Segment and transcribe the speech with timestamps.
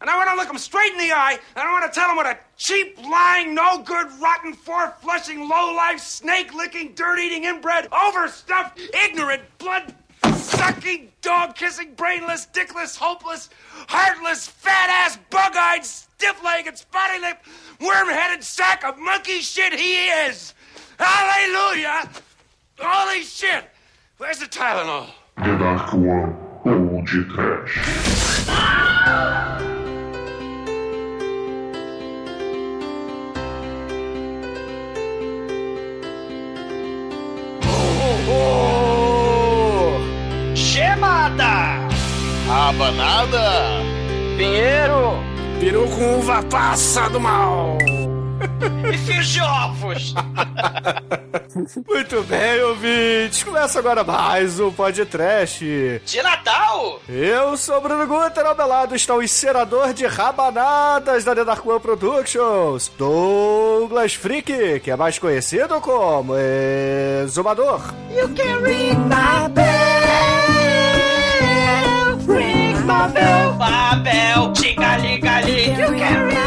[0.00, 2.10] And I want to look him straight in the eye, and I want to tell
[2.10, 7.18] him what a cheap, lying, no good, rotten, four flushing, low life, snake licking, dirt
[7.18, 9.94] eating, inbred, overstuffed, ignorant, blood
[10.34, 13.48] sucking, dog kissing, brainless, dickless, hopeless,
[13.88, 17.46] heartless, fat ass, bug eyed, stiff legged, spotty lipped,
[17.80, 20.54] worm headed sack of monkey shit he is!
[20.98, 22.08] Hallelujah!
[22.78, 23.64] Holy shit!
[24.18, 25.08] Where's the Tylenol?
[25.36, 28.05] The Dark One ou de
[42.76, 43.82] Rabanada!
[44.36, 45.14] Pinheiro!
[45.58, 47.78] Peru com uva passa do mal!
[48.92, 50.14] E fios de ovos!
[51.88, 53.42] Muito bem, ouvintes.
[53.42, 55.64] Começa agora mais um podcast.
[56.04, 57.00] De Natal!
[57.08, 61.44] Eu sou o Bruno Guter, ao meu lado está o encerador de rabanadas da The
[61.44, 66.34] Dark One Productions, Douglas Freak, que é mais conhecido como
[67.24, 67.80] Exumador.
[68.14, 70.45] You can ring my bell!
[73.06, 73.58] Ring my bell!
[73.58, 74.52] Babel!
[74.54, 75.68] Tingali-gali!
[75.78, 76.45] You can ring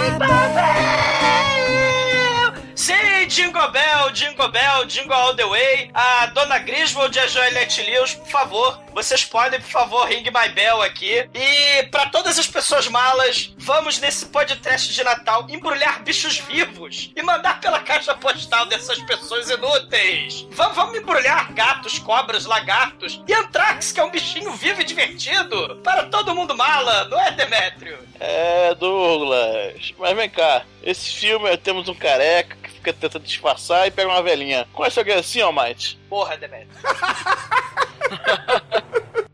[3.30, 5.92] Jingle Bell, Jingle Bell, Jingle All the Way.
[5.94, 10.50] A Dona Griswold e a Joelette Lewis, por favor, vocês podem, por favor, ring my
[10.50, 11.30] bell aqui.
[11.32, 17.22] E para todas as pessoas malas, vamos nesse podcast de Natal embrulhar bichos vivos e
[17.22, 20.48] mandar pela caixa postal dessas pessoas inúteis.
[20.50, 25.80] Vamos, vamos embrulhar gatos, cobras, lagartos e Antrax, que é um bichinho vivo e divertido
[25.84, 28.09] para todo mundo mala, não é, Demétrio?
[28.20, 29.94] É, Douglas.
[29.98, 34.22] Mas vem cá, esse filme temos um careca que fica tentando disfarçar e pega uma
[34.22, 34.68] velhinha.
[34.74, 35.98] Conhece alguém assim, ó, Mike?
[36.10, 36.70] Porra, Demétrio.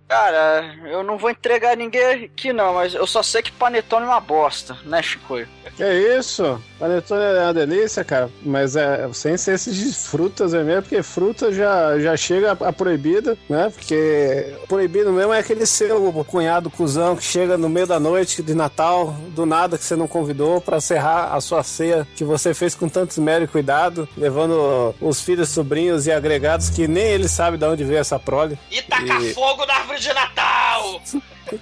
[0.07, 4.09] Cara, eu não vou entregar ninguém aqui não, mas eu só sei que panetone é
[4.09, 5.47] uma bosta, né, Chicoio?
[5.75, 6.61] Que isso?
[6.79, 8.29] Panetone é uma delícia, cara.
[8.41, 12.69] Mas é sem ser esses de frutas é mesmo, porque fruta já, já chega a,
[12.69, 13.69] a proibida, né?
[13.75, 18.53] Porque proibido mesmo é aquele seu cunhado cuzão que chega no meio da noite de
[18.53, 22.73] Natal, do nada que você não convidou pra serrar a sua ceia que você fez
[22.73, 27.57] com tanto esmero e cuidado, levando os filhos, sobrinhos e agregados que nem ele sabe
[27.57, 28.57] de onde veio essa prole.
[28.71, 31.01] E tacar E- fogo na árvore de Natal!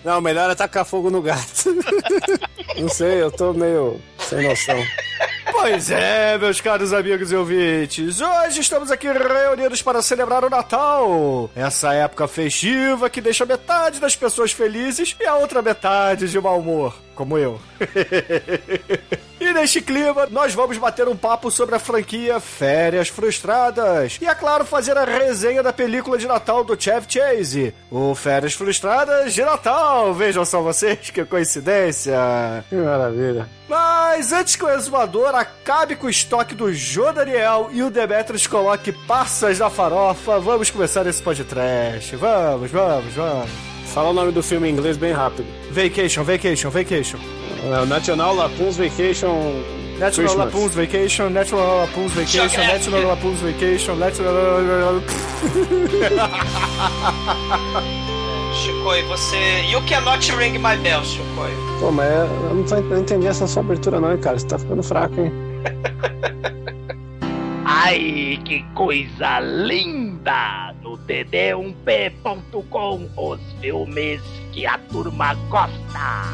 [0.03, 1.75] Não, melhor é tacar fogo no gato.
[2.79, 4.83] não sei, eu tô meio sem noção.
[5.51, 11.49] Pois é, meus caros amigos e ouvintes, hoje estamos aqui reunidos para celebrar o Natal.
[11.55, 16.59] Essa época festiva que deixa metade das pessoas felizes e a outra metade de mau
[16.59, 17.59] humor, como eu.
[19.43, 24.17] E neste clima, nós vamos bater um papo sobre a franquia Férias Frustradas.
[24.21, 28.53] E, é claro, fazer a resenha da película de Natal do Chevy Chase, o Férias
[28.53, 30.13] Frustradas de Natal.
[30.13, 32.15] Vejam só vocês, que coincidência.
[32.69, 33.49] Que maravilha.
[33.67, 38.47] Mas antes que o exumador acabe com o estoque do Jô Daniel e o Demetrius
[38.47, 42.15] coloque passas na farofa, vamos começar esse podcast.
[42.15, 43.72] Vamos, vamos, vamos.
[43.93, 45.45] Fala o nome do filme em inglês bem rápido.
[45.71, 47.19] Vacation, vacation, vacation.
[47.63, 49.63] É o National Lapoon's Vacation
[49.99, 50.35] National Christmas.
[50.35, 55.01] Lapoon's Vacation, National Lapoon's Vacation, National Lapoon's Vacation, National...
[58.53, 59.61] Chico, e você.
[59.69, 61.23] You cannot ring my bell, Chico.
[61.79, 64.39] Pô, mas eu não, tô, não entendi essa sua abertura não, hein, cara.
[64.39, 65.31] Você tá ficando fraco, hein?
[67.65, 70.72] Ai, que coisa linda!
[71.03, 74.21] Um no td1p.com, os filmes
[74.53, 76.33] que a turma gosta.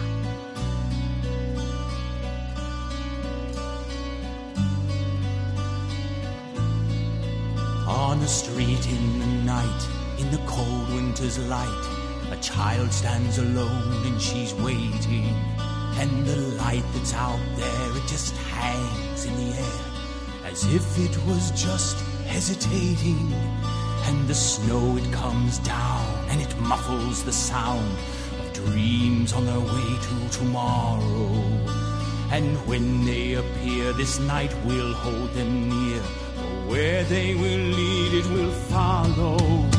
[7.88, 9.88] On a street in the night,
[10.20, 11.68] in the cold winter's light,
[12.32, 15.34] a child stands alone and she's waiting.
[15.98, 19.90] And the light that's out there, it just hangs in the air
[20.46, 23.34] as if it was just hesitating.
[24.08, 27.98] And the snow, it comes down and it muffles the sound
[28.40, 31.30] of dreams on their way to tomorrow.
[32.32, 36.02] And when they appear this night, we'll hold them near.
[36.02, 39.79] For where they will lead, it will follow.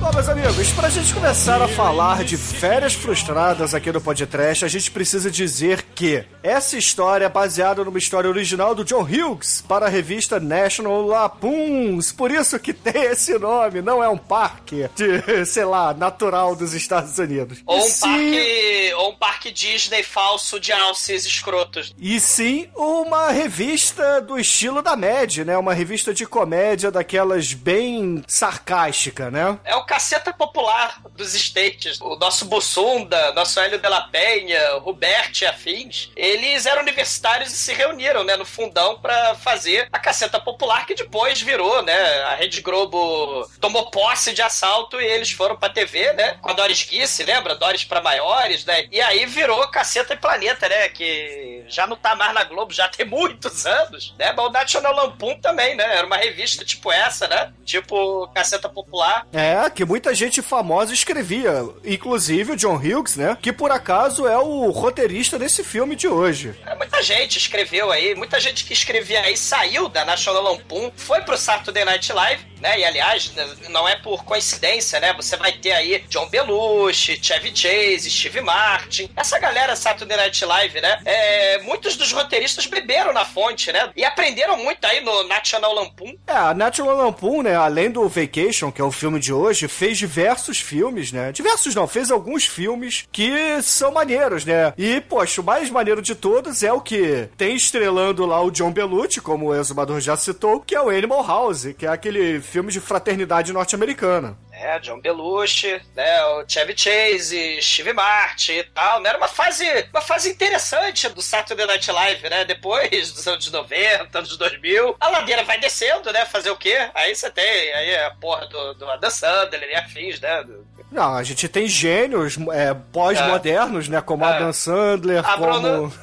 [0.00, 4.68] Bom, meus amigos, pra gente começar a falar de férias frustradas aqui no podcast, a
[4.68, 9.84] gente precisa dizer que essa história é baseada numa história original do John Hughes para
[9.84, 12.12] a revista National Lapoons.
[12.12, 16.72] Por isso que tem esse nome, não é um parque de, sei lá, natural dos
[16.72, 17.58] Estados Unidos.
[17.66, 18.92] Ou um sim- parque.
[18.96, 21.94] Ou um parque Disney falso de alces escrotos.
[21.98, 25.58] E sim, uma revista do estilo da Mad, né?
[25.58, 29.58] Uma revista de comédia daquelas bem sarcástica, né?
[29.62, 32.00] É o caceta popular dos States.
[32.00, 37.56] O nosso Bussunda, nosso Hélio de la Penha, Roberto e afins, eles eram universitários e
[37.56, 42.36] se reuniram, né, no fundão pra fazer a caceta popular que depois virou, né, a
[42.36, 46.84] Rede Globo tomou posse de assalto e eles foram pra TV, né, com a Doris
[46.84, 47.56] Guisse, lembra?
[47.56, 48.86] Doris pra maiores, né?
[48.92, 52.86] E aí virou Caceta e Planeta, né, que já não tá mais na Globo, já
[52.86, 54.32] tem muitos anos, né?
[54.36, 55.96] Mas o National Lampoon também, né?
[55.96, 57.52] Era uma revista tipo essa, né?
[57.64, 59.26] Tipo Caceta Popular.
[59.32, 61.64] É, que muita gente famosa escrevia.
[61.82, 63.38] Inclusive o John Hughes, né?
[63.40, 66.54] Que por acaso é o roteirista desse filme de hoje.
[66.66, 71.22] É, Muita gente escreveu aí, muita gente que escrevia aí saiu da National Lampoon, foi
[71.22, 72.78] pro Saturday Night Live, né?
[72.78, 73.32] E aliás,
[73.70, 75.14] não é por coincidência, né?
[75.14, 80.78] Você vai ter aí John Belushi, Chevy Chase, Steve Martin, essa galera Saturday Night Live,
[80.82, 81.00] né?
[81.06, 83.90] É, muitos dos roteiristas beberam na fonte, né?
[83.96, 86.14] E aprenderam muito aí no National Lampoon.
[86.26, 89.98] É, a National Lampoon, né, além do Vacation, que é o filme de hoje, fez
[89.98, 91.32] diversos filmes, né?
[91.32, 94.72] Diversos não, fez alguns filmes que são maneiros, né?
[94.76, 98.72] E, poxa, o mais maneiro de todos é o que tem estrelando lá o John
[98.72, 102.72] Belushi, como o exumador já citou, que é o Animal House, que é aquele filme
[102.72, 104.36] de fraternidade norte-americana.
[104.62, 109.08] É, John Belushi, né, o Chevy Chase, Steve Martin e tal, né?
[109.08, 112.44] Era uma fase, uma fase interessante do Saturday Night Live, né?
[112.44, 116.26] Depois dos anos 90, anos 2000, a ladeira vai descendo, né?
[116.26, 116.90] Fazer o quê?
[116.94, 120.42] Aí você tem aí a porra do, do Adam Sandler e afins, né?
[120.44, 124.00] Do- Não, a gente tem gênios é, pós-modernos, né?
[124.02, 124.28] Como É.
[124.28, 125.60] Adam Sandler, Ah, como...
[125.60, 125.94] Bruno.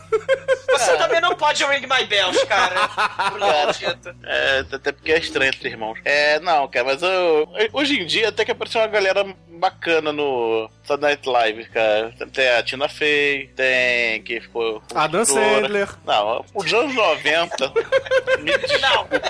[0.69, 2.75] Você também não pode ring my bells, cara.
[4.24, 6.00] É, até porque é estranho entre irmãos.
[6.06, 9.25] É, não, cara, mas eu, hoje em dia até que apareceu uma galera
[9.57, 12.13] bacana no Saturday Night Live, cara.
[12.31, 14.81] Tem a Tina Fey, tem que ficou.
[14.95, 15.25] Adam.
[15.25, 15.89] Sandler.
[16.06, 17.74] Não, os anos 90.
[18.39, 19.21] me desculpa.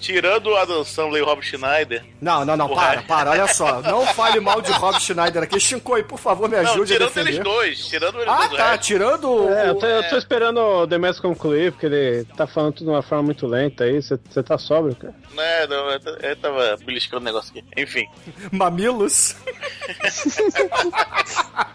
[0.00, 2.02] Tirando o Adam Sandler e o Rob Schneider.
[2.20, 2.86] Não, não, não, Porra.
[2.86, 3.82] para, para, olha só.
[3.82, 5.60] Não fale mal de Rob Schneider aqui.
[5.60, 7.30] Shinkoi, por favor, me Não, ajude a tirando defender.
[7.32, 7.86] eles dois.
[7.86, 8.52] Tirando eles Ah, dois.
[8.52, 8.82] o tá, resto.
[8.86, 9.74] tirando É, eu o...
[9.78, 13.24] tô, eu tô esperando o Demetrio concluir, porque ele tá falando tudo de uma forma
[13.24, 14.00] muito lenta aí.
[14.02, 15.14] Você tá sóbrio, cara?
[15.34, 17.64] Né, não, eu t- eu tava beliscando o negócio aqui.
[17.76, 18.06] Enfim.
[18.50, 19.36] Mamilos.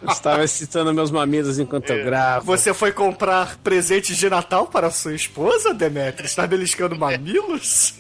[0.02, 2.46] Eu estava excitando meus mamilos enquanto eu gravo.
[2.46, 6.26] Você foi comprar presentes de Natal para sua esposa, Demetrio?
[6.26, 7.96] Está beliscando mamilos?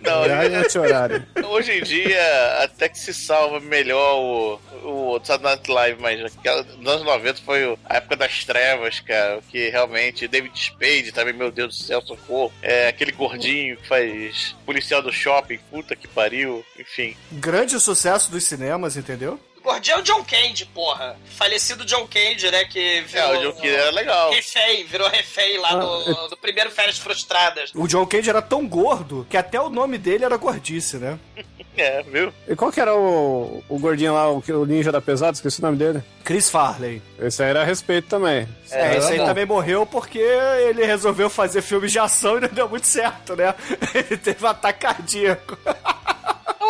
[0.00, 1.26] Não, Horário.
[1.50, 6.62] Hoje em dia, até que se salva melhor o, o Saturday Night Live, mas aquela-
[6.62, 11.50] nos anos 90 foi a época das trevas, cara, que realmente David Spade também, meu
[11.50, 12.52] Deus do céu, socorro.
[12.62, 17.16] É aquele gordinho que faz policial do shopping, puta que pariu, enfim.
[17.32, 19.38] Grande sucesso dos cinemas, entendeu?
[19.68, 21.14] O gordinho é o John Candy, porra.
[21.36, 22.64] Falecido John Candy, né?
[22.64, 23.30] Que É, virou.
[23.32, 24.30] o John Candy era legal.
[24.32, 27.70] Refém, virou refém lá no, no primeiro Férias Frustradas.
[27.74, 31.18] O John Candy era tão gordo que até o nome dele era gordice, né?
[31.80, 32.34] É, viu?
[32.48, 35.30] E qual que era o, o gordinho lá, o, que- o ninja da pesada?
[35.34, 36.02] Esqueci o nome dele.
[36.24, 37.00] Chris Farley.
[37.20, 38.48] Esse aí era a respeito também.
[38.68, 39.24] É, esse aí bom.
[39.26, 43.54] também morreu porque ele resolveu fazer filmes de ação e não deu muito certo, né?
[43.94, 45.56] Ele teve um ataque cardíaco.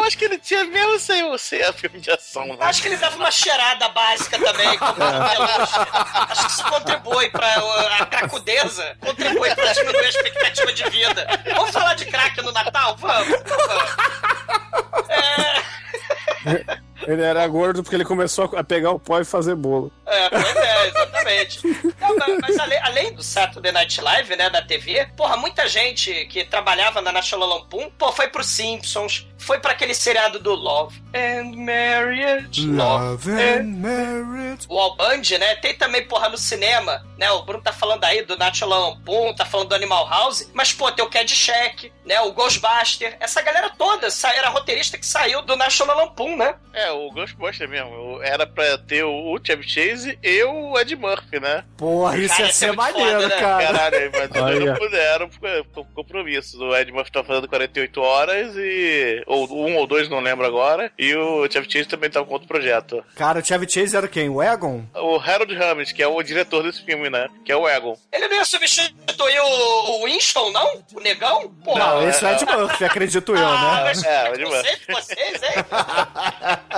[0.08, 2.56] Eu acho que ele tinha mesmo sem ser a filme de ação, né?
[2.60, 5.78] Acho que ele dava uma cheirada básica também, como peluche.
[6.30, 11.26] Acho que isso contribui pra uh, a cracudeza, contribui pra diminuir a expectativa de vida.
[11.54, 12.96] Vamos falar de crack no Natal?
[12.96, 13.28] Vamos.
[13.28, 15.10] vamos.
[15.10, 19.92] É, Ele era gordo porque ele começou a pegar o pó e fazer bolo.
[20.06, 21.60] é, pois é, exatamente.
[21.66, 26.44] Não, mas além, além do Saturday Night Live, né, da TV, porra, muita gente que
[26.44, 31.56] trabalhava na National Lampoon, pô, foi pro Simpsons, foi pra aquele seriado do Love and
[31.56, 32.66] Marriage.
[32.66, 34.66] Love and and marriage.
[34.68, 35.54] o Alband, né?
[35.56, 37.30] Tem também, porra, no cinema, né?
[37.30, 40.90] O Bruno tá falando aí do National Lampoon, tá falando do Animal House, mas, pô,
[40.90, 42.20] tem o Caddyshack, né?
[42.22, 46.54] O Ghostbuster, essa galera toda era roteirista que saiu do National Lampoon, né?
[46.72, 48.20] É, o Ghostbuster mesmo.
[48.22, 51.64] Era pra ter o, Chevy Chase e o Ed Murphy, né?
[51.76, 53.40] Porra, isso Cara, ia isso é ser muito maneiro, foda, né?
[53.40, 53.64] cara.
[53.66, 56.62] Caralho, mas eles não puderam por, por compromisso.
[56.62, 59.22] O Ed Murphy tava fazendo 48 horas e.
[59.26, 60.90] Ou um ou dois, não lembro agora.
[60.98, 63.04] E o Chevy Chase também tava com outro projeto.
[63.14, 64.28] Cara, o Chevy Chase era quem?
[64.28, 64.84] O Egon?
[64.94, 67.28] O Harold Ramis, que é o diretor desse filme, né?
[67.44, 67.96] Que é o Egon.
[68.12, 70.82] Ele não ia substituir o, o Winston, não?
[70.94, 71.48] O negão?
[71.64, 71.78] Porra.
[71.78, 73.82] Não, esse é o Ed Murphy, acredito eu, Ah, né?
[73.84, 75.64] mas É, o Ed preconceito de vocês, hein?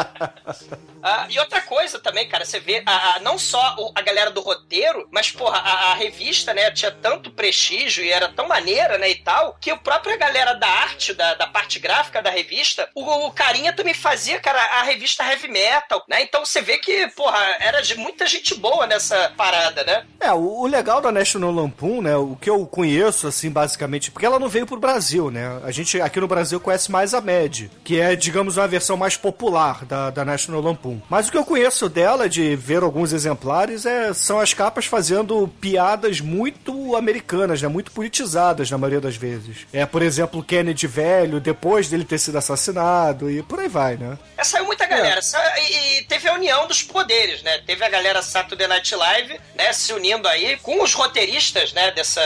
[1.03, 4.41] Ah, e outra coisa também, cara, você vê a, a- não só a galera do
[4.43, 9.09] roteiro, mas, porra, a, a revista, né, tinha tanto prestígio e era tão maneira, né,
[9.11, 13.03] e tal, que a própria galera da arte, da, da parte gráfica da revista, o,
[13.27, 16.23] o carinha também fazia, cara, a revista Heavy Metal, né?
[16.23, 20.05] Então você vê que, porra, era de muita gente boa nessa parada, né?
[20.21, 24.27] É, o, o legal da National Lampoon, né, o que eu conheço, assim, basicamente, porque
[24.27, 27.69] ela não veio pro Brasil, né, a gente aqui no Brasil conhece mais a Mad,
[27.83, 31.01] que é, digamos, uma versão mais popular da, da National Lampoon.
[31.11, 35.49] Mas o que eu conheço dela, de ver alguns exemplares, é, são as capas fazendo
[35.61, 39.67] piadas muito americanas, né, muito politizadas na maioria das vezes.
[39.73, 43.97] É, por exemplo, o Kennedy velho, depois dele ter sido assassinado, e por aí vai,
[43.97, 44.17] né.
[44.39, 45.21] É, saiu muita galera.
[45.21, 47.59] Sa- E, e teve a união dos poderes, né?
[47.67, 49.73] Teve a galera Saturday Night Live, né?
[49.73, 51.91] Se unindo aí com os roteiristas, né?
[51.91, 52.21] Dessa,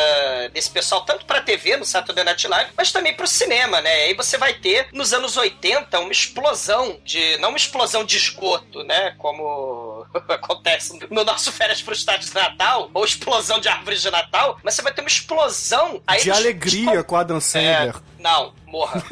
[0.52, 3.92] desse pessoal, tanto pra TV no Saturday Night Live, mas também pro cinema, né?
[4.04, 7.36] Aí você vai ter, nos anos 80, uma explosão de.
[7.38, 9.12] Não uma explosão de esgoto, né?
[9.18, 14.74] Como acontece no nosso Férias Frustradas de Natal, ou explosão de árvores de Natal, mas
[14.74, 17.94] você vai ter uma explosão De alegria com Adam Sandler.
[17.96, 19.02] É, não, morra.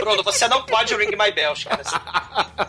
[0.00, 1.80] Bruno, você não pode ring my bells, cara.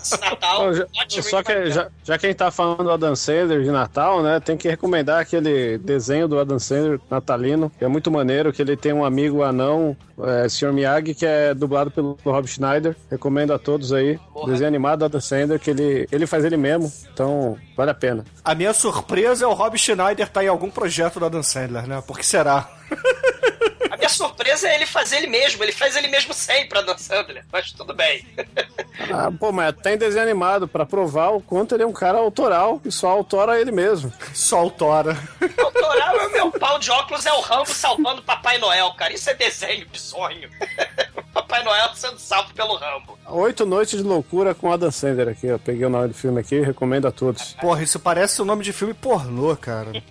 [0.01, 1.73] Esse Natal, Bom, já- pode ring só my que bells.
[1.75, 4.39] já, já que a gente tá falando do Adam Sandler de Natal, né?
[4.39, 8.77] Tem que recomendar aquele desenho do Adam Sandler natalino, que é muito maneiro, que ele
[8.77, 10.71] tem um amigo anão, é, Sr.
[10.71, 12.95] Miyagi, que é dublado pelo Rob Schneider.
[13.09, 14.19] Recomendo a todos aí.
[14.31, 14.51] Porra.
[14.51, 18.23] Desenho animado do Adam Sandler, que ele, ele faz ele mesmo, então vale a pena.
[18.45, 22.03] A minha surpresa é o Rob Schneider estar em algum projeto da Dan Sandler, né?
[22.05, 22.69] Por que será?
[24.13, 25.63] Surpresa é ele fazer ele mesmo.
[25.63, 27.45] Ele faz ele mesmo sempre, Adam Sandler.
[27.51, 28.25] Mas tudo bem.
[29.11, 32.79] Ah, pô, mas tem desenho animado pra provar o quanto ele é um cara autoral
[32.85, 34.13] e só autora ele mesmo.
[34.33, 35.17] Só autora.
[35.57, 39.11] Autoral é o meu pau de óculos, é o Rambo salvando Papai Noel, cara.
[39.13, 40.49] Isso é desenho de sonho.
[41.33, 43.17] Papai Noel sendo salvo pelo Rambo.
[43.27, 45.57] Oito Noites de Loucura com Adam Sandler aqui, ó.
[45.57, 47.53] Peguei o nome do filme aqui, recomendo a todos.
[47.59, 49.91] Porra, isso parece o nome de filme pornô, cara.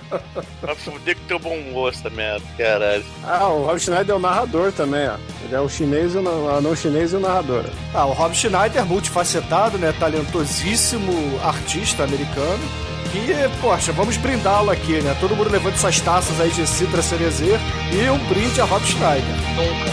[0.61, 3.04] Vai fuder com teu bom gosto, merda, caralho.
[3.25, 5.16] Ah, o Rob Schneider é o narrador também, ó.
[5.45, 7.64] Ele é o chinês, e o na- o anão chinês e o narrador.
[7.95, 9.92] Ah, o Rob Schneider, multifacetado, né?
[9.99, 11.12] Talentosíssimo
[11.45, 12.92] artista americano.
[13.14, 15.14] E, poxa, vamos brindá-lo aqui, né?
[15.21, 17.61] Todo mundo levando suas taças aí de Citra Cerezer
[17.92, 19.35] e um brinde a Rob Schneider.
[19.54, 19.92] Nunca.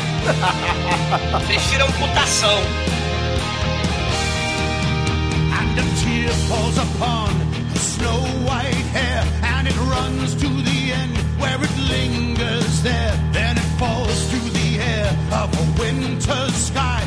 [1.48, 2.60] Prefiro amputação.
[5.60, 7.30] and a tear falls upon
[7.74, 13.14] her snow white hair, and it runs to the end where it lingers there.
[13.32, 15.10] Then it falls through the air
[15.42, 17.04] of a winter sky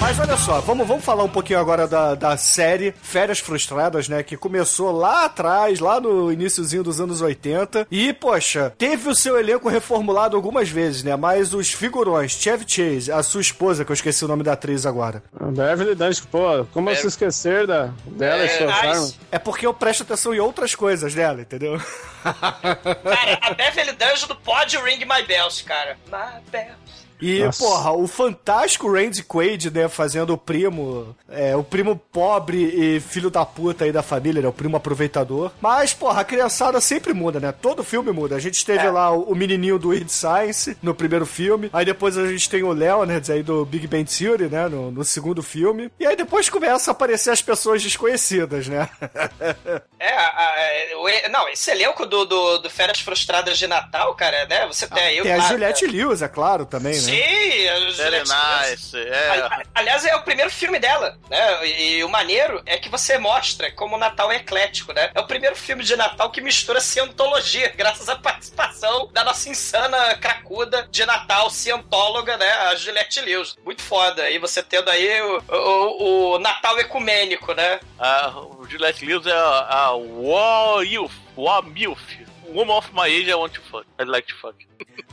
[0.00, 4.22] Mas olha só, vamos, vamos falar um pouquinho agora da, da série Férias Frustradas, né?
[4.22, 7.86] Que começou lá atrás, lá no iníciozinho dos anos 80.
[7.90, 11.16] E, poxa, teve o seu elenco reformulado algumas vezes, né?
[11.16, 14.86] Mas os figurões, Chevy Chase, a sua esposa, que eu esqueci o nome da atriz
[14.86, 15.22] agora.
[15.38, 19.16] Beverly Dance, pô, como se esquecer da, dela e É, nice.
[19.32, 21.80] É porque eu presto atenção em outras coisas dela, entendeu?
[22.22, 25.87] Cara, a Beverly D'Angelo pode ring my bells, cara.
[26.10, 27.07] My bells.
[27.20, 27.64] E, Nossa.
[27.64, 33.30] porra, o fantástico Randy Quaid, né, fazendo o primo, é, o primo pobre e filho
[33.30, 35.50] da puta aí da família, né, o primo aproveitador.
[35.60, 37.52] Mas, porra, a criançada sempre muda, né?
[37.52, 38.36] Todo filme muda.
[38.36, 42.16] A gente teve lá o, o menininho do Weird Science no primeiro filme, aí depois
[42.16, 45.90] a gente tem o Leonard aí do Big Bang Theory, né, no, no segundo filme.
[45.98, 48.88] E aí depois começa a aparecer as pessoas desconhecidas, né?
[50.00, 54.46] É, a- a- o não, esse elenco do, do, do Férias Frustradas de Natal, cara,
[54.46, 54.66] né?
[54.68, 56.98] Você tem aí o tem a Juliette Lewis, é claro, também, né?
[57.10, 58.96] Sim, a Very nice.
[58.98, 59.30] É.
[59.30, 61.66] Ali- Aliás, é o primeiro filme dela, né?
[61.66, 65.10] E, o maneiro é que você mostra como o Natal é eclético, né?
[65.14, 70.14] É o primeiro filme de Natal que mistura cientologia, graças à participação da nossa insana
[70.16, 72.46] cracuda de Natal, cientóloga, né?
[72.70, 73.56] A Juliette Lewis.
[73.64, 74.28] Muito foda.
[74.30, 77.80] E você tendo aí o, o, o Natal ecumênico, né?
[77.98, 82.00] A, o Juliette Lewis é a, a War Youth, War Milf.
[82.48, 83.86] Woman of my age I want to fuck.
[84.00, 84.56] I'd like to fuck.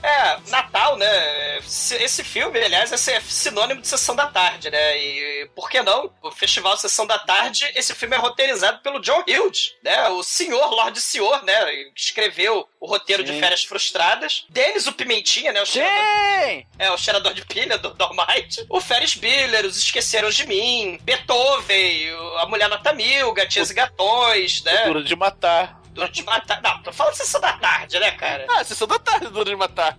[0.04, 1.58] É, Natal, né?
[1.58, 4.98] Esse filme, aliás, é sinônimo de Sessão da Tarde, né?
[4.98, 6.14] E por que não?
[6.22, 10.08] O Festival Sessão da Tarde, esse filme é roteirizado pelo John Hughes, né?
[10.10, 11.54] O senhor, Lorde Senhor, né?
[11.96, 14.46] Escreveu o roteiro de Férias Frustradas.
[14.50, 15.62] Denis, o Pimentinha, né?
[15.62, 16.04] O cheirador,
[16.44, 16.66] Sim!
[16.78, 18.66] é, o cheirador de pilha do Dolmite.
[18.70, 21.00] O Ferris Bueller, Os Esqueceram de Mim.
[21.02, 24.86] Beethoven, o- A Mulher Nota Mil, Gatinhas e Gatões, né?
[24.86, 25.82] Duro de matar.
[25.96, 26.62] Duro de Matar.
[26.62, 28.46] Não, tô falando Sessão da Tarde, né, cara?
[28.50, 29.98] Ah, sessão da tarde, duro de matar.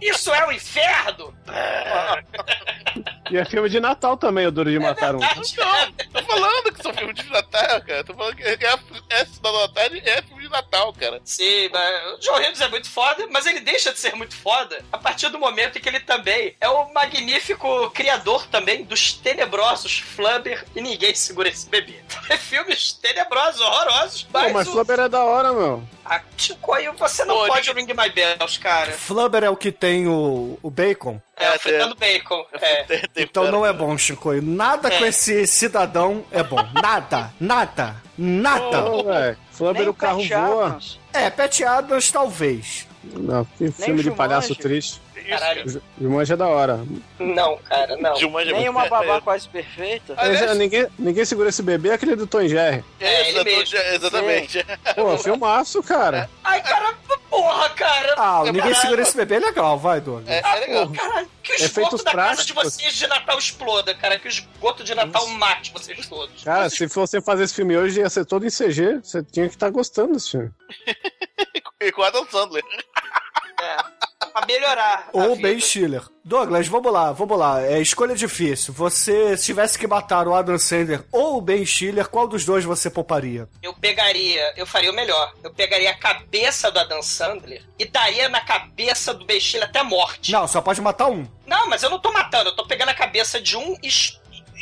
[0.00, 1.32] Isso é um inferno!
[3.30, 5.20] E é filme de Natal também, o Duro de Matar um.
[5.22, 8.04] Então, tô falando que são filmes de Natal, cara.
[8.04, 8.78] Tô falando que é, é,
[9.10, 11.20] é Sessão da tarde é filme de Natal, cara.
[11.24, 14.84] Sim, mas o John Hughes é muito foda, mas ele deixa de ser muito foda
[14.92, 19.98] a partir do momento em que ele também é o magnífico criador também dos tenebrosos
[19.98, 22.00] Flubber e Ninguém Segura Esse Bebê.
[22.38, 24.72] Filmes tenebrosos, horrorosos, Pô, mas, mas o...
[24.72, 25.82] Flubber é da hora, meu.
[26.12, 28.90] Ah, Chicoio, você não Pô, pode ring my bells, cara.
[28.90, 31.20] Flubber é o que tem o, o bacon.
[31.36, 32.44] É, É, fritando bacon.
[32.60, 32.82] É.
[32.82, 34.42] Tem- Então não é bom, Chicoio.
[34.42, 34.98] Nada É.
[34.98, 36.56] com esse cidadão é bom.
[36.82, 38.82] Nada, nada, nada.
[39.04, 39.38] Velho.
[39.52, 40.66] Flubber, o carro voa.
[40.66, 40.98] Adams.
[41.12, 42.88] É, Pet Adams talvez.
[43.04, 45.00] Não, que filme de palhaço triste.
[45.30, 45.82] Caralho.
[46.00, 46.80] Jumanji é da hora.
[47.18, 48.16] Não, cara, não.
[48.16, 50.14] Jumanji é Nem muito- uma babá quase perfeita.
[50.16, 52.84] Aliás- é, ninguém, ninguém segura esse bebê, é aquele do Tom Jerry.
[53.00, 53.64] É, ele Exato- mesmo.
[54.94, 55.22] Pô, Exatamente.
[55.22, 56.28] filmaço, cara.
[56.44, 56.94] Ai, cara,
[57.28, 58.14] porra, cara.
[58.18, 58.80] Ah, Ninguém Caralho.
[58.80, 60.28] Segura Esse Bebê é legal, vai, Douglas.
[60.28, 60.90] É, é legal.
[60.90, 64.18] Caralho, que o esgoto da casa de vocês de Natal exploda, cara.
[64.18, 66.42] Que o esgoto de Natal mate vocês todos.
[66.44, 69.00] Cara, Vocês- se você fazer esse filme hoje, ia ser todo em CG.
[69.02, 70.50] Você tinha que estar gostando desse filme.
[71.82, 72.62] E com o Adam Sandler.
[73.58, 73.76] É,
[74.30, 75.08] pra melhorar.
[75.12, 75.36] Ou.
[75.36, 76.02] Ben Stiller.
[76.22, 77.62] Douglas, vamos lá, vamos lá.
[77.62, 78.74] É escolha difícil.
[78.74, 82.64] Você, se tivesse que matar o Adam Sandler ou o Ben Stiller, qual dos dois
[82.64, 83.48] você pouparia?
[83.62, 85.32] Eu pegaria, eu faria o melhor.
[85.42, 89.80] Eu pegaria a cabeça do Adam Sandler e daria na cabeça do Ben Stiller até
[89.80, 90.30] a morte.
[90.30, 91.26] Não, só pode matar um.
[91.46, 93.88] Não, mas eu não tô matando, eu tô pegando a cabeça de um e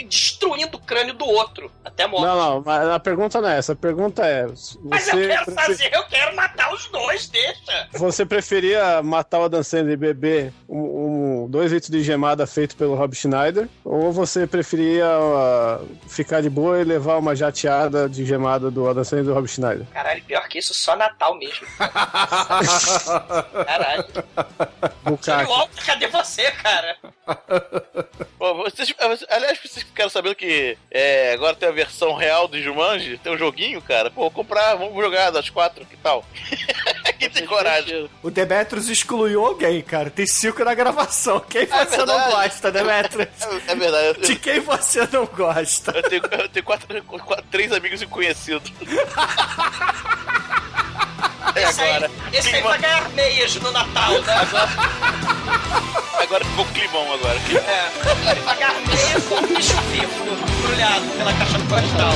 [0.05, 2.25] destruindo o crânio do outro até morte.
[2.27, 3.73] Não, não, mas a pergunta não é essa.
[3.73, 4.77] A pergunta é: Mas
[5.09, 7.89] eu você, quero prefe- fazer, eu quero matar os dois, deixa.
[7.93, 12.77] você preferia matar o Adam Sandler e beber um, um- dois litros de gemada feito
[12.77, 13.69] pelo Rob Schneider?
[13.85, 19.05] Ou você preferia ah, ficar de boa e levar uma jateada de gemada do Adam
[19.05, 19.87] Sandler e do Rob Schneider?
[19.93, 21.67] Caralho, pior que isso, só Natal mesmo.
[23.67, 24.05] Caralho.
[25.49, 26.97] Walker, cadê você, cara?
[28.39, 28.95] Pô, vocês,
[29.31, 33.19] aliás, vocês ficaram sabendo que é, agora tem a versão real do Jumanji?
[33.19, 34.11] Tem um joguinho, cara?
[34.11, 36.25] Pô, vou comprar, vamos jogar das quatro, que tal?
[37.19, 38.09] Quem tem coragem?
[38.23, 40.09] O Demetrius excluiu alguém, cara.
[40.09, 41.41] Tem cinco na gravação.
[41.41, 43.29] Quem você não gosta, Demetrius?
[43.43, 45.91] É, é verdade, eu, De quem você não gosta?
[45.97, 48.71] eu tenho, eu tenho quatro, quatro- três amigos inconhecidos.
[51.59, 52.11] É Esse aí, agora.
[52.33, 54.35] esse aí Clima- vai ganhar meias no Natal, né?
[56.23, 57.39] Agora ficou climão agora.
[57.39, 57.91] É,
[58.25, 60.13] vai pagar meias com um bicho vivo
[60.59, 62.13] embrulhado pela caixa postal.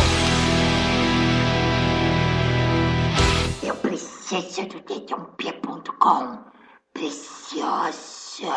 [3.63, 6.39] Eu preciso do dedãopia.com.
[6.93, 8.53] Preciosa.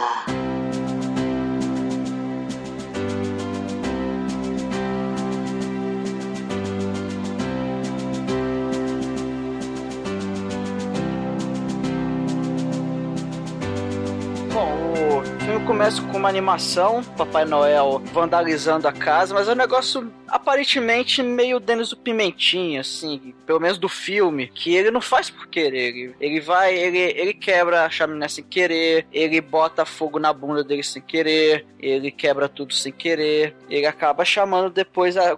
[14.56, 14.72] Bom,
[15.20, 20.10] o filme começa com uma animação, Papai Noel vandalizando a casa, mas é um negócio
[20.30, 25.48] aparentemente meio Denis o Pimentinha, assim, pelo menos do filme, que ele não faz por
[25.48, 25.90] querer.
[25.90, 30.64] Ele, ele vai, ele, ele quebra a chaminé sem querer, ele bota fogo na bunda
[30.64, 35.38] dele sem querer, ele quebra tudo sem querer, ele acaba chamando depois a.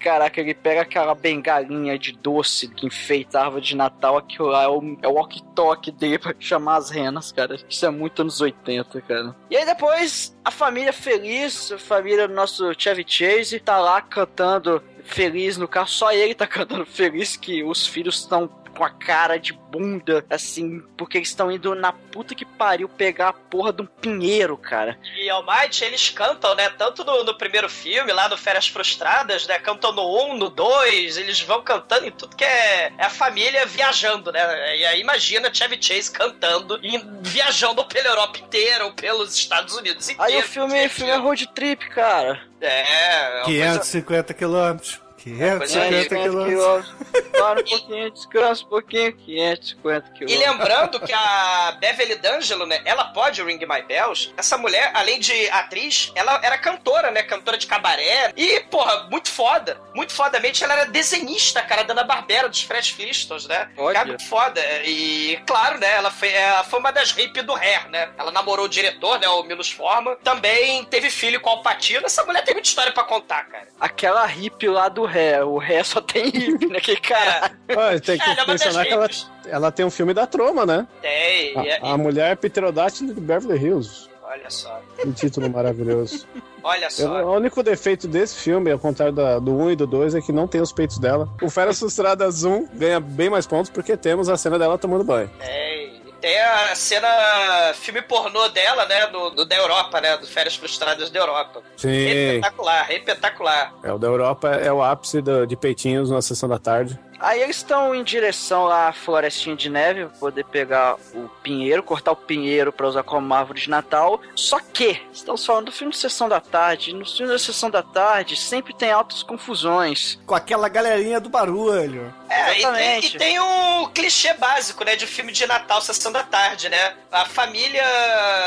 [0.00, 4.64] Caraca, ele pega aquela bengalinha de doce que enfeita a árvore de Natal, aquilo lá
[4.64, 7.56] é o, é o walkie-talkie dele pra chamar as renas, cara.
[7.68, 9.36] Isso é muito anos 80, cara.
[9.50, 14.82] E aí depois, a família feliz, a família do nosso Chevy Chase, tá lá cantando
[15.08, 15.88] feliz no carro.
[15.88, 20.80] Só ele tá cantando feliz que os filhos estão com a cara de bunda, assim,
[20.96, 24.98] porque eles estão indo na puta que pariu pegar a porra de um pinheiro, cara.
[25.16, 26.68] E Almighty, eles cantam, né?
[26.70, 29.58] Tanto no, no primeiro filme, lá no Férias Frustradas, né?
[29.58, 33.66] Cantam no 1, no 2, eles vão cantando em tudo que é, é a família
[33.66, 34.76] viajando, né?
[34.76, 40.08] E aí imagina Chevy Chase cantando e viajando pela Europa inteira ou pelos Estados Unidos
[40.10, 40.44] Aí inteiros.
[40.44, 42.40] o filme, o filme é road trip, cara.
[42.60, 43.78] É, é uma coisa...
[43.80, 45.07] 550 quilômetros.
[45.18, 46.94] 550 aí, quilômetros.
[47.32, 50.38] Para um pouquinho, descansa um pouquinho, 550 E quilômetros.
[50.38, 54.32] lembrando que a Beverly D'Angelo, né, ela pode ring my bells.
[54.36, 58.32] Essa mulher, além de atriz, ela era cantora, né, cantora de cabaré.
[58.36, 59.80] E, porra, muito foda.
[59.94, 63.68] Muito fodamente, ela era desenhista, cara, da Ana Barbera, dos Fresh Flintstones, né?
[63.76, 63.94] Olha.
[63.94, 64.60] Cara, muito foda.
[64.84, 68.10] E, claro, né, ela foi, ela foi uma das hippies do Hair, né?
[68.16, 70.16] Ela namorou o diretor, né, o Milos Forman.
[70.22, 72.06] Também teve filho com o Alpatino.
[72.06, 73.68] Essa mulher tem muita história pra contar, cara.
[73.80, 76.78] Aquela hippie lá do ré, o ré só tem hippie, né?
[76.80, 77.50] Que cara.
[77.76, 79.08] Olha, tem que É, ela é mencionar que ela,
[79.48, 80.86] ela tem um filme da Troma, né?
[81.02, 81.54] Tem.
[81.54, 84.08] e- A, a mulher pterodátilo de Beverly Hills.
[84.22, 84.80] Olha só.
[85.06, 86.26] Um título maravilhoso.
[86.62, 87.24] Olha Eu- só.
[87.24, 90.30] o único defeito desse filme, ao contrário da- do 1 e do 2, é que
[90.32, 91.26] não tem os peitos dela.
[91.40, 95.30] O Feras Frustradas 1 ganha bem mais pontos porque temos a cena dela tomando banho.
[95.40, 95.87] É,
[96.20, 99.06] tem a cena filme pornô dela, né?
[99.08, 100.16] Do, do- da Europa, né?
[100.16, 101.62] Do Férias Frustradas da Europa.
[101.76, 101.88] Sim.
[101.90, 103.74] Espetacular, espetacular.
[103.82, 106.98] É, o da Europa é o ápice do- de peitinhos na sessão da tarde.
[107.20, 111.82] Aí eles estão em direção lá à florestinha de neve, pra poder pegar o pinheiro,
[111.82, 114.20] cortar o pinheiro pra usar como árvore de Natal.
[114.34, 117.70] Só que, estamos falando do filme de Sessão da Tarde, e no filme da Sessão
[117.70, 120.18] da Tarde sempre tem altas confusões.
[120.26, 122.14] Com aquela galerinha do barulho.
[122.28, 123.16] É, e tem, Exatamente.
[123.16, 126.94] e tem o clichê básico, né, de filme de Natal, sessão da tarde, né?
[127.10, 127.82] A família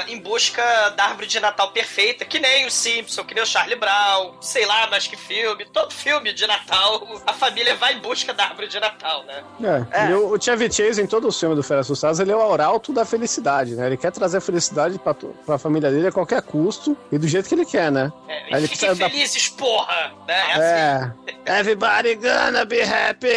[0.08, 3.76] em busca da árvore de Natal perfeita, que nem o Simpson, que nem o Charlie
[3.76, 8.34] Brown, sei lá, mas que filme, todo filme de Natal, a família vai em busca
[8.34, 9.86] da árvore de Natal, né?
[9.92, 12.54] É, ele- o Chevy Chase, em todo o filme do Férias Assustadas, ele é o
[12.54, 13.88] arauto da felicidade, né?
[13.88, 17.48] Ele quer trazer a felicidade pra, pra família dele a qualquer custo e do jeito
[17.50, 18.12] que ele quer, né?
[18.28, 20.12] É, ele fiquem precisa da- felizes, porra!
[20.28, 20.34] Né?
[20.34, 21.12] É assim.
[21.46, 21.60] É.
[21.60, 23.28] Everybody gonna be happy.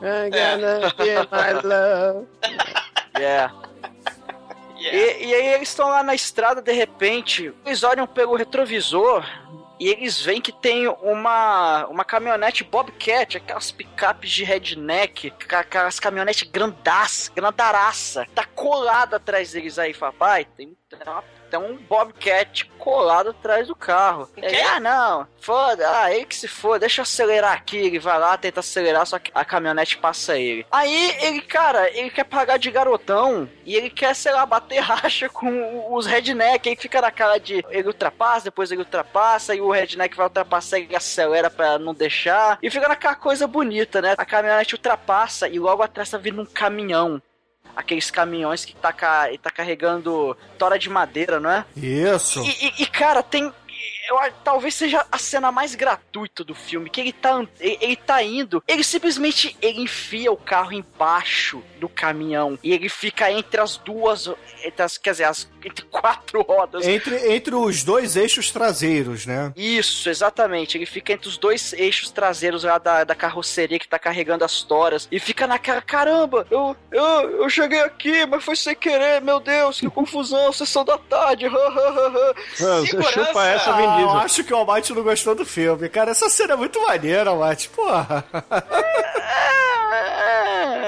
[0.00, 2.26] I'm gonna be my love.
[3.18, 3.52] Yeah.
[4.78, 4.96] Yeah.
[5.20, 9.24] E, e aí eles estão lá na estrada, de repente, eles olham pelo retrovisor
[9.82, 16.48] e eles veem que tem uma, uma caminhonete Bobcat, aquelas picapes de redneck, aquelas caminhonetes
[16.48, 23.66] grandaça, grandaraça, tá colada atrás deles aí, papai, tem, uma- tem um Bobcat colado atrás
[23.68, 24.28] do carro.
[24.36, 28.18] Ele, ah, não, foda, ah, ele que se foda, deixa eu acelerar aqui, ele vai
[28.18, 30.66] lá, tenta acelerar, só que a caminhonete passa ele.
[30.70, 35.28] Aí ele, cara, ele quer pagar de garotão e ele quer, sei lá, bater racha
[35.28, 39.70] com os redneck, aí fica na cara de ele ultrapassa, depois ele ultrapassa, e o
[39.72, 44.14] redneck vai ultrapassar e ele acelera pra não deixar, e fica naquela coisa bonita, né?
[44.16, 47.20] A caminhonete ultrapassa e logo atrás tá vindo um caminhão.
[47.74, 51.64] Aqueles caminhões que tá, tá carregando tora de madeira, não é?
[51.74, 52.42] Isso.
[52.44, 53.50] E, e- e, cara, tem.
[54.12, 57.96] Eu, acho- talvez seja a cena mais gratuita do filme, que ele tá, ele, ele
[57.96, 63.60] tá indo, ele simplesmente ele enfia o carro embaixo do caminhão e ele fica entre
[63.60, 64.28] as duas,
[64.64, 66.86] entre as, quer dizer, as, entre quatro rodas.
[66.86, 69.52] Entre, entre os dois eixos traseiros, né?
[69.56, 70.76] Isso, exatamente.
[70.76, 74.62] Ele fica entre os dois eixos traseiros lá da, da carroceria que tá carregando as
[74.62, 75.08] toras.
[75.10, 77.02] E fica naquela, caramba, eu, eu,
[77.42, 81.48] eu cheguei aqui, mas foi sem querer, meu Deus, que confusão, sessão da tarde.
[82.60, 83.12] Mano, Segurança.
[83.12, 85.88] chupa essa, Ah, eu acho que o Almighty não gostou do filme.
[85.88, 87.68] Cara, essa cena é muito maneira, Almighty.
[87.70, 88.24] Porra.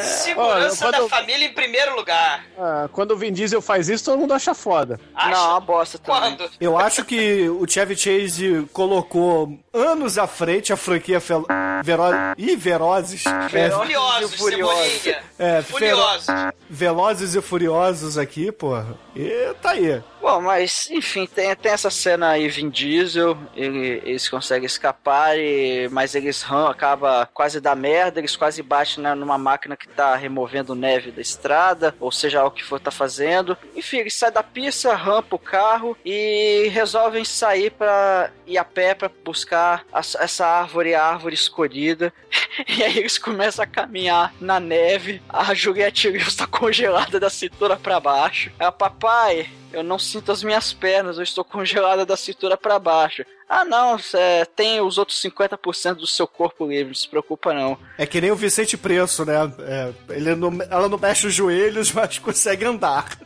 [0.01, 2.45] Segurança Olha, da quando- família em primeiro lugar.
[2.59, 4.99] Ah, quando o Vin Diesel faz isso, todo mundo acha foda.
[5.15, 5.31] Acha?
[5.31, 6.37] Não, uma bosta também.
[6.37, 6.51] Quando?
[6.61, 11.45] Eu acho que o Chevy Chase colocou anos à frente a franquia fel...
[11.83, 12.03] Vero...
[12.37, 13.25] Ih, Verozes.
[13.53, 15.15] É, Furiosos, Furiosos.
[15.45, 16.27] É, Furiosos.
[16.71, 18.97] Velozes e Furiosos aqui, porra.
[19.15, 20.03] E tá aí.
[20.21, 25.87] Bom, mas enfim, tem, tem essa cena aí, Vin Diesel, ele- eles conseguem escapar, e,
[25.93, 30.17] mas eles ram, acaba quase da merda, eles quase batem né, numa máquina que tá
[30.17, 33.57] removendo neve da estrada, ou seja, o que for tá fazendo.
[33.77, 38.95] Enfim, eles saem da pista, rampa o carro e resolvem sair para ir a pé
[38.95, 42.13] para buscar as- essa árvore, a árvore escolhida.
[42.69, 47.77] E aí eles começam a caminhar na neve, a Juliette Lewis tá congelada da cintura
[47.77, 48.53] para baixo.
[48.59, 53.25] Ela, papai, eu não sinto as minhas pernas, eu estou congelada da cintura para baixo.
[53.49, 57.77] Ah, não, é, tem os outros 50% do seu corpo livre, não se preocupa não.
[57.99, 59.35] É que nem o Vicente Preço, né?
[59.61, 63.19] É, ele não, ela não mexe os joelhos, mas consegue andar.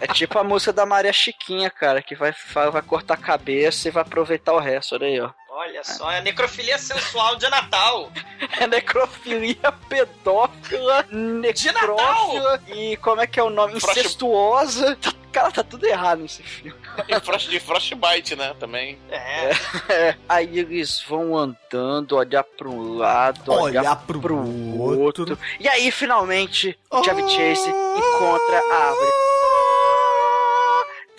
[0.00, 3.90] É tipo a música da Maria Chiquinha, cara, que vai vai cortar a cabeça e
[3.90, 5.30] vai aproveitar o resto, olha aí, ó.
[5.54, 8.10] Olha só, é a necrofilia sensual de Natal.
[8.58, 13.78] É necrofilia pedófila, necrófila e como é que é o nome?
[13.80, 14.98] Frost- Incestuosa.
[15.32, 16.78] Cara, tá tudo errado nesse filme.
[17.08, 18.54] E Frost, de Frostbite, né?
[18.60, 18.98] Também.
[19.08, 19.50] É.
[19.88, 25.22] É, aí eles vão andando, olhar para um lado, olhar, Olhar pro, pro outro.
[25.22, 25.38] outro.
[25.58, 29.10] E aí, finalmente, o Chevy Chase encontra a árvore.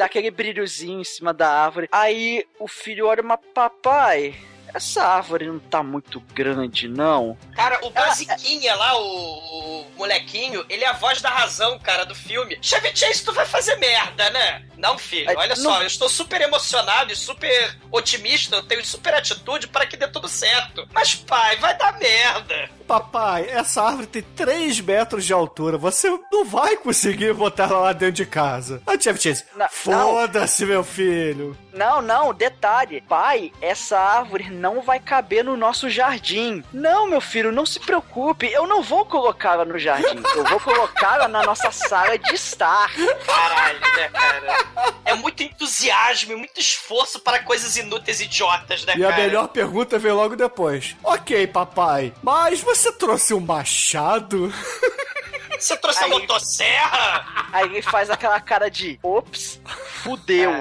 [0.03, 1.87] Dá aquele brilhozinho em cima da árvore.
[1.89, 4.35] Aí o filho olha, mas papai,
[4.73, 7.37] essa árvore não tá muito grande, não.
[7.55, 12.15] Cara, o Basiquinha lá, o, o molequinho, ele é a voz da razão, cara, do
[12.15, 12.57] filme.
[12.61, 14.65] Chevy Chase, tu vai fazer merda, né?
[14.77, 19.13] Não, filho, olha não- só, eu estou super emocionado e super otimista, eu tenho super
[19.13, 20.87] atitude para que dê tudo certo.
[20.93, 22.69] Mas, pai, vai dar merda.
[22.87, 25.77] Papai, essa árvore tem 3 metros de altura.
[25.77, 28.81] Você não vai conseguir botar ela lá dentro de casa.
[28.85, 31.57] A Chevy Chase, foda-se, meu filho.
[31.73, 33.01] Não, não, detalhe.
[33.01, 36.63] Pai, essa árvore não vai caber no nosso jardim.
[36.71, 38.49] Não, meu filho, não se preocupe.
[38.49, 40.23] Eu não vou colocá-la no jardim.
[40.33, 42.89] Eu vou colocá-la na nossa sala de estar.
[43.25, 44.57] Caralho, né, cara?
[45.03, 49.21] É muito entusiasmo e muito esforço para coisas inúteis e idiotas, né, E a cara?
[49.21, 50.95] melhor pergunta vem logo depois.
[51.03, 54.49] Ok, papai, mas você trouxe um machado?
[55.63, 57.47] Você trouxe a Aí- motosserra?
[57.53, 59.61] Aí ele faz aquela cara de ops,
[60.03, 60.51] fudeu.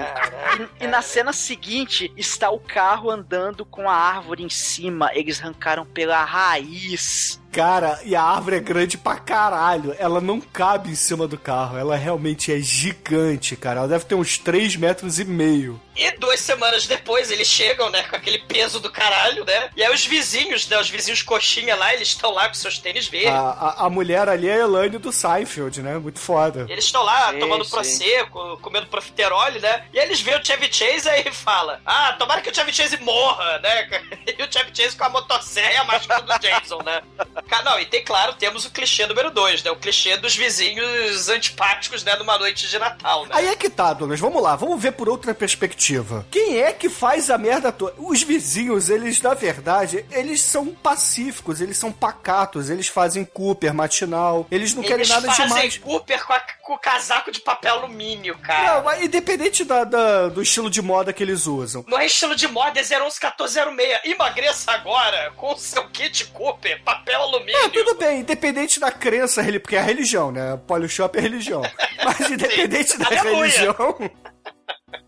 [0.79, 5.09] E, e na cena seguinte está o carro andando com a árvore em cima.
[5.13, 9.95] Eles arrancaram pela raiz Cara, e a árvore é grande pra caralho.
[9.99, 11.77] Ela não cabe em cima do carro.
[11.77, 13.81] Ela realmente é gigante, cara.
[13.81, 15.79] Ela deve ter uns 3 metros e meio.
[15.95, 19.69] E duas semanas depois eles chegam, né, com aquele peso do caralho, né?
[19.77, 23.07] E aí os vizinhos, né, os vizinhos coxinha lá, eles estão lá com seus tênis
[23.07, 23.29] verdes.
[23.29, 25.99] A, a, a mulher ali é a Elaine do Seinfeld, né?
[25.99, 26.65] Muito foda.
[26.67, 27.69] Eles estão lá Sim, tomando sim.
[27.69, 29.85] prosecco, comendo profiterole, né?
[29.93, 32.97] E eles veem o Chevy Chase aí e fala: Ah, tomara que o Chevy Chase
[32.97, 34.01] morra, né?
[34.35, 37.03] E o Chevy Chase com a motosserra e a máscara do Jason, né?
[37.63, 39.71] Não, e tem, claro, temos o clichê número dois, né?
[39.71, 42.15] O clichê dos vizinhos antipáticos, né?
[42.17, 43.31] Numa noite de Natal, né?
[43.35, 44.19] Aí é que tá, Douglas.
[44.19, 46.25] Vamos lá, vamos ver por outra perspectiva.
[46.31, 47.93] Quem é que faz a merda toda?
[47.99, 54.45] Os vizinhos, eles, na verdade, eles são pacíficos, eles são pacatos, eles fazem Cooper matinal,
[54.51, 55.77] eles não querem Eles nada fazem demais.
[55.77, 58.75] Cooper com, a- com o casaco de papel alumínio, cara.
[58.77, 61.85] Não, mas independente da, da- do estilo de moda que eles usam.
[61.87, 63.99] Não é estilo de moda, é 0111406.
[64.05, 67.32] Emagreça agora com o seu kit Cooper, papel alumínio.
[67.47, 70.59] É, tudo bem, independente da crença, porque é a religião, né?
[70.67, 71.61] Polishop é religião.
[72.03, 73.95] Mas independente da religião.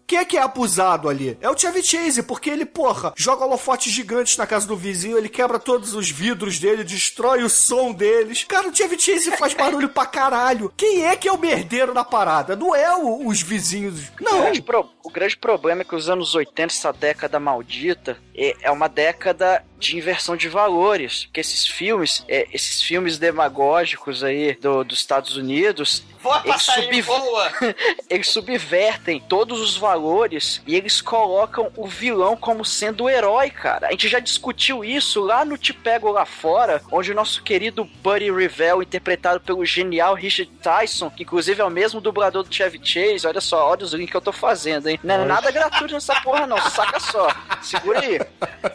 [0.07, 1.35] Quem é que é abusado ali?
[1.41, 5.27] É o Chevy Chase, porque ele, porra, joga holofotes gigantes na casa do vizinho, ele
[5.27, 8.43] quebra todos os vidros dele, destrói o som deles.
[8.43, 10.71] Cara, o Chevy Chase faz barulho pra caralho.
[10.77, 12.55] Quem é que é o merdeiro da parada?
[12.55, 13.99] Não é o- os vizinhos.
[14.19, 14.41] O Não.
[14.43, 18.71] grande, pro- o grande problema é que os anos 80, essa década maldita, é, é
[18.71, 21.25] uma década de inversão de valores.
[21.25, 26.03] Porque esses filmes, é, esses filmes demagógicos aí do- dos Estados Unidos,
[26.43, 27.75] eles, subver-
[28.09, 33.87] eles subvertem todos os valores e eles colocam o vilão como sendo o herói, cara.
[33.87, 37.85] A gente já discutiu isso lá no Te Pego Lá Fora, onde o nosso querido
[38.01, 42.79] Buddy Revell, interpretado pelo genial Richard Tyson, que inclusive é o mesmo dublador do Chevy
[42.83, 44.99] Chase, olha só, olha os links que eu tô fazendo, hein?
[45.03, 46.57] Não é nada gratuito nessa porra, não.
[46.69, 47.27] Saca só.
[47.61, 48.19] Segura aí.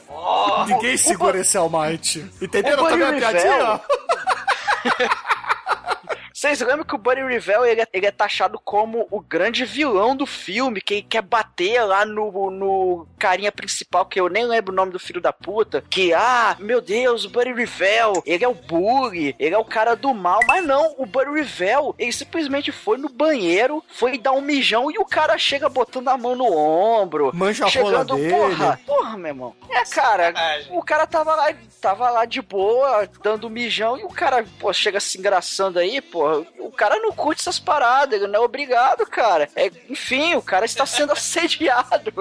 [0.67, 2.25] Ninguém segura esse Almighty.
[2.41, 3.81] Entenderam o também a piadinha?
[6.41, 10.17] Vocês lembram que o Buddy Revell ele é, ele é taxado como o grande vilão
[10.17, 14.75] do filme, que quer bater lá no, no carinha principal, que eu nem lembro o
[14.75, 18.55] nome do filho da puta, que, ah, meu Deus, o Buddy Revell, ele é o
[18.55, 22.97] bully, ele é o cara do mal, mas não, o Buddy Revell, ele simplesmente foi
[22.97, 27.33] no banheiro, foi dar um mijão e o cara chega botando a mão no ombro,
[27.35, 28.31] Manja a rola chegando, dele.
[28.31, 29.55] porra, porra, meu irmão.
[29.69, 30.79] É, cara, Sacanagem.
[30.79, 34.99] o cara tava lá, tava lá de boa, dando mijão, e o cara, pô, chega
[34.99, 36.30] se engraçando aí, pô.
[36.59, 39.49] O cara não curte essas paradas, ele não é obrigado, cara.
[39.57, 42.13] É, enfim, o cara está sendo assediado.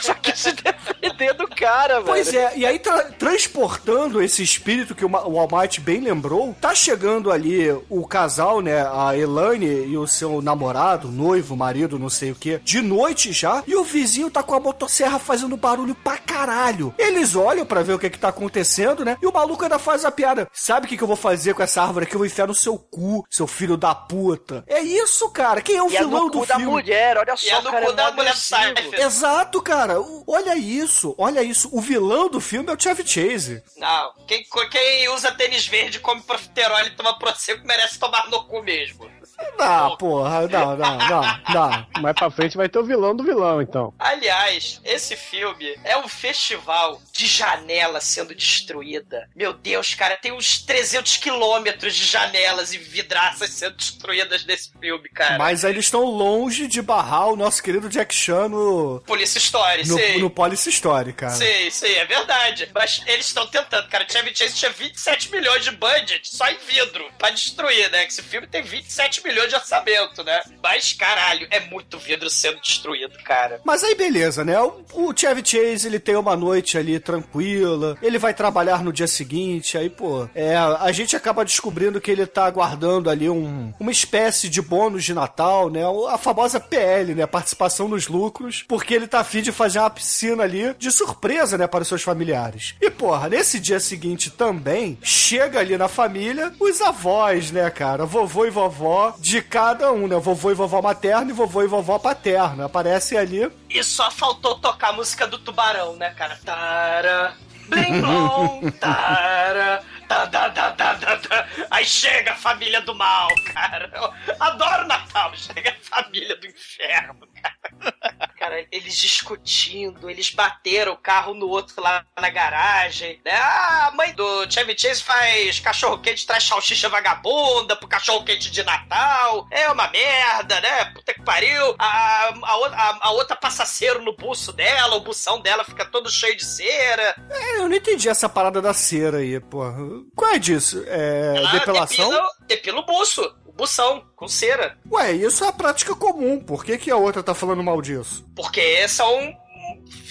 [0.00, 2.06] Só quer se defender do cara, velho.
[2.06, 3.04] Pois é, e aí tra-
[3.48, 8.82] transportando esse espírito que o, o Almighty bem lembrou, tá chegando ali o casal, né,
[8.86, 13.62] a Elaine e o seu namorado, noivo, marido, não sei o que, de noite já,
[13.66, 16.94] e o vizinho tá com a motosserra fazendo barulho pra caralho.
[16.98, 20.04] Eles olham pra ver o que que tá acontecendo, né, e o maluco ainda faz
[20.04, 20.48] a piada.
[20.52, 22.14] Sabe o que que eu vou fazer com essa árvore aqui?
[22.14, 24.64] Eu vou enfiar no seu cu, seu filho da puta.
[24.66, 25.60] É isso, cara.
[25.62, 26.70] Quem é o E é vilão no do cu da filme?
[26.70, 27.86] mulher, olha E é só, no cara.
[27.86, 28.36] cu é da mulher.
[28.36, 29.00] Seinfeld.
[29.00, 30.00] Exato, cara.
[30.00, 31.68] O- Olha isso, olha isso.
[31.72, 33.62] O vilão do filme é o Chevy Chase.
[33.76, 38.62] Não, quem, quem usa tênis verde, come profiterol e toma prosecco merece tomar no cu
[38.62, 39.10] mesmo.
[39.58, 41.86] Não, porra, não, não, não, não.
[42.00, 43.92] Mais pra frente vai ter o vilão do vilão, então.
[43.98, 49.28] Aliás, esse filme é um festival de janela sendo destruída.
[49.34, 55.08] Meu Deus, cara, tem uns 300 quilômetros de janelas e vidraças sendo destruídas nesse filme,
[55.08, 55.38] cara.
[55.38, 60.14] Mas eles estão longe de barrar o nosso querido Jack Chan no, Polícia Story, sei.
[60.14, 61.34] no, no Police Story, cara.
[61.34, 62.70] Sei, sei, é verdade.
[62.74, 64.06] Mas eles estão tentando, cara.
[64.08, 68.04] Chevy Chase tinha 27 milhões de budget só em vidro pra destruir, né?
[68.04, 70.40] Que esse filme tem 27 milhões de orçamento, né?
[70.62, 73.60] Mas, caralho, é muito vidro sendo destruído, cara.
[73.64, 74.60] Mas aí beleza, né?
[74.60, 79.06] O, o Chevy Chase, ele tem uma noite ali tranquila, ele vai trabalhar no dia
[79.06, 83.90] seguinte, aí, pô, é, a gente acaba descobrindo que ele tá aguardando ali um, uma
[83.90, 85.82] espécie de bônus de Natal, né?
[86.08, 87.26] A famosa PL, né?
[87.26, 91.66] Participação nos lucros, porque ele tá afim de fazer uma piscina ali de surpresa, né?
[91.66, 92.74] Para os seus familiares.
[92.80, 98.04] E, porra, nesse dia seguinte também, chega ali na família os avós, né, cara?
[98.04, 100.16] Vovô e vovó de cada um, né?
[100.16, 102.64] Vovô e vovó materno e vovô e vovó paterno.
[102.64, 106.38] Aparecem ali E só faltou tocar a música do Tubarão, né, cara?
[106.44, 107.34] Tara,
[107.68, 111.48] blim blom, tara, tá, tá, tá, tá, tá, tá.
[111.70, 113.90] Aí chega a família do mal, cara.
[113.94, 118.32] Eu adoro Natal, chega a família do inferno, cara.
[118.38, 123.32] cara, eles discutindo, eles bateram o carro no outro lá na garagem, né?
[123.34, 129.46] Ah, a mãe do Chevy Chase faz cachorro-quente, traz salsicha vagabunda pro cachorro-quente de Natal.
[129.50, 130.86] É uma merda, né?
[130.86, 131.74] Puta que pariu.
[131.78, 135.84] A, a, outra- a, a outra passa cero no buço dela, o bução dela fica
[135.84, 137.14] todo cheio de cera.
[137.30, 139.76] É, eu não entendi essa parada da cera aí, porra.
[140.14, 140.82] Qual é disso?
[140.86, 142.10] É Ela depilação?
[142.10, 144.78] Depila, depila o buço, o bução, com cera.
[144.90, 146.40] Ué, isso é a prática comum.
[146.40, 148.26] Por que, que a outra tá falando mal disso?
[148.34, 149.32] Porque são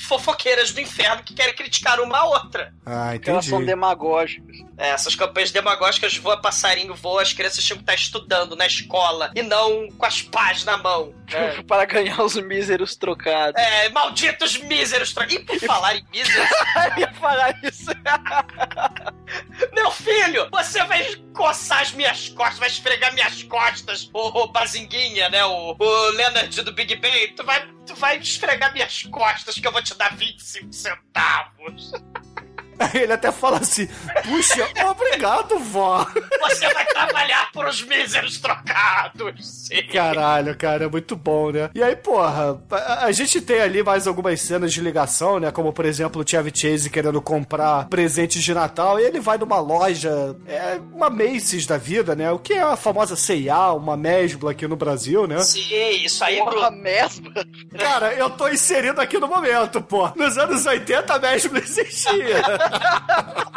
[0.08, 2.74] fofoqueiras do inferno que querem criticar uma a outra.
[2.86, 3.50] Ah, Porque elas entendi.
[3.50, 4.58] são demagógicas.
[4.78, 9.32] É, essas campanhas demagógicas voa passarinho, voa, as crianças tinham que estar estudando na escola
[9.36, 11.14] e não com as pás na mão.
[11.32, 11.62] né?
[11.68, 13.60] Para ganhar os míseros trocados.
[13.62, 15.14] É, malditos míseros.
[15.14, 16.48] tra- E por falar em míseros,
[16.96, 17.92] Eu ia falar isso.
[19.74, 25.30] meu filho, você vai coçar as minhas costas, vai esfregar minhas costas, ô, ô Bazinguinha,
[25.30, 25.44] né?
[25.46, 29.72] O, o Leonard do Big Bang, tu vai, tu vai esfregar minhas costas que eu
[29.72, 31.92] vou te dar 25 centavos.
[32.80, 33.88] Aí ele até fala assim:
[34.24, 36.06] Puxa, obrigado, vó.
[36.48, 39.68] Você vai trabalhar por os míseros trocados.
[39.68, 39.84] Sim.
[39.92, 41.70] Caralho, cara, é muito bom, né?
[41.74, 45.52] E aí, porra, a, a gente tem ali mais algumas cenas de ligação, né?
[45.52, 49.60] Como, por exemplo, o Chevy Chase querendo comprar presentes de Natal e ele vai numa
[49.60, 52.32] loja, é uma Macy's da vida, né?
[52.32, 55.40] O que é a famosa C&A, uma Mesbla aqui no Brasil, né?
[55.40, 55.60] Sim,
[56.04, 56.84] isso aí, Porra, Bruno.
[56.84, 57.32] mesmo.
[57.78, 60.10] Cara, eu tô inserido aqui no momento, pô.
[60.16, 62.38] Nos anos 80 a Mesbla existia.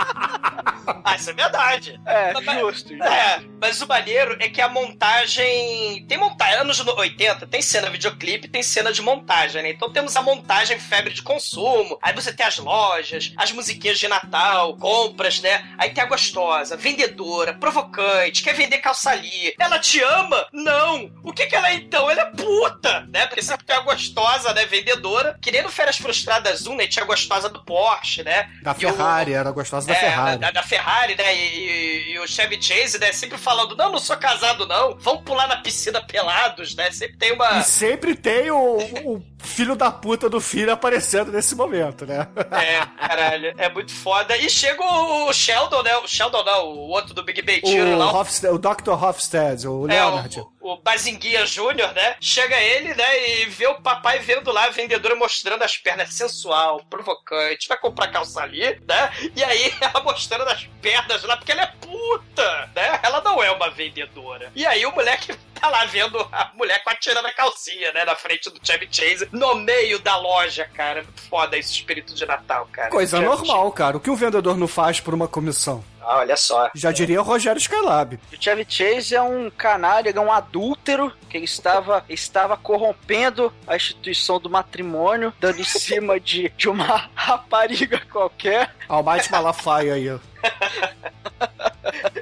[1.05, 2.01] Ah, isso é verdade.
[2.05, 2.93] É, Mas- justo.
[3.03, 6.05] É, mas o maneiro é que a montagem.
[6.07, 6.57] Tem montagem.
[6.61, 9.71] Anos no- 80, tem cena videoclipe, tem cena de montagem, né?
[9.71, 11.99] Então temos a montagem febre de consumo.
[12.03, 15.65] Aí você tem as lojas, as musiquinhas de Natal, compras, né?
[15.79, 19.55] Aí tem a gostosa, vendedora, provocante, quer vender calça ali.
[19.59, 20.47] Ela te ama?
[20.53, 21.11] Não!
[21.23, 22.11] O que que ela é então?
[22.11, 23.27] Ela é puta, né?
[23.27, 24.67] Porque sempre tem a gostosa, né?
[24.67, 25.39] Vendedora.
[25.41, 26.87] Que nem no Férias Frustradas 1, né?
[26.87, 28.51] Tinha a gostosa do Porsche, né?
[28.63, 30.39] Da E o- Ferrari, era gostosa da é, Ferrari.
[30.39, 31.35] Da, da Ferrari, né?
[31.35, 33.13] E, e- e o Chevy Chase, né?
[33.13, 34.97] Sempre falando: não, não sou casado, não.
[34.99, 36.91] Vamos pular na piscina pelados, né?
[36.91, 37.59] Sempre tem uma.
[37.59, 42.27] E sempre tem o, o filho da puta do filho aparecendo nesse momento, né?
[42.53, 44.37] É, caralho, é muito foda.
[44.37, 45.97] E chega o Sheldon, né?
[45.99, 48.13] O Sheldon não, o outro do Big Bang Theory O, lá.
[48.13, 48.91] o- o Dr.
[49.05, 50.41] Hofstede, o É, Leonard.
[50.41, 52.17] o, o Bazinguinha Júnior, né?
[52.21, 53.29] Chega ele, né?
[53.29, 57.69] E vê o papai vendo lá a vendedora mostrando as pernas sensual, provocante.
[57.69, 59.11] Vai comprar calça ali, né?
[59.35, 63.01] E aí ela mostrando as pernas lá, porque ela é puta, né?
[63.03, 64.53] Ela não é uma vendedora.
[64.55, 68.05] E aí o moleque tá lá vendo a mulher com a calcinha, né?
[68.05, 71.05] Na frente do Chevy Chase, no meio da loja, cara.
[71.29, 72.91] Foda esse espírito de Natal, cara.
[72.91, 73.97] Coisa Chevy normal, cara.
[73.97, 75.85] O que o vendedor não faz por uma comissão?
[76.03, 76.71] Ah, olha só.
[76.75, 78.19] Já diria o Rogério Skylab.
[78.33, 84.41] O Chevy Chase é um canalha, é um adúltero que estava, estava corrompendo a instituição
[84.41, 88.75] do matrimônio, dando em cima de, de uma rapariga qualquer.
[88.89, 90.11] Almighty Malafaia aí.
[90.11, 90.19] ó.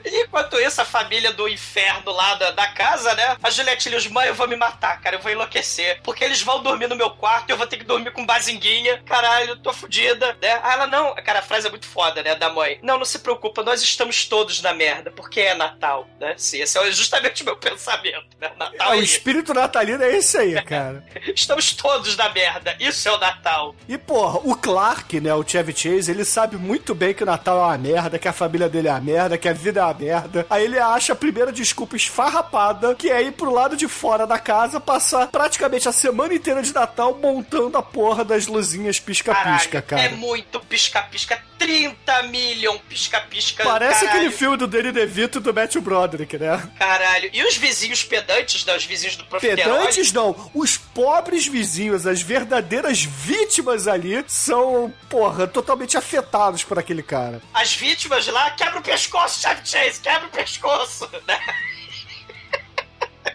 [0.04, 3.36] E enquanto isso, a família do inferno lá da, da casa, né?
[3.42, 6.00] A Juliette Lewis, mãe, eu vou me matar, cara, eu vou enlouquecer.
[6.02, 9.02] Porque eles vão dormir no meu quarto e eu vou ter que dormir com bazinguinha.
[9.04, 10.60] Caralho, eu tô fudida, né?
[10.62, 12.34] Aí ela, não, cara, a frase é muito foda, né?
[12.34, 12.78] Da mãe.
[12.82, 16.34] Não, não se preocupa, nós estamos todos na merda, porque é Natal, né?
[16.36, 18.50] Sim, esse é justamente o meu pensamento, né?
[18.56, 21.04] Natal É, o espírito natalino é esse aí, cara.
[21.34, 23.74] Estamos todos na merda, isso é o Natal.
[23.88, 27.58] E, porra, o Clark, né, o Chevy Chase, ele sabe muito bem que o Natal
[27.58, 29.94] é uma merda, que a família dele é uma merda, que a vida é uma
[29.94, 30.46] merda.
[30.48, 34.38] Aí ele acha a primeira desculpa esfarrapada, que é ir pro lado de fora da
[34.38, 40.02] casa, passar praticamente a semana inteira de Natal montando a porra das luzinhas pisca-pisca, cara.
[40.02, 43.64] É muito pisca-pisca, 30 milhões pisca-pisca.
[43.64, 44.18] Parece caralho.
[44.18, 46.70] aquele filme do Danny DeVito e do Matthew Broderick, né?
[46.78, 47.30] Caralho.
[47.32, 48.76] E os vizinhos pedantes, né?
[48.76, 49.78] Os vizinhos do profiterol.
[49.78, 57.02] Pedantes não, os pobres vizinhos, as verdadeiras vítimas ali, são, porra, totalmente afetados por aquele
[57.02, 57.40] cara.
[57.52, 61.40] As vítimas lá, quebra o pescoço, Chevy Chase, quebra o pescoço, né?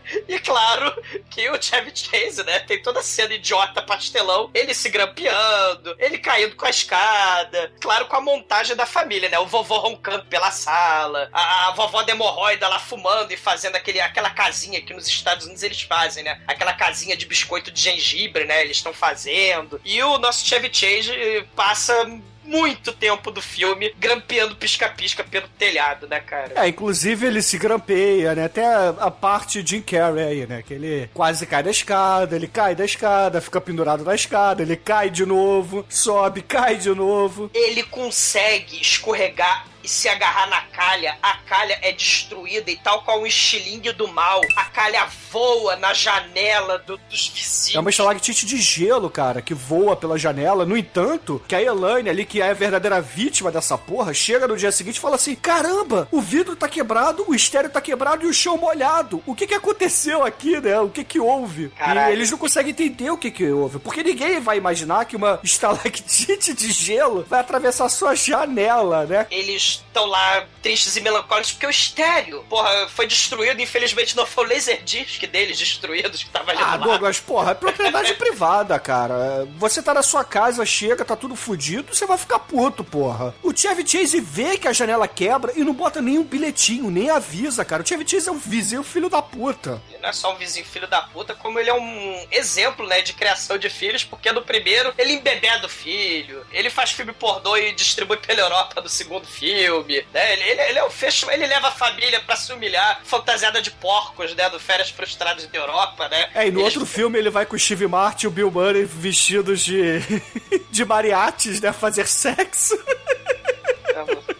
[0.27, 4.89] E claro que o Chevy Chase, né, tem toda a cena idiota pastelão, ele se
[4.89, 9.77] grampeando, ele caindo com a escada, claro, com a montagem da família, né, o vovô
[9.77, 14.81] roncando pela sala, a, a vovó da hemorroida lá fumando e fazendo aquele, aquela casinha
[14.81, 18.77] que nos Estados Unidos eles fazem, né, aquela casinha de biscoito de gengibre, né, eles
[18.77, 21.93] estão fazendo, e o nosso Chevy Chase passa
[22.43, 26.53] muito tempo do filme grampeando pisca-pisca pelo telhado, né, cara?
[26.55, 28.45] É, inclusive ele se grampeia, né?
[28.45, 30.61] Até a, a parte de Jim Carrey aí, né?
[30.61, 34.75] Que ele quase cai da escada, ele cai da escada, fica pendurado na escada, ele
[34.75, 37.49] cai de novo, sobe, cai de novo.
[37.53, 43.21] Ele consegue escorregar e se agarrar na calha, a calha é destruída e tal qual
[43.21, 47.75] um estilingue do mal, a calha voa na janela do- dos vizinhos.
[47.75, 50.65] É uma estalactite de gelo, cara, que voa pela janela.
[50.65, 54.55] No entanto, que a Elaine ali, que é a verdadeira vítima dessa porra, chega no
[54.57, 58.27] dia seguinte e fala assim: Caramba, o vidro tá quebrado, o estéreo tá quebrado e
[58.29, 59.21] o chão molhado.
[59.25, 60.79] O que que aconteceu aqui, né?
[60.79, 61.69] O que que houve?
[61.69, 62.11] Caralho.
[62.11, 63.79] E eles não conseguem entender o que que houve.
[63.79, 69.27] Porque ninguém vai imaginar que uma estalactite de gelo vai atravessar sua janela, né?
[69.31, 73.61] Eles estão lá tristes e melancólicos porque o estéreo, porra, foi destruído.
[73.61, 76.83] Infelizmente não foi o Laserdisc deles destruídos que tava ali Ah, do.
[76.83, 79.47] Douglas, porra, é propriedade privada, cara.
[79.57, 83.33] Você tá na sua casa, chega, tá tudo fudido, você vai ficar puto, porra.
[83.43, 87.63] O Chevy Chase vê que a janela quebra e não bota nenhum bilhetinho, nem avisa,
[87.65, 87.83] cara.
[87.83, 89.81] O Chevy Chase é um vizinho filho da puta.
[89.89, 93.01] Ele não é só um vizinho filho da puta, como ele é um exemplo, né,
[93.01, 97.57] de criação de filhos, porque no primeiro ele embebeda o filho, ele faz filme pornô
[97.57, 99.25] e distribui pela Europa no segundo
[99.65, 103.01] filme, né, ele, ele, ele é o fecho, ele leva a família pra se humilhar,
[103.03, 106.29] fantasiada de porcos, né, do Férias Frustradas da Europa, né.
[106.35, 108.51] É, e no Eles- outro filme ele vai com o Steve Martin e o Bill
[108.51, 109.99] Murray vestidos de.
[110.71, 111.71] de mariachis, né?
[111.71, 112.77] Fazer sexo.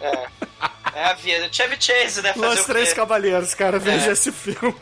[0.00, 0.26] É,
[1.00, 1.48] é a vida.
[1.50, 2.92] Chevy Chase, né, fazer Los o Três?
[2.92, 3.78] Cavaleiros, cara.
[3.78, 4.12] Veja É.
[4.12, 4.74] esse filme.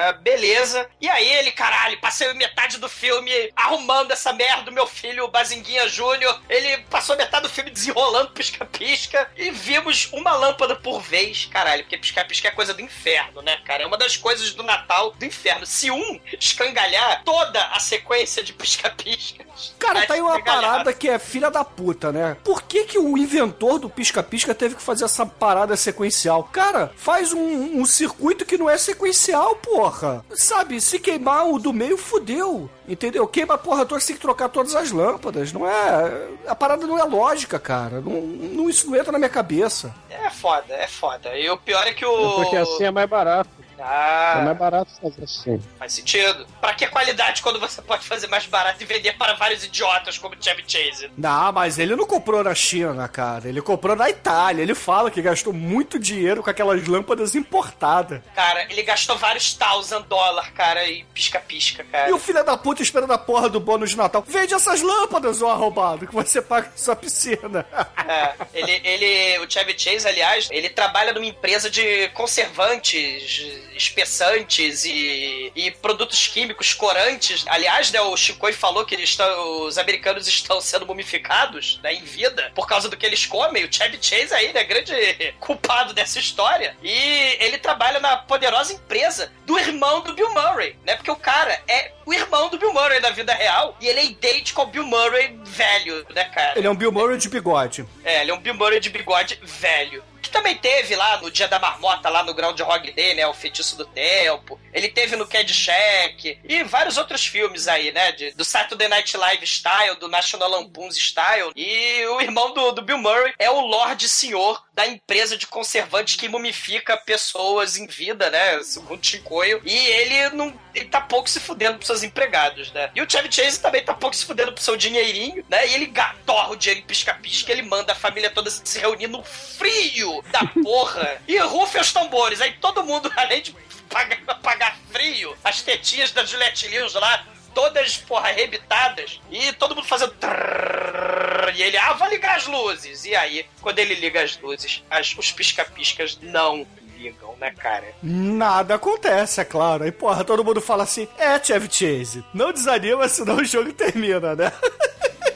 [0.00, 0.88] É, beleza.
[0.98, 5.28] E aí ele, caralho, passei metade do filme arrumando essa merda, o meu filho, o
[5.28, 6.40] Bazinguinha Júnior.
[6.48, 11.98] Ele passou metade do filme desenrolando pisca-pisca e vimos uma lâmpada por vez, caralho, porque
[11.98, 13.82] pisca-pisca é coisa do inferno, né, cara?
[13.82, 15.66] É uma das coisas do Natal do inferno.
[15.66, 19.74] Se um escangalhar toda a sequência de pisca-piscas.
[19.78, 22.38] Cara, tá aí uma parada que é filha da puta, né?
[22.42, 26.44] Por que que o inventor do pisca-pisca teve que fazer essa parada sequencial?
[26.44, 29.89] Cara, faz um, um circuito que não é sequencial, porra.
[30.34, 32.68] Sabe, se queimar o do meio, fudeu.
[32.88, 33.26] Entendeu?
[33.26, 35.52] Queima a porra toda, tem que trocar todas as lâmpadas.
[35.52, 36.28] Não é...
[36.46, 38.00] A parada não é lógica, cara.
[38.00, 39.94] Não, não- isso não entra na minha cabeça.
[40.08, 41.36] É foda, é foda.
[41.36, 42.34] E o pior é que o.
[42.36, 43.50] Porque assim é mais barato.
[43.80, 44.38] Ah.
[44.40, 45.62] É mais barato fazer assim.
[45.78, 46.46] Faz sentido.
[46.60, 50.36] Pra que qualidade quando você pode fazer mais barato e vender para vários idiotas como
[50.40, 51.10] Chevy Chase?
[51.16, 53.48] Não, mas ele não comprou na China, cara.
[53.48, 54.62] Ele comprou na Itália.
[54.62, 58.20] Ele fala que gastou muito dinheiro com aquelas lâmpadas importadas.
[58.34, 62.10] Cara, ele gastou vários thousand dólares, cara, e pisca-pisca, cara.
[62.10, 64.24] E o filho da puta esperando a porra do bônus de Natal.
[64.26, 67.66] Vende essas lâmpadas, ô arrombado, que você paga na sua piscina.
[68.06, 75.52] É, ele, ele, o Chevy Chase, aliás, ele trabalha numa empresa de conservantes, espessantes e,
[75.54, 77.44] e produtos químicos corantes.
[77.48, 82.02] Aliás, né, o Chicoio falou que eles estão, os americanos estão sendo mumificados, né, em
[82.02, 83.64] vida, por causa do que eles comem.
[83.64, 84.92] O Chevy Chase aí, né, grande
[85.40, 86.76] culpado dessa história.
[86.82, 91.60] E ele trabalha na poderosa empresa do irmão do Bill Murray, né, porque o cara
[91.66, 94.84] é o irmão do Bill Murray na vida real e ele é idêntico ao Bill
[94.84, 96.58] Murray velho, né, cara?
[96.58, 97.86] Ele é um Bill Murray de bigode.
[98.02, 100.02] É, ele é um Bill Murray de bigode velho.
[100.22, 103.26] Que também teve lá no Dia da Marmota, lá no Groundhog Day, né?
[103.26, 104.60] O Feitiço do Tempo.
[104.72, 106.38] Ele teve no Caddyshack.
[106.44, 108.12] E vários outros filmes aí, né?
[108.12, 111.52] de- do Saturday Night Live Style, do National Lampoon's Style.
[111.56, 116.16] E o irmão do, do Bill Murray é o Lorde Senhor da empresa de conservantes
[116.16, 118.62] que mumifica pessoas em vida, né?
[118.62, 119.60] Segundo Chicoio.
[119.64, 120.58] E ele não.
[120.74, 122.90] Ele tá pouco se fudendo pros seus empregados, né?
[122.94, 125.66] E o Chevy Chase também tá pouco se fudendo pro seu dinheirinho, né?
[125.68, 129.08] E ele ga- torra o dinheiro em pisca-pisca, ele manda a família toda se reunir
[129.08, 132.40] no frio da porra e rufe os tambores.
[132.40, 133.54] Aí todo mundo, além de
[133.88, 139.86] pagar, pagar frio, as tetinhas da Juliette Lewis lá, todas, porra, arrebitadas, e todo mundo
[139.86, 140.12] fazendo.
[140.12, 143.04] trrrr, E ele, ah, vou ligar as luzes.
[143.04, 146.64] E aí, quando ele liga as luzes, as- os pisca-piscas não
[146.96, 147.92] ligam, né, cara?
[148.02, 149.82] Nada acontece, é claro.
[149.84, 154.36] Aí, porra, todo mundo fala assim: é, Chevy Chase, não desanima, senão o jogo termina,
[154.36, 154.52] né?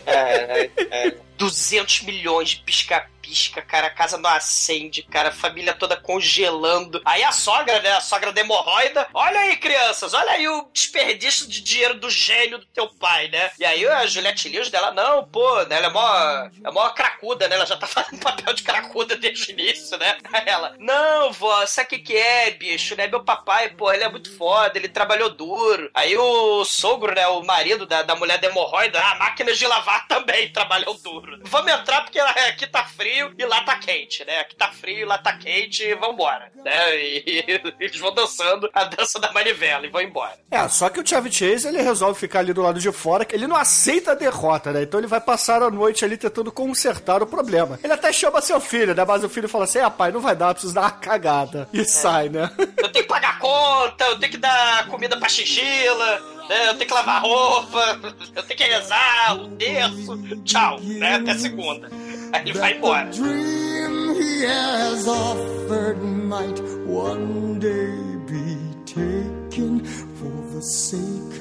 [0.06, 1.14] É, é, é.
[1.37, 3.89] 200 milhões de pisca-pisca, cara.
[3.89, 5.28] A casa não acende, cara.
[5.30, 7.01] A família toda congelando.
[7.05, 7.93] Aí a sogra, né?
[7.93, 9.09] A sogra da hemorroida.
[9.12, 10.14] Olha aí, crianças.
[10.14, 13.51] Olha aí o desperdício de dinheiro do gênio do teu pai, né?
[13.59, 15.76] E aí a Juliette Lewis dela, não, pô, né?
[15.76, 17.57] Ela é mó, é mó cracuda, né?
[17.57, 20.18] Ela já tá fazendo papel de cracuda desde o início, né?
[20.47, 22.95] Ela, não, vó, sabe o que que é, bicho?
[22.97, 23.07] Né?
[23.07, 25.91] Meu papai, pô, ele é muito foda, ele trabalhou duro.
[25.95, 27.26] Aí o sogro, né?
[27.28, 31.34] O marido da, da mulher da hemorroida, a máquina de lavar também trabalhou duro.
[31.45, 32.18] Vamos entrar porque
[32.49, 34.41] aqui tá frio e lá tá quente, né?
[34.41, 36.97] Aqui tá frio e lá tá quente e vambora, né?
[36.97, 37.45] E,
[37.80, 40.39] eles vão dançando a dança da manivela e vão embora.
[40.51, 43.35] É, só que o Chevy Chase, ele resolve ficar ali do lado de fora, que
[43.35, 44.82] ele não aceita a derrota, né?
[44.82, 47.78] Então ele vai passar a noite ali tentando consertar o problema.
[47.82, 49.05] Ele até chama seu filho, né?
[49.07, 51.68] Mas o filho fala assim, ah, pai, não vai dar, eu preciso dar uma cagada.
[51.72, 52.51] E sai, né?
[52.59, 56.68] Eu tenho que pagar conta, eu tenho que dar comida pra chinchila, né?
[56.68, 58.01] eu tenho que lavar roupa,
[58.34, 60.18] eu tenho que rezar, o terço.
[60.45, 61.16] Tchau, né?
[61.16, 61.88] Até segunda.
[62.32, 63.11] Aí ele vai embora.
[63.11, 69.84] dream he has offered might one day be taken
[70.16, 71.34] for the sake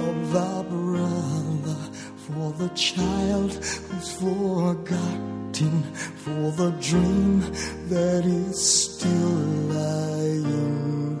[0.00, 1.76] of our brother,
[2.16, 5.82] for the child who's forgotten,
[6.16, 7.40] for the dream
[7.88, 9.36] that is still
[9.68, 11.17] lying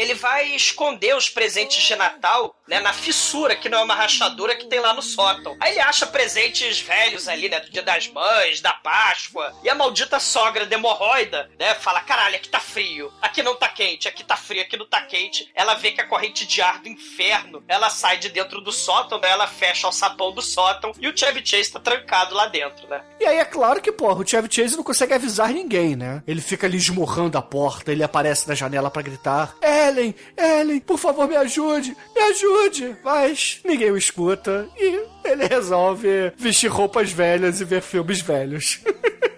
[0.00, 4.56] Ele vai esconder os presentes de Natal, né, na fissura, que não é uma rachadura
[4.56, 5.54] que tem lá no sótão.
[5.60, 9.54] Aí ele acha presentes velhos ali, né, do Dia das Mães, da Páscoa.
[9.62, 13.68] E a maldita sogra de hemorroida, né, fala: caralho, aqui tá frio, aqui não tá
[13.68, 15.50] quente, aqui tá frio, aqui não tá quente.
[15.54, 19.20] Ela vê que a corrente de ar do inferno, ela sai de dentro do sótão,
[19.20, 22.88] né, ela fecha o sapão do sótão e o Chevy Chase tá trancado lá dentro,
[22.88, 23.02] né.
[23.20, 26.22] E aí é claro que, porra, o Chevy Chase não consegue avisar ninguém, né?
[26.26, 29.54] Ele fica ali esmurrando a porta, ele aparece na janela pra gritar:
[29.90, 32.96] Ellen, Ellen, por favor me ajude, me ajude.
[33.04, 38.80] Mas ninguém o escuta e ele resolve vestir roupas velhas e ver filmes velhos.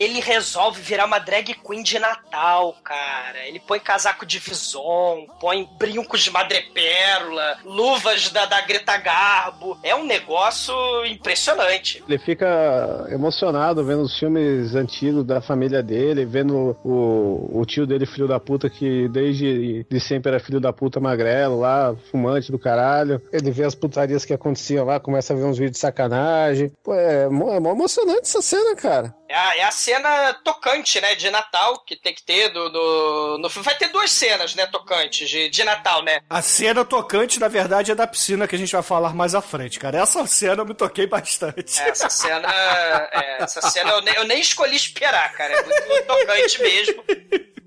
[0.00, 3.46] ele resolve virar uma drag queen de Natal, cara.
[3.46, 9.78] Ele põe casaco de vison, põe brincos de madrepérola, luvas da, da Greta Garbo.
[9.82, 10.74] É um negócio
[11.04, 12.02] impressionante.
[12.08, 18.06] Ele fica emocionado vendo os filmes antigos da família dele, vendo o, o tio dele,
[18.06, 22.58] filho da puta, que desde de sempre era filho da puta magrelo lá, fumante do
[22.58, 23.20] caralho.
[23.30, 26.72] Ele vê as putarias que aconteciam lá, começa a ver uns vídeos de sacanagem.
[26.82, 29.14] Pô, é, é mó emocionante essa cena, cara.
[29.30, 33.38] É a, é a cena tocante, né, de Natal, que tem que ter do, do-
[33.38, 33.48] no.
[33.48, 36.20] Vai ter duas cenas, né, tocantes de, de Natal, né?
[36.28, 39.40] A cena tocante, na verdade, é da piscina que a gente vai falar mais à
[39.40, 39.98] frente, cara.
[40.02, 41.80] Essa cena eu me toquei bastante.
[41.80, 45.54] Essa cena, é, essa cena eu nem, eu nem escolhi esperar, cara.
[45.54, 47.04] É muito tocante mesmo.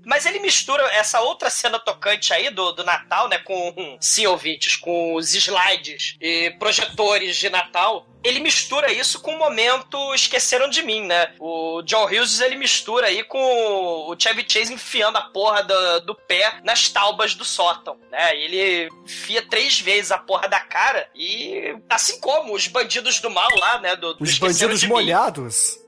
[0.04, 3.38] Mas ele mistura essa outra cena tocante aí do, do Natal, né?
[3.38, 8.06] Com, sim, ouvintes, com os slides e projetores de Natal.
[8.24, 11.34] Ele mistura isso com o momento Esqueceram de Mim, né?
[11.38, 16.14] O John Hughes, ele mistura aí com o Chevy Chase enfiando a porra do, do
[16.14, 18.34] pé nas taubas do sótão, né?
[18.36, 23.48] Ele enfia três vezes a porra da cara e assim como os bandidos do mal
[23.58, 23.94] lá, né?
[23.94, 24.94] Do, do Os bandidos de Mim.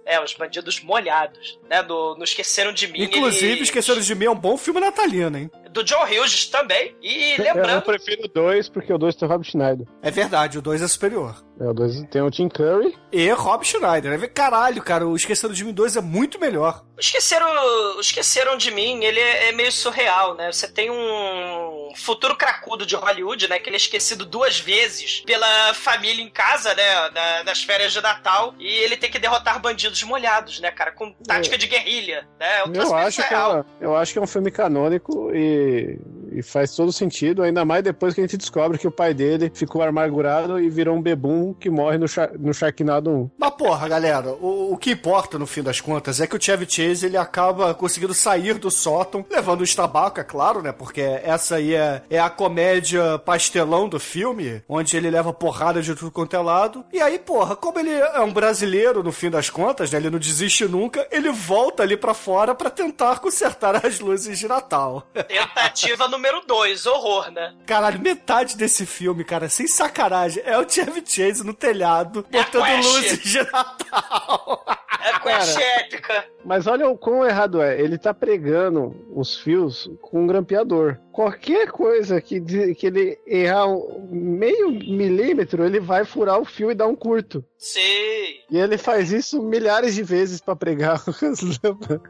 [0.06, 1.82] É, os bandidos molhados, né?
[1.82, 3.02] Do, no Esqueceram de Mim.
[3.02, 5.50] Inclusive, ele- Esqueceram de Mim é um bom filme natalino, hein?
[5.72, 6.94] Do John Hughes também.
[7.02, 7.82] E Eu lembrando.
[7.82, 9.86] prefiro o 2 porque o 2 tem o Rob Schneider.
[10.00, 11.44] É verdade, o 2 é superior.
[11.60, 12.94] É, o 2 tem o Tim Curry.
[13.12, 14.12] E Rob Schneider.
[14.22, 16.84] É, Caralho, cara, o Esqueceram de Mim 2 é muito melhor.
[16.98, 20.50] Esqueceram, esqueceram de mim, ele é, é meio surreal, né?
[20.50, 23.58] Você tem um futuro cracudo de Hollywood, né?
[23.58, 27.10] Que ele é esquecido duas vezes pela família em casa, né?
[27.10, 28.54] na- nas férias de Natal.
[28.58, 30.92] E ele tem que derrotar bandidos molhados, né, cara?
[30.92, 32.58] Com tática de guerrilha, né?
[32.60, 35.98] É um Eu acho, que é, eu acho que é um filme canônico e,
[36.32, 39.50] e faz todo sentido, ainda mais depois que a gente descobre que o pai dele
[39.54, 42.06] ficou amargurado e virou um bebum que morre no,
[42.38, 43.30] no Sharknado 1.
[43.38, 46.66] Mas porra, galera, o, o que importa no fim das contas é que o Chevy
[46.68, 50.72] Chase ele acaba conseguindo sair do sótão, levando o estabaco, é claro, né?
[50.72, 55.94] Porque essa aí é, é a comédia pastelão do filme, onde ele leva porrada de
[55.94, 56.84] tudo quanto é lado.
[56.92, 59.98] E aí, porra, como ele é um brasileiro no fim das contas, né?
[59.98, 64.48] Ele não desiste nunca, ele volta ali pra fora pra tentar consertar as luzes de
[64.48, 65.06] Natal.
[65.28, 67.54] Tentativa número dois, horror, né?
[67.66, 72.76] Caralho, metade desse filme, cara, sem sacanagem, é o Chevy Chase no telhado, É botando
[72.76, 74.64] luzes de Natal.
[75.06, 76.24] É quest épica.
[76.44, 77.80] Mas olha o quão errado é.
[77.80, 80.96] Ele tá pregando os fios com um grampeador.
[81.12, 82.40] Qualquer coisa que,
[82.74, 83.66] que ele errar
[84.10, 87.44] meio milímetro, ele vai furar o fio e dar um curto.
[87.58, 88.44] Sei.
[88.50, 91.02] E ele faz isso milhares de vezes pra pregar.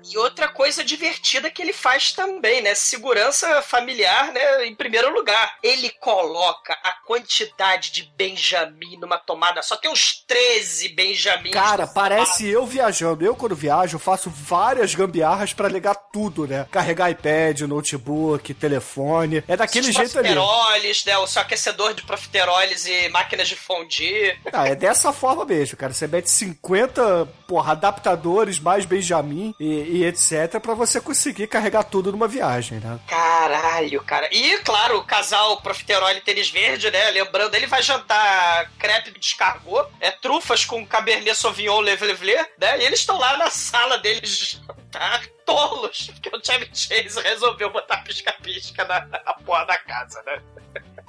[0.09, 2.75] E outra coisa divertida que ele faz também, né?
[2.75, 4.67] Segurança familiar, né?
[4.67, 5.57] Em primeiro lugar.
[5.63, 9.77] Ele coloca a quantidade de Benjamin numa tomada só.
[9.77, 11.53] Tem uns 13 Benjamins.
[11.53, 13.25] Cara, parece eu viajando.
[13.25, 16.67] Eu, quando viajo, faço várias gambiarras pra ligar tudo, né?
[16.71, 19.43] Carregar iPad, notebook, telefone.
[19.49, 20.35] É daquele Os jeito ali.
[20.35, 21.19] profiteroles, né?
[21.19, 24.37] O seu aquecedor de profiteroles e máquinas de fondue.
[24.53, 25.93] Ah, é dessa forma mesmo, cara.
[25.93, 30.61] Você mete 50, porra, adaptadores, mais Benjamin e, e etc.
[30.61, 32.99] pra você conseguir carregar tudo numa viagem, né?
[33.07, 34.29] Caralho, cara.
[34.33, 37.11] E, claro, o casal profiterol e tênis verde, né?
[37.11, 42.81] Lembrando, ele vai jantar crepe de descargou, é trufas com cabernet sauvignon levlevle, né?
[42.81, 47.71] E eles estão lá na sala deles de jantar, tolos, porque o Chevy Chase resolveu
[47.71, 50.41] botar pisca-pisca na, na porra da casa, né?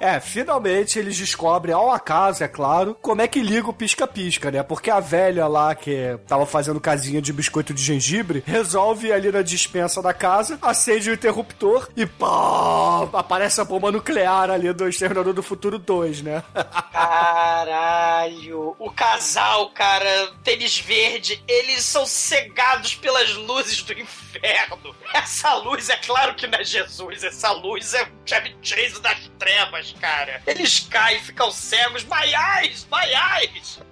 [0.00, 4.62] É, finalmente eles descobrem, ao acaso, é claro, como é que liga o pisca-pisca, né?
[4.62, 9.42] Porque a velha lá que tava fazendo casinha de biscoito de gengibre resolve ali na
[9.42, 13.08] dispensa da casa, acende o interruptor e pá!
[13.12, 16.44] Aparece a bomba nuclear ali do Exterminador do Futuro 2, né?
[16.92, 18.76] Caralho.
[18.78, 24.94] O casal, cara, tênis verde, eles são cegados pelas luzes do inferno.
[25.14, 29.30] Essa luz, é claro que não é Jesus, essa luz é o Chevy Chase das
[29.38, 30.42] trevas, cara.
[30.46, 32.86] Eles caem, ficam cegos, my eyes,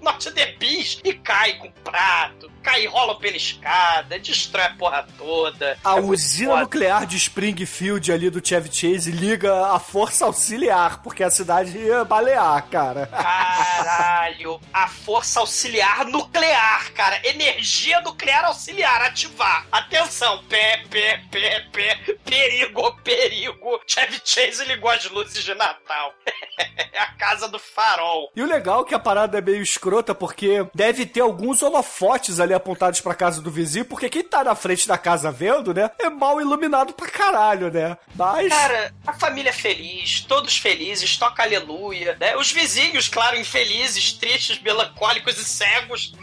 [0.02, 5.06] not the beast, e cai com prato, cai e rola pela escada, destrói a porra
[5.16, 5.78] toda.
[5.82, 11.24] A É usina nuclear de Springfield ali do Chevy Chase liga a força auxiliar, porque
[11.24, 13.06] a cidade ia balear, cara.
[13.06, 17.20] Caralho, a força auxiliar nuclear, cara.
[17.22, 19.64] Energia nuclear auxiliar, ativar.
[19.70, 21.94] Atenção, pé, pé, pé, pé.
[22.24, 23.80] Perigo, perigo.
[23.86, 26.12] Chevy Chase ligou as luzes de Natal.
[26.92, 28.30] É a casa do farol.
[28.34, 32.40] E o legal é que a parada é meio escrota, porque deve ter alguns holofotes
[32.40, 35.90] ali apontados pra casa do vizinho, porque quem tá na frente da casa vendo, né,
[35.98, 37.98] é mal iluminado pra caralho, né?
[38.14, 38.48] Mas.
[38.48, 42.34] Cara, a família é feliz, todos felizes, toca aleluia, né?
[42.36, 44.95] Os vizinhos, claro, infelizes, tristes, melancólicos
[45.38, 46.14] e cegos.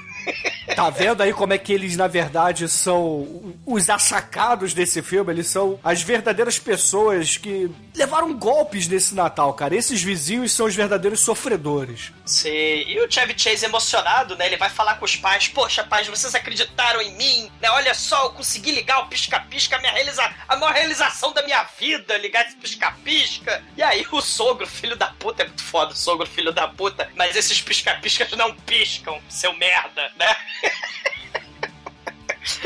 [0.75, 5.31] Tá vendo aí como é que eles, na verdade, são os assacados desse filme?
[5.31, 9.75] Eles são as verdadeiras pessoas que levaram golpes nesse Natal, cara.
[9.75, 12.11] Esses vizinhos são os verdadeiros sofredores.
[12.25, 14.47] Sim, e o Chevy Chase emocionado, né?
[14.47, 17.69] Ele vai falar com os pais: Poxa, pais, vocês acreditaram em mim, né?
[17.71, 20.23] Olha só, eu consegui ligar o pisca-pisca, minha realiza...
[20.47, 23.63] a maior realização da minha vida, ligar esse pisca-pisca.
[23.77, 27.09] E aí o sogro, filho da puta, é muito foda, o sogro, filho da puta,
[27.15, 30.35] mas esses pisca-piscas não piscam, seu merda, né?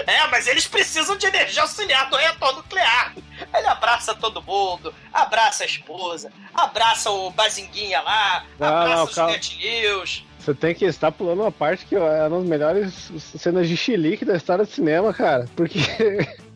[0.08, 3.14] É, mas eles precisam de energia auxiliar do reator nuclear.
[3.54, 9.34] Ele abraça todo mundo, abraça a esposa, abraça o Bazinguinha lá, Não, abraça não, os
[9.34, 10.26] netilhos.
[10.40, 14.24] Você tem que estar pulando uma parte que é uma das melhores cenas de chilique
[14.24, 15.46] da história do cinema, cara.
[15.56, 15.80] Porque,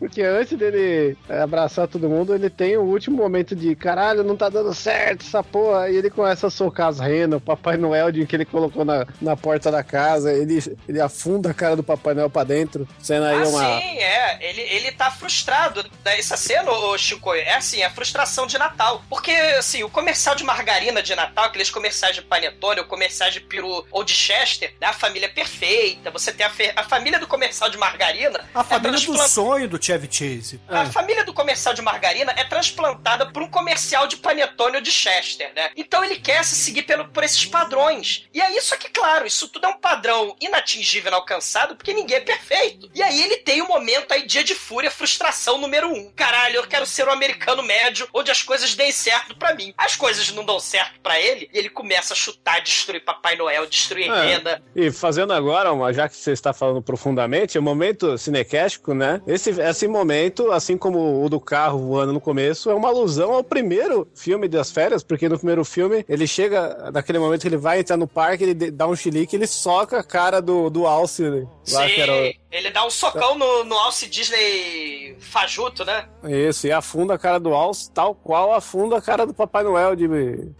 [0.02, 4.48] porque antes dele abraçar todo mundo, ele tem o último momento de caralho, não tá
[4.48, 5.88] dando certo essa porra.
[5.90, 9.06] E ele começa a socar as renas, o Papai Noel de que ele colocou na,
[9.20, 10.32] na porta da casa.
[10.32, 13.60] Ele, ele afunda a cara do Papai Noel pra dentro, sendo aí ah, uma.
[13.80, 14.38] sim, é.
[14.50, 15.84] Ele, ele tá frustrado.
[16.04, 19.04] Essa cena, ô Chico, é assim, é a frustração de Natal.
[19.08, 23.40] Porque, assim, o comercial de margarina de Natal, aqueles comerciais de panetone, ou comerciais de
[23.40, 26.10] peru ou de Chester, né, a família é perfeita.
[26.10, 28.40] Você tem a, fe- a família do comercial de margarina.
[28.52, 30.60] A família é do transplan- sonho do Chevy Chase.
[30.68, 34.90] A família do comercial de margarina é transplantada por um comercial de panetone ou de
[34.90, 35.70] Chester, né?
[35.76, 38.24] Então ele quer se seguir pelo, por esses padrões.
[38.32, 42.20] E aí, só que, claro, isso tudo é um padrão inatingível, inalcançado, porque ninguém é
[42.20, 42.90] perfeito.
[42.94, 46.10] E aí ele tem um momento aí, dia de fúria, frustração número um.
[46.12, 49.74] Caralho, eu quero ser um americano médio, onde as coisas deem certo pra mim.
[49.76, 53.66] As coisas não dão certo pra ele, e ele começa a chutar, destruir Papai Noel,
[53.66, 54.26] destruir É.
[54.26, 54.62] renda.
[54.74, 59.20] E fazendo agora, uma, já que você está falando profundamente, é o momento cinequéstico, né?
[59.26, 59.50] Esse,
[59.82, 64.06] esse momento, assim como o do carro voando no começo, é uma alusão ao primeiro
[64.14, 67.96] filme das férias, porque no primeiro filme ele chega, naquele momento que ele vai entrar
[67.96, 71.46] no parque, ele de- dá um chilique, ele soca a cara do, do Alce né?
[71.72, 76.04] lá, Sim, que era o- ele dá um socão no, no Alce Disney fajuto, né?
[76.24, 79.96] Isso, e afunda a cara do Alce, tal qual afunda a cara do Papai Noel
[79.96, 80.04] de.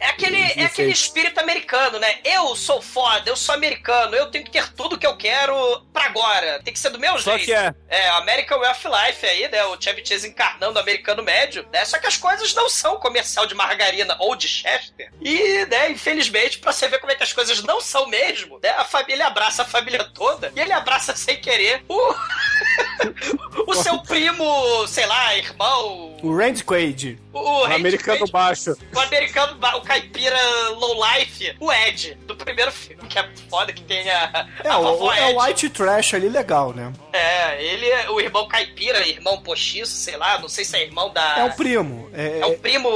[0.00, 2.14] É aquele, é Não aquele espírito americano, né?
[2.24, 5.54] Eu sou foda, eu sou americano, eu tenho que ter tudo que eu quero
[5.92, 6.60] pra agora.
[6.64, 7.44] Tem que ser do meu Só jeito.
[7.44, 7.74] que é.
[7.88, 9.64] É, American Way of Life aí, né?
[9.66, 11.84] O Chevy Chase encarnando o americano médio, né?
[11.84, 15.10] Só que as coisas não são comercial de margarina ou de Chester.
[15.20, 18.70] E, né, infelizmente, pra você ver como é que as coisas não são mesmo, né?
[18.70, 22.14] A família abraça a família toda e ele abraça sem querer o.
[23.66, 26.16] o seu primo, sei lá, irmão.
[26.22, 27.18] O Randy Quaid.
[27.32, 28.76] O, o americano Quaid- baixo.
[28.94, 30.38] o americano, o caipira
[30.76, 34.78] low life, o Ed, do primeiro filme, que é foda, que tem a, É, a
[34.78, 36.92] o, é o white trash ali legal, né?
[37.12, 41.12] É, ele é o irmão caipira, irmão postiço, sei lá, não sei se é irmão
[41.12, 41.38] da...
[41.38, 42.10] É o primo.
[42.12, 42.88] É, É um primo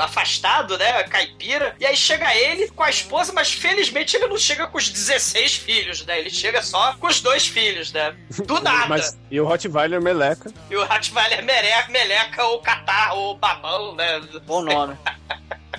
[0.00, 1.02] afastado, né?
[1.04, 1.74] Caipira.
[1.78, 5.56] E aí chega ele com a esposa, mas felizmente ele não chega com os 16
[5.56, 6.18] filhos, né?
[6.18, 8.14] Ele chega só com os dois filhos, né?
[8.46, 8.86] Do nada.
[8.88, 10.50] Mas, e o Rottweiler Meleca.
[10.70, 14.20] E o Rottweiler meleca, meleca ou catarro ou babão, né?
[14.46, 14.96] Bom nome.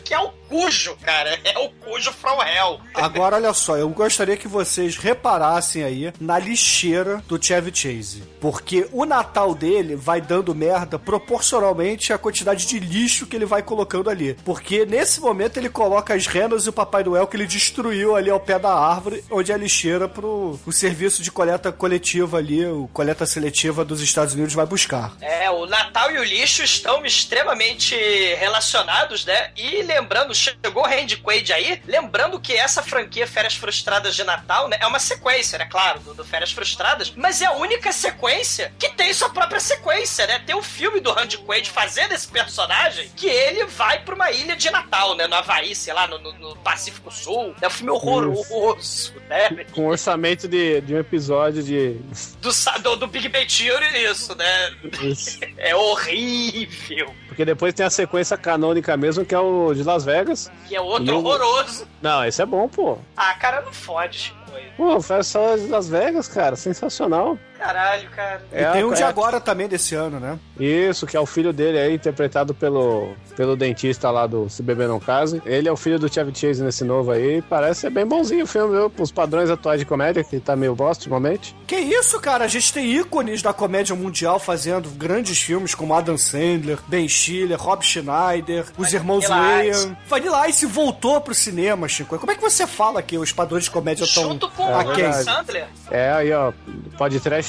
[0.04, 1.38] Que é o cujo, cara.
[1.44, 2.80] É o cujo from hell.
[2.96, 8.24] Agora, olha só, eu gostaria que vocês reparassem aí na lixeira do Chevy Chase.
[8.40, 13.62] Porque o Natal dele vai dando merda proporcionalmente à quantidade de lixo que ele vai
[13.62, 14.36] colocando ali.
[14.46, 18.30] Porque nesse momento ele coloca as renas e o Papai Noel que ele destruiu ali
[18.30, 22.66] ao pé da árvore, onde é a lixeira pro o serviço de coleta coletiva ali,
[22.66, 25.14] o coleta seletiva dos Estados Unidos vai buscar.
[25.20, 27.96] É, o Natal e o lixo estão extremamente
[28.36, 29.52] relacionados, né?
[29.56, 34.68] E lembrando, chegou o Randy Quaid aí, lembrando que essa franquia Férias Frustradas de Natal,
[34.68, 38.29] né, é uma sequência, né, claro, do, do Férias Frustradas, mas é a única sequência
[38.78, 40.40] que tem sua própria sequência, né?
[40.46, 44.56] Tem o filme do Randy Quaid fazendo esse personagem, que ele vai pra uma ilha
[44.56, 47.56] de Natal, né, no Havaí, sei lá, no, no- no Pacífico Sul.
[47.62, 49.50] É um filme horroroso, né?
[49.74, 51.94] Com orçamento de, de um episódio de.
[52.42, 52.50] Do,
[52.82, 54.76] do, do Big Bang Theory, isso, né?
[55.02, 55.40] Isso.
[55.58, 57.14] É horrível.
[57.28, 60.52] Porque depois tem a sequência canônica mesmo, que é o de Las Vegas.
[60.68, 61.88] Que é outro E horroroso.
[62.02, 62.98] Não, esse é bom, pô.
[63.16, 64.40] Ah, cara, não fode, Chico.
[64.78, 67.38] Pô, Festa de Las Vegas, cara, sensacional.
[67.60, 68.42] Caralho, cara.
[68.54, 70.40] E tem um de é- agora também desse ano, né?
[70.60, 74.88] Isso, que é o filho dele aí, interpretado pelo, pelo dentista lá do Se Beber
[74.88, 75.42] Não Case.
[75.46, 77.42] Ele é o filho do Chevy Chase nesse novo aí.
[77.42, 78.92] Parece ser bem bonzinho o filme, viu?
[78.98, 81.56] Os padrões atuais de comédia, que tá meio bosta ultimamente.
[81.68, 82.46] Que isso, cara?
[82.46, 87.60] A gente tem ícones da comédia mundial fazendo grandes filmes como Adam Sandler, Ben Stiller,
[87.60, 89.26] Rob Schneider, os irmãos.
[89.28, 89.92] Wayans.
[90.08, 92.18] Vanilla Ice voltou pro cinema, Chico.
[92.18, 94.80] Como é que você fala que os padrões de comédia estão Junto com É o?
[94.80, 95.68] Adam Sandler?
[95.92, 96.52] É, aí, ó,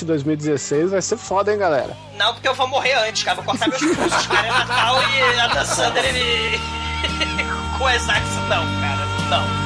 [0.01, 1.97] podcast 2016 vai ser foda, hein, galera?
[2.17, 3.37] Não, porque eu vou morrer antes, cara.
[3.37, 4.47] Vou cortar meus pulsos, cara.
[4.47, 6.61] É Natal e Adam Sandler ele.
[7.79, 9.07] com axes, não, cara.
[9.31, 9.60] Não.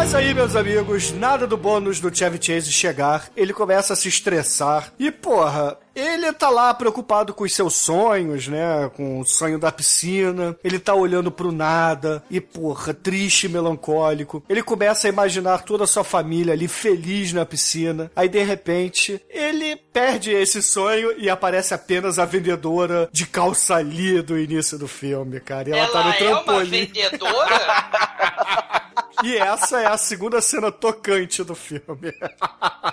[0.00, 4.08] Mas aí, meus amigos, nada do bônus do Chevy Chase chegar, ele começa a se
[4.08, 4.90] estressar.
[4.98, 8.90] E, porra, ele tá lá preocupado com os seus sonhos, né?
[8.96, 10.56] Com o sonho da piscina.
[10.64, 12.24] Ele tá olhando pro nada.
[12.30, 14.42] E, porra, triste e melancólico.
[14.48, 18.10] Ele começa a imaginar toda a sua família ali feliz na piscina.
[18.16, 24.22] Aí, de repente, ele perde esse sonho e aparece apenas a vendedora de calça ali
[24.22, 25.68] do início do filme, cara.
[25.68, 26.70] E ela, tá no Ela é uma trampolim.
[26.70, 28.70] vendedora?
[29.24, 32.14] E essa é a segunda cena tocante do filme.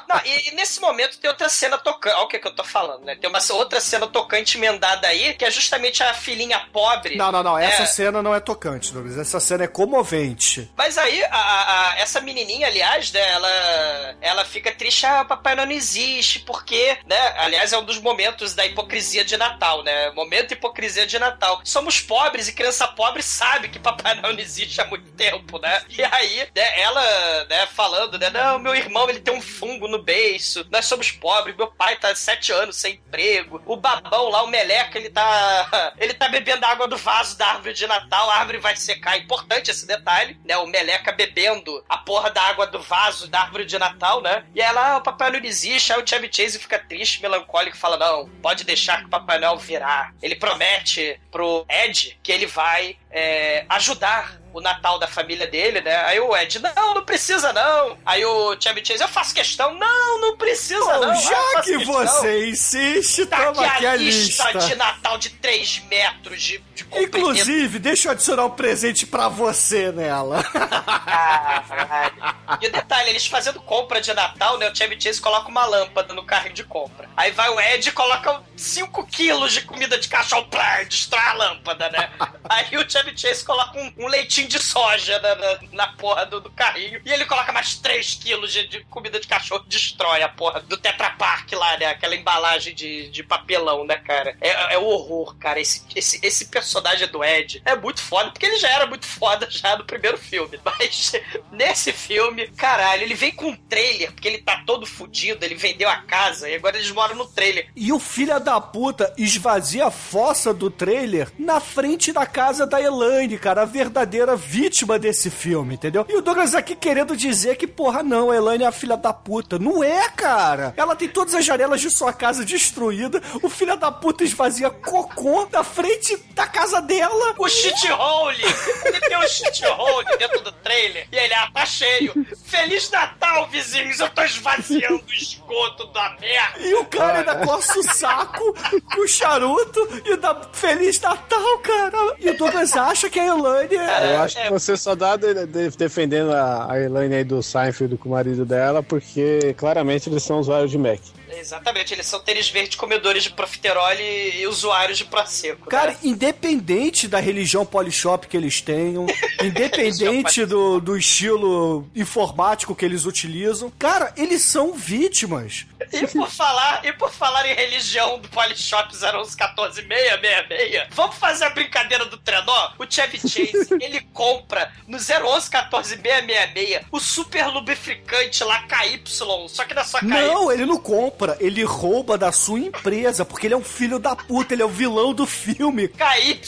[0.08, 2.16] Não, e, e nesse momento tem outra cena tocante.
[2.16, 3.16] Olha o que, que eu tô falando, né?
[3.16, 7.16] Tem uma outra cena tocante emendada aí, que é justamente a filhinha pobre.
[7.16, 7.58] Não, não, não.
[7.58, 7.86] Essa É.
[7.86, 9.18] cena não é tocante, Douglas.
[9.18, 10.70] Essa cena é comovente.
[10.78, 15.70] Mas aí, a- a- essa menininha, aliás, né, ela, ela fica triste, ah, papai não
[15.72, 21.06] existe, porque, né, aliás, é um dos momentos da hipocrisia de Natal, né, momento hipocrisia
[21.08, 21.62] de Natal.
[21.64, 26.04] Somos pobres e criança pobre sabe que papai não existe há muito tempo, né, e
[26.04, 30.66] aí, né, ela, né, falando, né, não, meu irmão, ele tem um fungo no beiço,
[30.72, 34.98] nós somos pobres, meu pai tá sete anos sem emprego, o babão lá, o meleca,
[34.98, 38.76] ele tá, ele tá bebendo água do vaso da árvore de Natal, a árvore vai
[38.76, 43.42] secar, importante esse detalhe, né, o meleca bebendo a porra da água do vaso da
[43.42, 46.60] árvore de Natal, né, e ela, ah, o Papai não existe, aí o Chevy Chase
[46.60, 50.12] fica triste, melancólico, fala, não, pode deixar que o Papai Noel virá.
[50.22, 55.96] Ele promete pro Ed que ele vai é, ajudar o Natal da família dele, né?
[56.06, 57.96] Aí o Ed, não, não precisa não.
[58.04, 59.76] Aí o Chevy Chase, eu faço questão.
[59.76, 61.12] Não, não precisa Bom, não.
[61.12, 61.94] Ah, já faço que questão.
[61.94, 64.68] você insiste, Tá toma aqui a lista, lista.
[64.68, 67.18] de Natal de 3 metros de, de comprimento.
[67.20, 70.44] Inclusive, deixa eu adicionar um presente pra você nela.
[70.44, 72.38] Caralho.
[72.62, 74.70] E o detalhe, eles fazendo compra de Natal, né?
[74.72, 77.08] O Chevy Chase coloca uma lâmpada no carrinho de compra.
[77.16, 81.34] Aí vai o Ed e coloca 5 quilos de comida de cachorro, plá, destrói a
[81.34, 82.10] lâmpada, né?
[82.50, 86.40] Aí o Chevy Chase coloca um, um leitinho de soja na, na, na porra do,
[86.40, 87.02] do carrinho.
[87.06, 90.78] E ele coloca mais 3 quilos de, de comida de cachorro, destrói a porra do
[90.78, 91.88] Tetra Pak lá, né?
[91.88, 94.38] Aquela embalagem de, de papelão, né, cara?
[94.42, 95.60] É, é o horror, cara.
[95.60, 99.48] Esse, esse, esse personagem do Ed é muito foda, porque ele já era muito foda
[99.50, 100.60] já no primeiro filme.
[100.64, 101.14] Mas
[101.52, 105.90] nesse filme, caralho, ele vem com um trailer, porque ele tá todo fudido, ele vendeu
[105.90, 107.70] a casa e agora eles moram no trailer.
[107.76, 112.82] E o filho da puta esvazia a fossa do trailer na frente da casa da
[112.82, 116.06] Elaine, cara, a verdadeira vítima desse filme, entendeu?
[116.08, 119.12] E o Douglas aqui querendo dizer que, porra, não, a Elaine é a filha da
[119.12, 119.60] puta.
[119.60, 120.74] Não é, cara!
[120.78, 125.48] Ela tem todas as janelas de sua casa destruídas, o filho da puta esvazia cocô
[125.52, 127.36] na frente da casa dela.
[127.38, 128.44] O shithole!
[128.86, 131.08] Ele tem um shithole dentro do trailer.
[131.12, 132.14] E ele, ah, tá cheio.
[132.46, 134.00] Feliz Natal, vizinhos!
[134.00, 136.60] Eu tô esvaziando o esgoto da merda.
[136.60, 138.56] E o cara ainda coça o saco
[138.94, 142.16] com o charuto e dá Feliz Natal, cara.
[142.20, 144.17] E o Douglas acha que a Elaine é...
[144.18, 147.98] Eu acho que você só dá de- de- defendendo a, a Elaine aí do Seinfeld
[147.98, 151.00] com o marido dela, porque claramente eles são usuários de Mac.
[151.30, 155.70] Exatamente, eles são tênis verdes, comedores de profiterol e, usuários de Prosecco.
[155.70, 155.98] Cara, né?
[156.04, 159.06] independente da religião polishop que eles tenham,
[159.44, 165.66] independente do, do estilo informático que eles utilizam, cara, eles são vítimas.
[165.92, 172.06] E por falar, e por falar em religião do Polishop 011146666, vamos fazer a brincadeira
[172.06, 172.72] do trenó?
[172.78, 179.02] O Chevy Chase, ele compra no 011146666 o super lubrificante lá KY,
[179.48, 180.08] só que na sua KY.
[180.08, 184.16] Não, ele não compra, ele rouba da sua empresa, porque ele é um filho da
[184.16, 185.88] puta, ele é o vilão do filme.
[185.90, 186.48] KYZABCDE,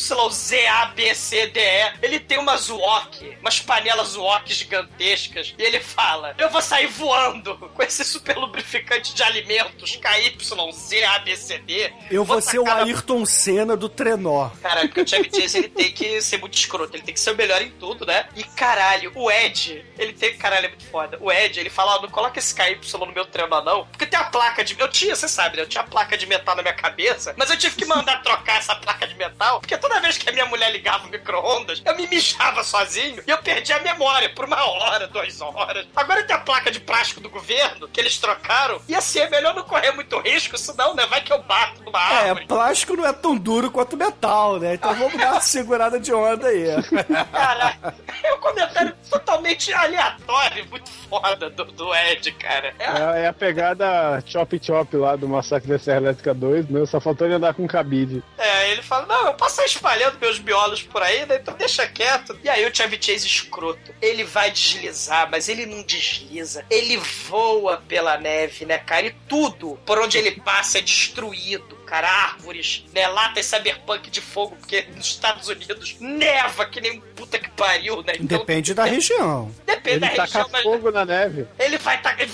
[2.01, 7.55] ele tem umas wok, umas panelas wok gigantescas, e ele fala: Eu vou sair voando
[7.75, 11.93] com esse super lubrificante de alimentos KYZABCD.
[12.09, 14.49] Eu vou Vou ser o na Ayrton Senna do trenó.
[14.61, 17.31] Cara, porque o Chevy Chase ele tem que ser muito escroto, ele tem que ser
[17.31, 18.27] o melhor em tudo, né?
[18.35, 20.37] E caralho, o Ed, ele tem.
[20.37, 21.17] Caralho, é muito foda.
[21.19, 23.85] O Ed, ele fala: ó, não coloca esse KY no meu trema, não.
[23.87, 24.79] Porque tem a placa de.
[24.79, 25.63] Eu tinha, você sabe, né?
[25.63, 28.57] Eu tinha a placa de metal na minha cabeça, mas eu tive que mandar trocar
[28.57, 31.95] essa placa de metal, porque toda vez que a minha mulher ligava o micro-ondas, eu
[31.95, 35.87] me mijava sozinho e eu perdi a memória por uma hora, duas horas.
[35.95, 39.53] Agora tem a placa de plástico do governo que eles trocaram, e assim é melhor
[39.55, 41.05] não correr muito risco, senão, né?
[41.05, 42.45] Vai que eu bato numa É, árvore.
[42.47, 44.73] plástico não é tão duro quanto metal, né?
[44.75, 46.65] Então vamos dar uma segurada de onda aí.
[47.31, 47.77] Caralho,
[48.23, 52.73] é um comentário totalmente aleatório, muito foda do, do Ed, cara.
[52.79, 56.85] É, É, é a pegada Chop Chop lá do Massacre da Serra Elétrica 2, meu,
[56.87, 58.23] só faltou ele andar com cabide.
[58.37, 61.37] é, ele fala: Não, eu posso sair espalhando meus biolos por aí, né?
[61.41, 62.37] Então deixa quieto.
[62.43, 63.93] E aí o Chevy Chase escroto.
[64.01, 66.63] Ele vai deslizar, mas ele não desliza.
[66.69, 69.07] Ele voa pela neve, né, cara?
[69.07, 71.77] E tudo por onde ele passa é destruído.
[71.89, 73.07] Cara, árvores, né?
[73.07, 78.03] Latas cyberpunk de fogo, porque nos Estados Unidos neva que nem um puta que pariu,
[78.03, 78.13] né?
[78.19, 79.51] Então, Depende da região.
[79.65, 81.47] depende Ele da taca região, mas fogo na neve.
[81.57, 82.27] ele vai tacar.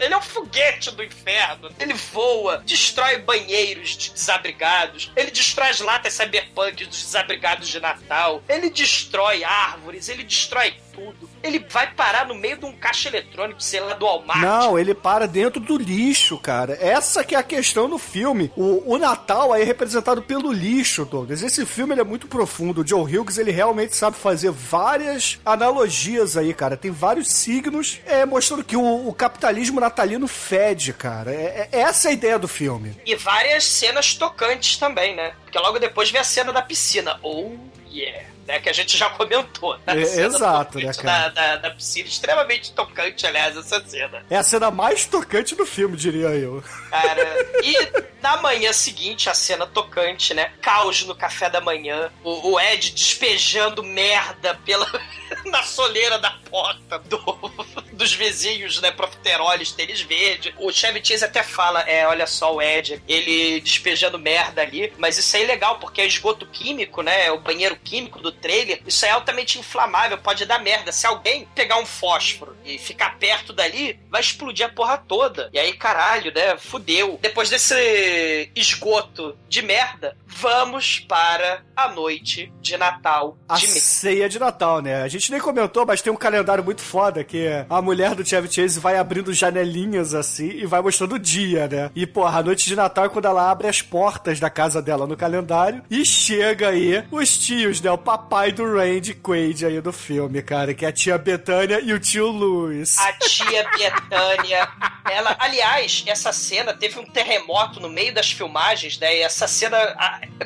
[0.00, 1.70] Ele é um foguete do inferno.
[1.78, 5.12] Ele voa, destrói banheiros de desabrigados.
[5.14, 8.42] Ele destrói as latas cyberpunk dos desabrigados de Natal.
[8.48, 10.08] Ele destrói árvores.
[10.08, 11.29] Ele destrói tudo.
[11.42, 14.40] Ele vai parar no meio de um caixa eletrônico, sei lá, do Walmart.
[14.40, 16.76] Não, ele para dentro do lixo, cara.
[16.80, 18.50] Essa que é a questão do filme.
[18.56, 21.42] O, o Natal aí é representado pelo lixo, Douglas.
[21.42, 22.82] Esse filme é muito profundo.
[22.82, 26.76] O Joe Hughes, ele realmente sabe fazer várias analogias aí, cara.
[26.76, 31.32] Tem vários signos é, mostrando que o, o capitalismo natalino fede, cara.
[31.32, 32.96] É, é- essa é a ideia do filme.
[33.06, 35.32] E várias cenas tocantes também, né?
[35.44, 37.18] Porque logo depois vem a cena da piscina.
[37.22, 37.52] Oh,
[37.90, 38.26] yeah.
[38.50, 39.78] Né, que a gente já comentou.
[39.86, 41.28] A É, cena exato, né, cara?
[41.28, 42.08] Da, da, da piscina.
[42.08, 44.24] Extremamente tocante, aliás, essa cena.
[44.28, 46.60] É a cena mais tocante do filme, diria eu.
[46.90, 47.22] Cara,
[47.62, 47.76] e
[48.20, 50.52] na manhã seguinte, a cena tocante, né?
[50.60, 52.10] Caos no café da manhã.
[52.24, 54.84] O, o Ed despejando merda pela,
[55.46, 57.18] na soleira da porta do,
[57.92, 58.90] dos vizinhos, né?
[58.90, 60.54] Profiteroles, tênis verde.
[60.58, 64.92] O Chevy Chase até fala: é, olha só, o Ed, ele despejando merda ali.
[64.98, 67.26] Mas isso é legal, porque é esgoto químico, né?
[67.26, 68.82] É o banheiro químico do trailer.
[68.86, 70.92] Isso é altamente inflamável, pode dar merda.
[70.92, 75.48] Se alguém pegar um fósforo e ficar perto dali, vai explodir a porra toda.
[75.52, 76.56] E aí, caralho, né?
[76.58, 77.18] Fudeu.
[77.22, 83.82] Depois desse esgoto de merda, vamos para a noite de Natal A de mês.
[83.82, 85.02] ceia de Natal, né?
[85.02, 88.52] A gente nem comentou, mas tem um calendário muito foda que a mulher do Chevy
[88.52, 91.90] Chase vai abrindo janelinhas assim e vai mostrando o dia, né?
[91.94, 95.06] E, porra, a noite de Natal é quando ela abre as portas da casa dela
[95.06, 97.90] no calendário e chega aí os tios, né?
[97.90, 101.92] O papai do Randy Quaid aí do filme, cara, que é a tia Betânia e
[101.92, 102.98] o tio Louis.
[102.98, 104.68] A tia Betânia.
[105.10, 109.16] Ela, aliás, essa cena teve um terremoto no meio das filmagens, né?
[109.16, 109.78] E essa cena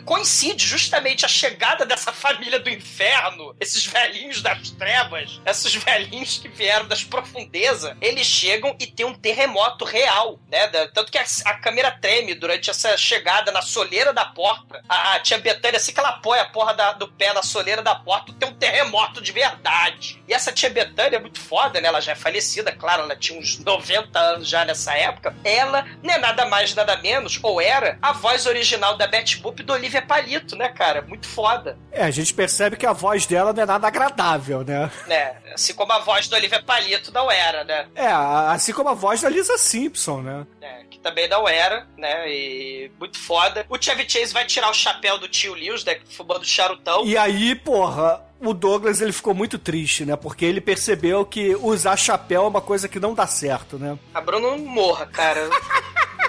[0.05, 6.49] coincide justamente a chegada dessa família do inferno, esses velhinhos das trevas, esses velhinhos que
[6.49, 10.66] vieram das profundezas, eles chegam e tem um terremoto real, né?
[10.89, 14.82] Tanto que a, a câmera treme durante essa chegada na soleira da porta.
[14.89, 17.82] A, a tia Betânia, assim que ela apoia a porra da- do pé na soleira
[17.82, 20.22] da porta, tem um terremoto de verdade.
[20.28, 21.89] E essa tia Betânia é muito foda, né?
[21.89, 25.35] Ela já é falecida, claro, ela tinha uns 90 anos já nessa época.
[25.45, 29.62] Ela não é nada mais, nada menos, ou era, a voz original da Betty Boop
[29.62, 31.03] do Olivia Palito, né, cara?
[31.03, 31.76] Muito foda.
[31.93, 34.91] É, a gente percebe que a voz dela não é nada agradável, né?
[35.07, 35.37] Né?
[35.53, 37.87] Assim como a voz do Olivia Palito não era, né?
[37.95, 40.47] É, assim como a voz da Lisa Simpson, né?
[40.61, 42.31] É, que também não era, né?
[42.31, 43.66] E muito foda.
[43.68, 45.99] O Chevy Chase vai tirar o chapéu do tio Lewis, né?
[46.11, 47.05] Fumando charutão.
[47.05, 50.16] E aí, porra, o Douglas ele ficou muito triste, né?
[50.16, 53.99] Porque ele percebeu que usar chapéu é uma coisa que não dá certo, né?
[54.12, 55.49] A Bruno morra, cara.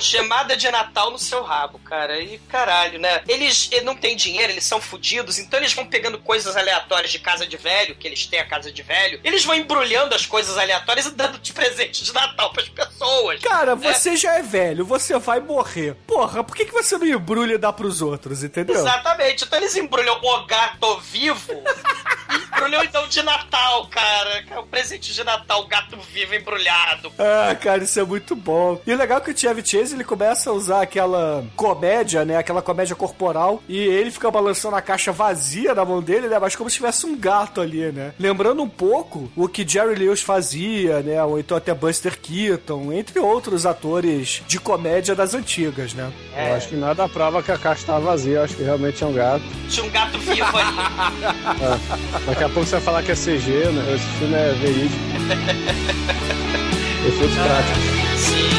[0.00, 2.20] Chamada de Natal no seu rabo, cara.
[2.20, 3.22] E caralho, né?
[3.28, 7.18] Eles, eles não têm dinheiro, eles são fudidos, então eles vão pegando coisas aleatórias de
[7.18, 9.20] casa de velho, que eles têm a casa de velho.
[9.24, 13.40] Eles vão embrulhando as coisas aleatórias e dando de presente de Natal pras pessoas.
[13.40, 13.92] Cara, né?
[13.92, 15.94] você já é velho, você vai morrer.
[16.06, 18.76] Porra, por que, que você não embrulha e dá pros outros, entendeu?
[18.76, 19.44] Exatamente.
[19.44, 21.62] Então eles embrulham o gato vivo
[22.34, 24.44] Embrulhou então de Natal, cara.
[24.50, 27.12] É o presente de Natal, o gato vivo embrulhado.
[27.18, 28.80] Ah, cara, isso é muito bom.
[28.86, 32.36] E o legal é que o Chevy Chase, ele começa a usar aquela comédia, né?
[32.36, 33.62] Aquela comédia corporal.
[33.68, 36.38] E ele fica balançando a caixa vazia na mão dele, né?
[36.38, 38.14] Mas como se tivesse um gato ali, né?
[38.18, 41.22] Lembrando um pouco o que Jerry Lewis fazia, né?
[41.24, 46.12] Ou então até Buster Keaton, entre outros atores de comédia das antigas, né?
[46.36, 49.06] Eu acho que nada prova que a caixa tava vazia, eu acho que realmente é
[49.06, 49.44] um gato.
[49.68, 50.74] Tinha um gato vivo ali.
[51.60, 52.23] É.
[52.26, 53.94] Daqui a pouco você vai falar que é CG, né?
[53.94, 54.94] Esse filme é verídico.
[57.06, 58.04] Efeitos práticos.
[58.24, 58.53] This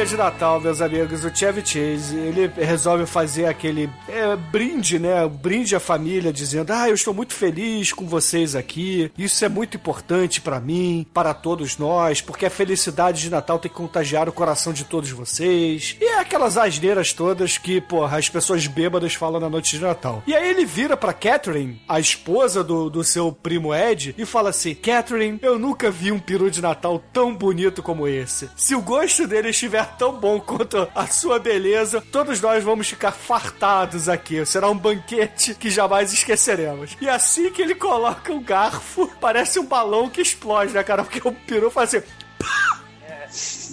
[0.00, 5.28] ceia de Natal, meus amigos, o Chevy Chase, ele resolve fazer aquele é, brinde, né?
[5.28, 9.12] Brinde à família, dizendo: Ah, eu estou muito feliz com vocês aqui.
[9.18, 13.70] Isso é muito importante pra mim, para todos nós, porque a felicidade de Natal tem
[13.70, 15.96] que contagiar o coração de todos vocês.
[16.00, 20.22] E é aquelas asneiras todas que, porra, as pessoas bêbadas falam na noite de Natal.
[20.26, 24.50] E aí ele vira pra Catherine, a esposa do, do seu primo Ed, e fala
[24.50, 28.48] assim: Catherine, eu nunca vi um peru de Natal tão bonito como esse.
[28.56, 33.12] Se o gosto dele estiver tão bom quanto a sua beleza, todos nós vamos ficar
[33.12, 34.44] fartados aqui.
[34.46, 36.96] Será um banquete que jamais esqueceremos.
[37.00, 41.04] E assim que ele coloca o garfo, parece um balão que explode, né, cara?
[41.04, 42.06] Porque o peru faz assim.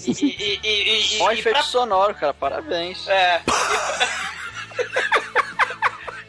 [0.07, 2.33] E, e, e, e, Bom efeito pra- sonoro, cara.
[2.33, 3.07] Parabéns.
[3.07, 3.41] É.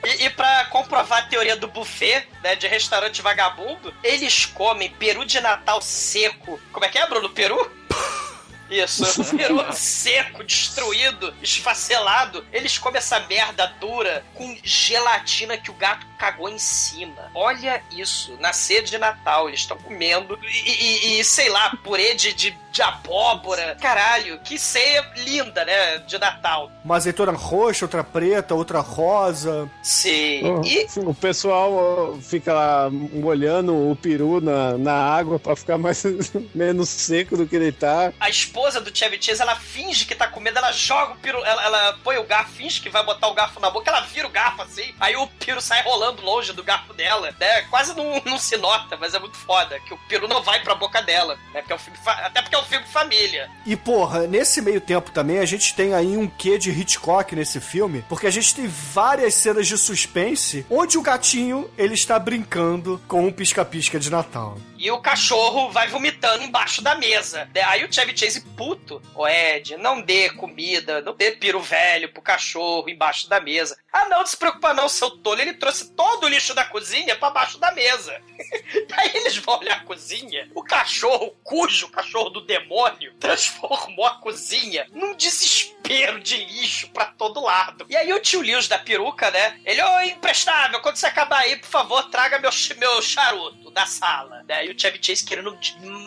[0.05, 5.25] E, e pra comprovar a teoria do buffet, né, de restaurante vagabundo, eles comem peru
[5.25, 6.59] de Natal seco.
[6.73, 7.29] Como é que é, Bruno?
[7.31, 7.71] Peru?
[8.71, 9.05] Isso,
[9.37, 12.45] peru seco, destruído, esfacelado.
[12.53, 17.31] Eles comem essa merda dura com gelatina que o gato cagou em cima.
[17.35, 20.71] Olha isso, na ceia de Natal, eles estão comendo e,
[21.17, 23.77] e- e, sei lá, purê de, de, de abóbora.
[23.81, 26.71] Caralho, que ceia linda, né, de Natal.
[26.85, 29.71] Uma azeitona roxa, outra preta, outra rosa.
[29.83, 30.43] Sim.
[30.45, 36.03] Oh, E O pessoal fica lá molhando o peru na, na água pra ficar mais
[36.55, 38.13] menos seco do que ele tá.
[38.19, 41.65] a esposa do Chevy Chase, ela finge que tá comendo, ela joga o piro, ela,
[41.65, 44.31] ela põe o garfo, finge que vai botar o garfo na boca, ela vira o
[44.31, 47.63] garfo assim, aí o piro sai rolando longe do garfo dela, né?
[47.63, 50.75] Quase não, não se nota, mas é muito foda, que o peru não vai pra
[50.75, 51.61] boca dela, né?
[51.61, 53.51] Porque é um filme até porque é um filme família.
[53.65, 57.61] E, porra, nesse meio tempo também a gente tem aí um quê de Hitchcock nesse
[57.61, 63.01] filme, porque a gente tem várias cenas de suspense onde o gatinho ele está brincando
[63.07, 64.59] com um pisca-pisca de Natal.
[64.79, 65.89] E o cachorro vai
[66.19, 67.49] vomitando embaixo da mesa.
[67.55, 67.63] né?
[67.63, 72.21] Aí o Chevy Chase, puto, ô Ed, não dê comida, não dê piro velho pro
[72.21, 73.79] cachorro embaixo da mesa.
[73.93, 75.41] Ah, não, se preocupa não, seu tolo.
[75.41, 78.21] Ele trouxe todo o lixo da cozinha pra baixo da mesa.
[78.93, 84.87] Aí eles vão olhar a cozinha, o cachorro, cujo cachorro do demônio, transformou a cozinha
[84.93, 87.87] num desespero de lixo pra todo lado.
[87.89, 89.61] E aí o tio Lewis da peruca, né?
[89.65, 94.43] Ele, ô imprestável, quando você acabar aí, por favor, traga meu, meu charuto da sala.
[94.47, 94.65] Né?
[94.65, 95.57] O Chevy Chase querendo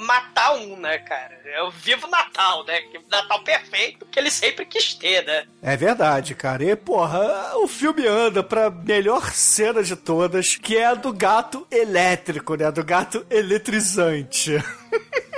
[0.01, 1.39] matar um, né, cara?
[1.45, 2.81] É o vivo Natal, né?
[3.09, 5.45] Natal perfeito que ele sempre quis ter, né?
[5.61, 6.63] É verdade, cara.
[6.63, 11.65] E, porra, o filme anda pra melhor cena de todas, que é a do gato
[11.71, 12.71] elétrico, né?
[12.71, 14.57] Do gato eletrizante.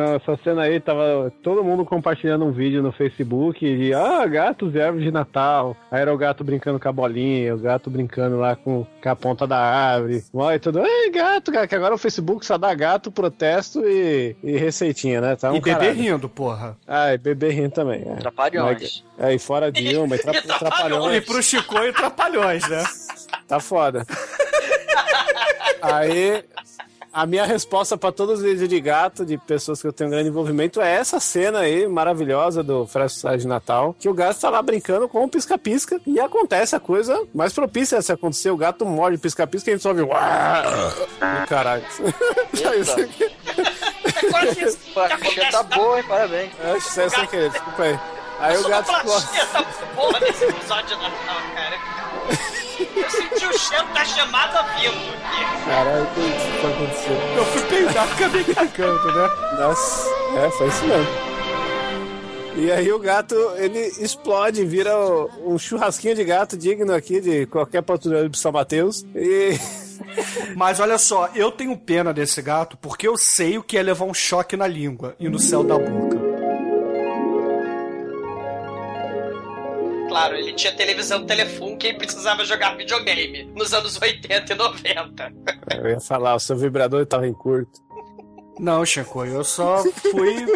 [0.00, 4.80] Essa cena aí tava todo mundo compartilhando um vídeo no Facebook de ah, gatos e
[4.80, 5.76] árvores de Natal.
[5.90, 9.16] Aí era o gato brincando com a bolinha, o gato brincando lá com, com a
[9.16, 10.24] ponta da árvore.
[10.54, 14.56] E tudo, ei, gato, cara, que agora o Facebook só dá gato, protesto e, e
[14.56, 15.36] receitinha, né?
[15.36, 16.00] Tá um e bebê caralho.
[16.00, 16.76] rindo, porra.
[16.86, 18.02] Ah, e bebê rindo também.
[18.06, 18.16] É.
[18.16, 19.04] Trapalhões.
[19.18, 21.16] É, e fora Dilma, e tra E Trapalhões.
[21.16, 22.84] E pro Chico e Trapalhões, né?
[23.48, 24.06] Tá foda.
[25.80, 26.44] Aí,
[27.16, 30.28] a minha resposta pra todos os vídeos de gato, de pessoas que eu tenho grande
[30.28, 34.60] envolvimento, é essa cena aí maravilhosa do Festa de Natal, que o gato tá lá
[34.60, 38.50] brincando com o pisca-pisca e acontece a coisa mais propícia a se acontecer.
[38.50, 40.02] O gato morde o pisca-pisca e a gente só ouve.
[41.48, 41.82] Caralho.
[45.18, 46.04] Coxinha tá boa, hein?
[46.06, 46.52] Parabéns.
[46.62, 47.98] É, isso é sem querer, desculpa aí.
[48.40, 49.26] Aí o gato explode.
[49.38, 49.62] essa
[49.94, 52.65] porra desse episódio de Natal, cara.
[52.96, 55.64] Eu senti o cheiro da chamada vindo aqui.
[55.66, 57.36] Caralho, o que tá acontecendo?
[57.36, 59.28] Eu fui peidar, acabei cagando, né?
[59.58, 61.36] Nossa, é, foi isso mesmo.
[62.56, 64.96] E aí o gato, ele explode, vira
[65.44, 69.04] um churrasquinho de gato digno aqui de qualquer patrulheiro de São Mateus.
[69.14, 69.58] E
[70.56, 74.04] Mas olha só, eu tenho pena desse gato porque eu sei o que é levar
[74.04, 76.25] um choque na língua e no céu da boca.
[80.16, 85.32] Claro, ele tinha televisão telefone que precisava jogar videogame nos anos 80 e 90.
[85.74, 87.84] eu ia falar, o seu vibrador tava em curto.
[88.58, 90.46] Não, Chico, eu só fui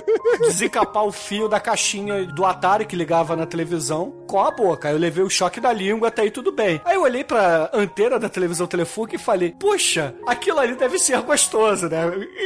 [0.41, 4.89] desencapar o fio da caixinha do Atari que ligava na televisão com a boca.
[4.89, 6.81] Aí eu levei o choque da língua, até aí tudo bem.
[6.83, 11.21] Aí eu olhei pra antena da televisão telefone e falei, puxa, aquilo ali deve ser
[11.21, 12.01] gostoso, né?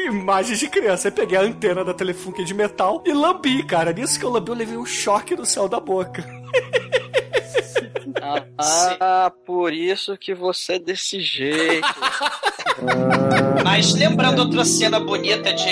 [0.06, 1.06] Imagens de criança.
[1.06, 3.92] Aí peguei a antena da telefone de metal e lambi, cara.
[3.92, 6.24] Nisso que eu lambi, eu levei um choque no céu da boca.
[8.58, 11.86] Ah, por isso que você é desse jeito.
[13.64, 15.68] Mas lembrando outra cena bonita de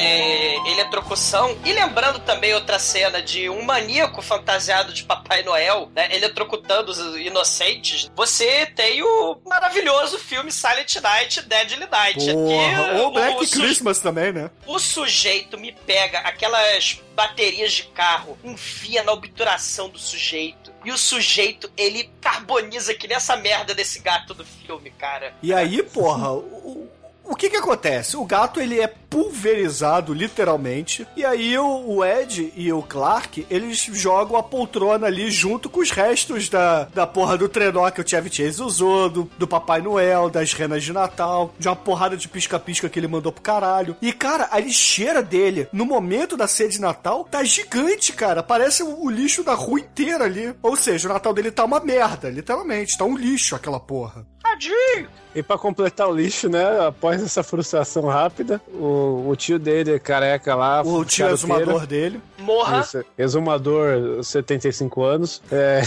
[0.72, 6.90] eletrocução e lembrando também outra cena de um maníaco fantasiado de Papai Noel, né, eletrocutando
[6.90, 12.32] os inocentes, você tem o maravilhoso filme Silent Night, Deadly Night.
[12.32, 14.50] Porra, que ou Black o Christmas também, né?
[14.66, 20.72] O sujeito me pega aquelas baterias de carro, enfia na obturação do sujeito.
[20.84, 25.34] E o sujeito, ele carboniza que nem essa merda desse gato do filme, cara.
[25.42, 26.90] E aí, porra, o,
[27.32, 28.16] o que que acontece?
[28.16, 33.78] O gato, ele é pulverizado, literalmente, e aí o, o Ed e o Clark, eles
[33.92, 38.08] jogam a poltrona ali junto com os restos da, da porra do trenó que o
[38.08, 42.28] Chevy Chase usou, do, do Papai Noel, das renas de Natal, de uma porrada de
[42.28, 43.96] pisca-pisca que ele mandou pro caralho.
[44.00, 48.42] E, cara, a lixeira dele, no momento da ceia de Natal, tá gigante, cara.
[48.42, 50.54] Parece o, o lixo da rua inteira ali.
[50.62, 52.96] Ou seja, o Natal dele tá uma merda, literalmente.
[52.96, 54.26] Tá um lixo aquela porra.
[54.52, 55.08] Tadinho!
[55.34, 56.86] E pra completar o lixo, né?
[56.86, 60.82] Após essa frustração rápida, o, o tio dele, careca lá.
[60.82, 61.32] O tio caroteiro,
[61.62, 62.20] exumador dele.
[62.38, 62.80] Morra!
[62.80, 65.42] Isso, exumador, 75 anos.
[65.50, 65.80] É,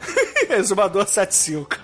[0.56, 1.76] Exumador 75.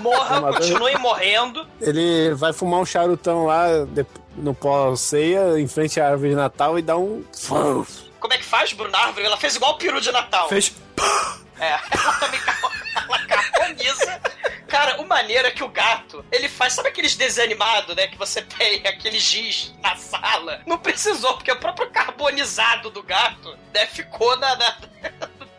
[0.00, 0.58] Morra, Exumador.
[0.60, 1.66] continue morrendo.
[1.80, 4.06] ele vai fumar um charutão lá de-
[4.36, 7.22] no pós-ceia, em frente à árvore de Natal e dá um.
[8.20, 9.24] Como é que faz, Bruno Árvore?
[9.26, 10.48] Ela fez igual o peru de Natal.
[10.48, 10.74] Fez.
[11.58, 12.40] É, ela também
[12.96, 14.20] ela carboniza.
[14.70, 18.06] Cara, o maneiro é que o gato, ele faz, sabe aqueles desenhos animados, né?
[18.06, 20.62] Que você tem aquele giz na sala?
[20.64, 24.76] Não precisou, porque o próprio carbonizado do gato, né, ficou na, na,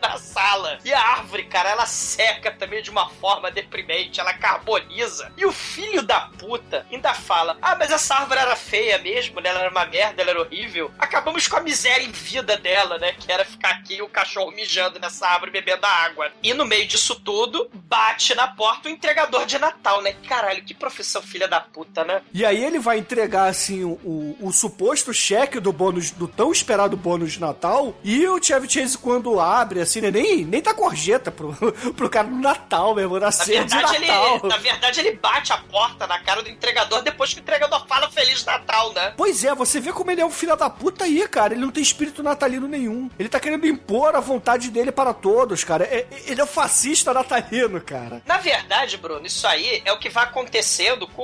[0.02, 0.78] na sala.
[0.84, 5.32] E a árvore, cara, ela seca também de uma forma deprimente, ela carboniza.
[5.36, 9.50] E o filho da puta ainda fala: Ah, mas essa árvore era feia mesmo, né?
[9.50, 10.90] Ela era uma merda, ela era horrível.
[10.98, 13.12] Acabamos com a miséria em vida dela, né?
[13.12, 16.32] Que era ficar aqui o cachorro mijando nessa árvore bebendo água.
[16.42, 20.14] E no meio disso tudo, bate na porta o entregador de Natal, né?
[20.28, 22.22] Caralho, que profissão filha da puta, né?
[22.32, 26.50] E aí ele vai entregar, assim, o, o, o suposto cheque do bônus, do tão
[26.50, 27.94] esperado bônus de Natal.
[28.02, 31.52] E o Chevy Chase, quando abre, assim, né, nem, nem tá gorjeta pro,
[31.96, 34.40] pro cara no Natal mesmo, na Na ceia de verdade, ele, Natal.
[34.44, 38.10] na verdade, ele bate a porta na cara do entregador depois que o entregador fala
[38.10, 39.14] Feliz Natal, né?
[39.16, 41.54] Pois é, você vê como ele é um filho da puta aí, cara.
[41.54, 43.10] Ele não tem espírito natalino nenhum.
[43.18, 45.84] Ele tá querendo impor a vontade dele para todos, cara.
[45.84, 48.22] É- ele é um fascista natalino, cara.
[48.26, 51.22] Na verdade, Bruno, isso aí é o que vai acontecendo com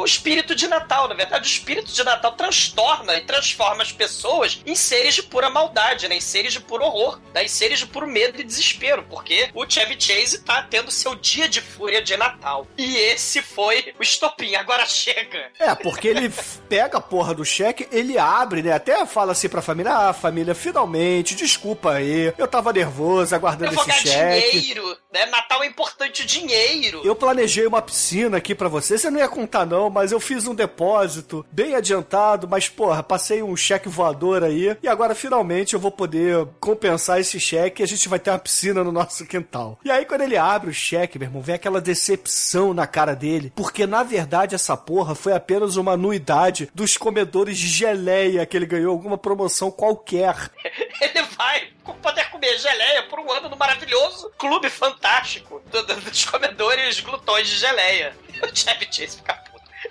[0.00, 1.08] o espírito de Natal.
[1.08, 5.50] Na verdade, o espírito de Natal transtorna e transforma as pessoas em seres de pura
[5.50, 6.16] maldade, né?
[6.16, 7.44] Em seres de puro horror, né?
[7.44, 11.48] Em seres de puro medo e desespero, porque o Chevy Chase tá tendo seu dia
[11.48, 12.66] de fúria de Natal.
[12.76, 14.54] E esse foi o estopim.
[14.54, 15.50] Agora chega.
[15.58, 16.32] É, porque ele
[16.68, 18.72] pega a porra do cheque, ele abre, né?
[18.72, 22.32] Até fala assim pra família: Ah, família, finalmente, desculpa aí.
[22.36, 24.58] Eu tava nervoso aguardando esse cheque.
[24.58, 25.26] dinheiro, né?
[25.26, 27.00] Natal é importante o dinheiro.
[27.04, 28.98] Eu planejei uma piscina aqui pra você.
[28.98, 32.48] Você não ia contar, não, mas eu fiz um depósito bem adiantado.
[32.48, 34.76] Mas, porra, passei um cheque voador aí.
[34.82, 38.92] E agora, finalmente, eu vou poder compensar esse cheque gente vai ter uma piscina no
[38.92, 39.78] nosso quintal.
[39.84, 43.52] E aí, quando ele abre o cheque, meu irmão, vem aquela decepção na cara dele.
[43.54, 48.66] Porque, na verdade, essa porra foi apenas uma anuidade dos comedores de geleia que ele
[48.66, 50.36] ganhou alguma promoção qualquer.
[51.00, 51.68] Ele vai
[52.00, 57.48] poder comer geleia por um ano no maravilhoso clube fantástico do- do- dos comedores glutões
[57.48, 58.14] de geleia.
[58.42, 59.42] O Chevy Chase fica.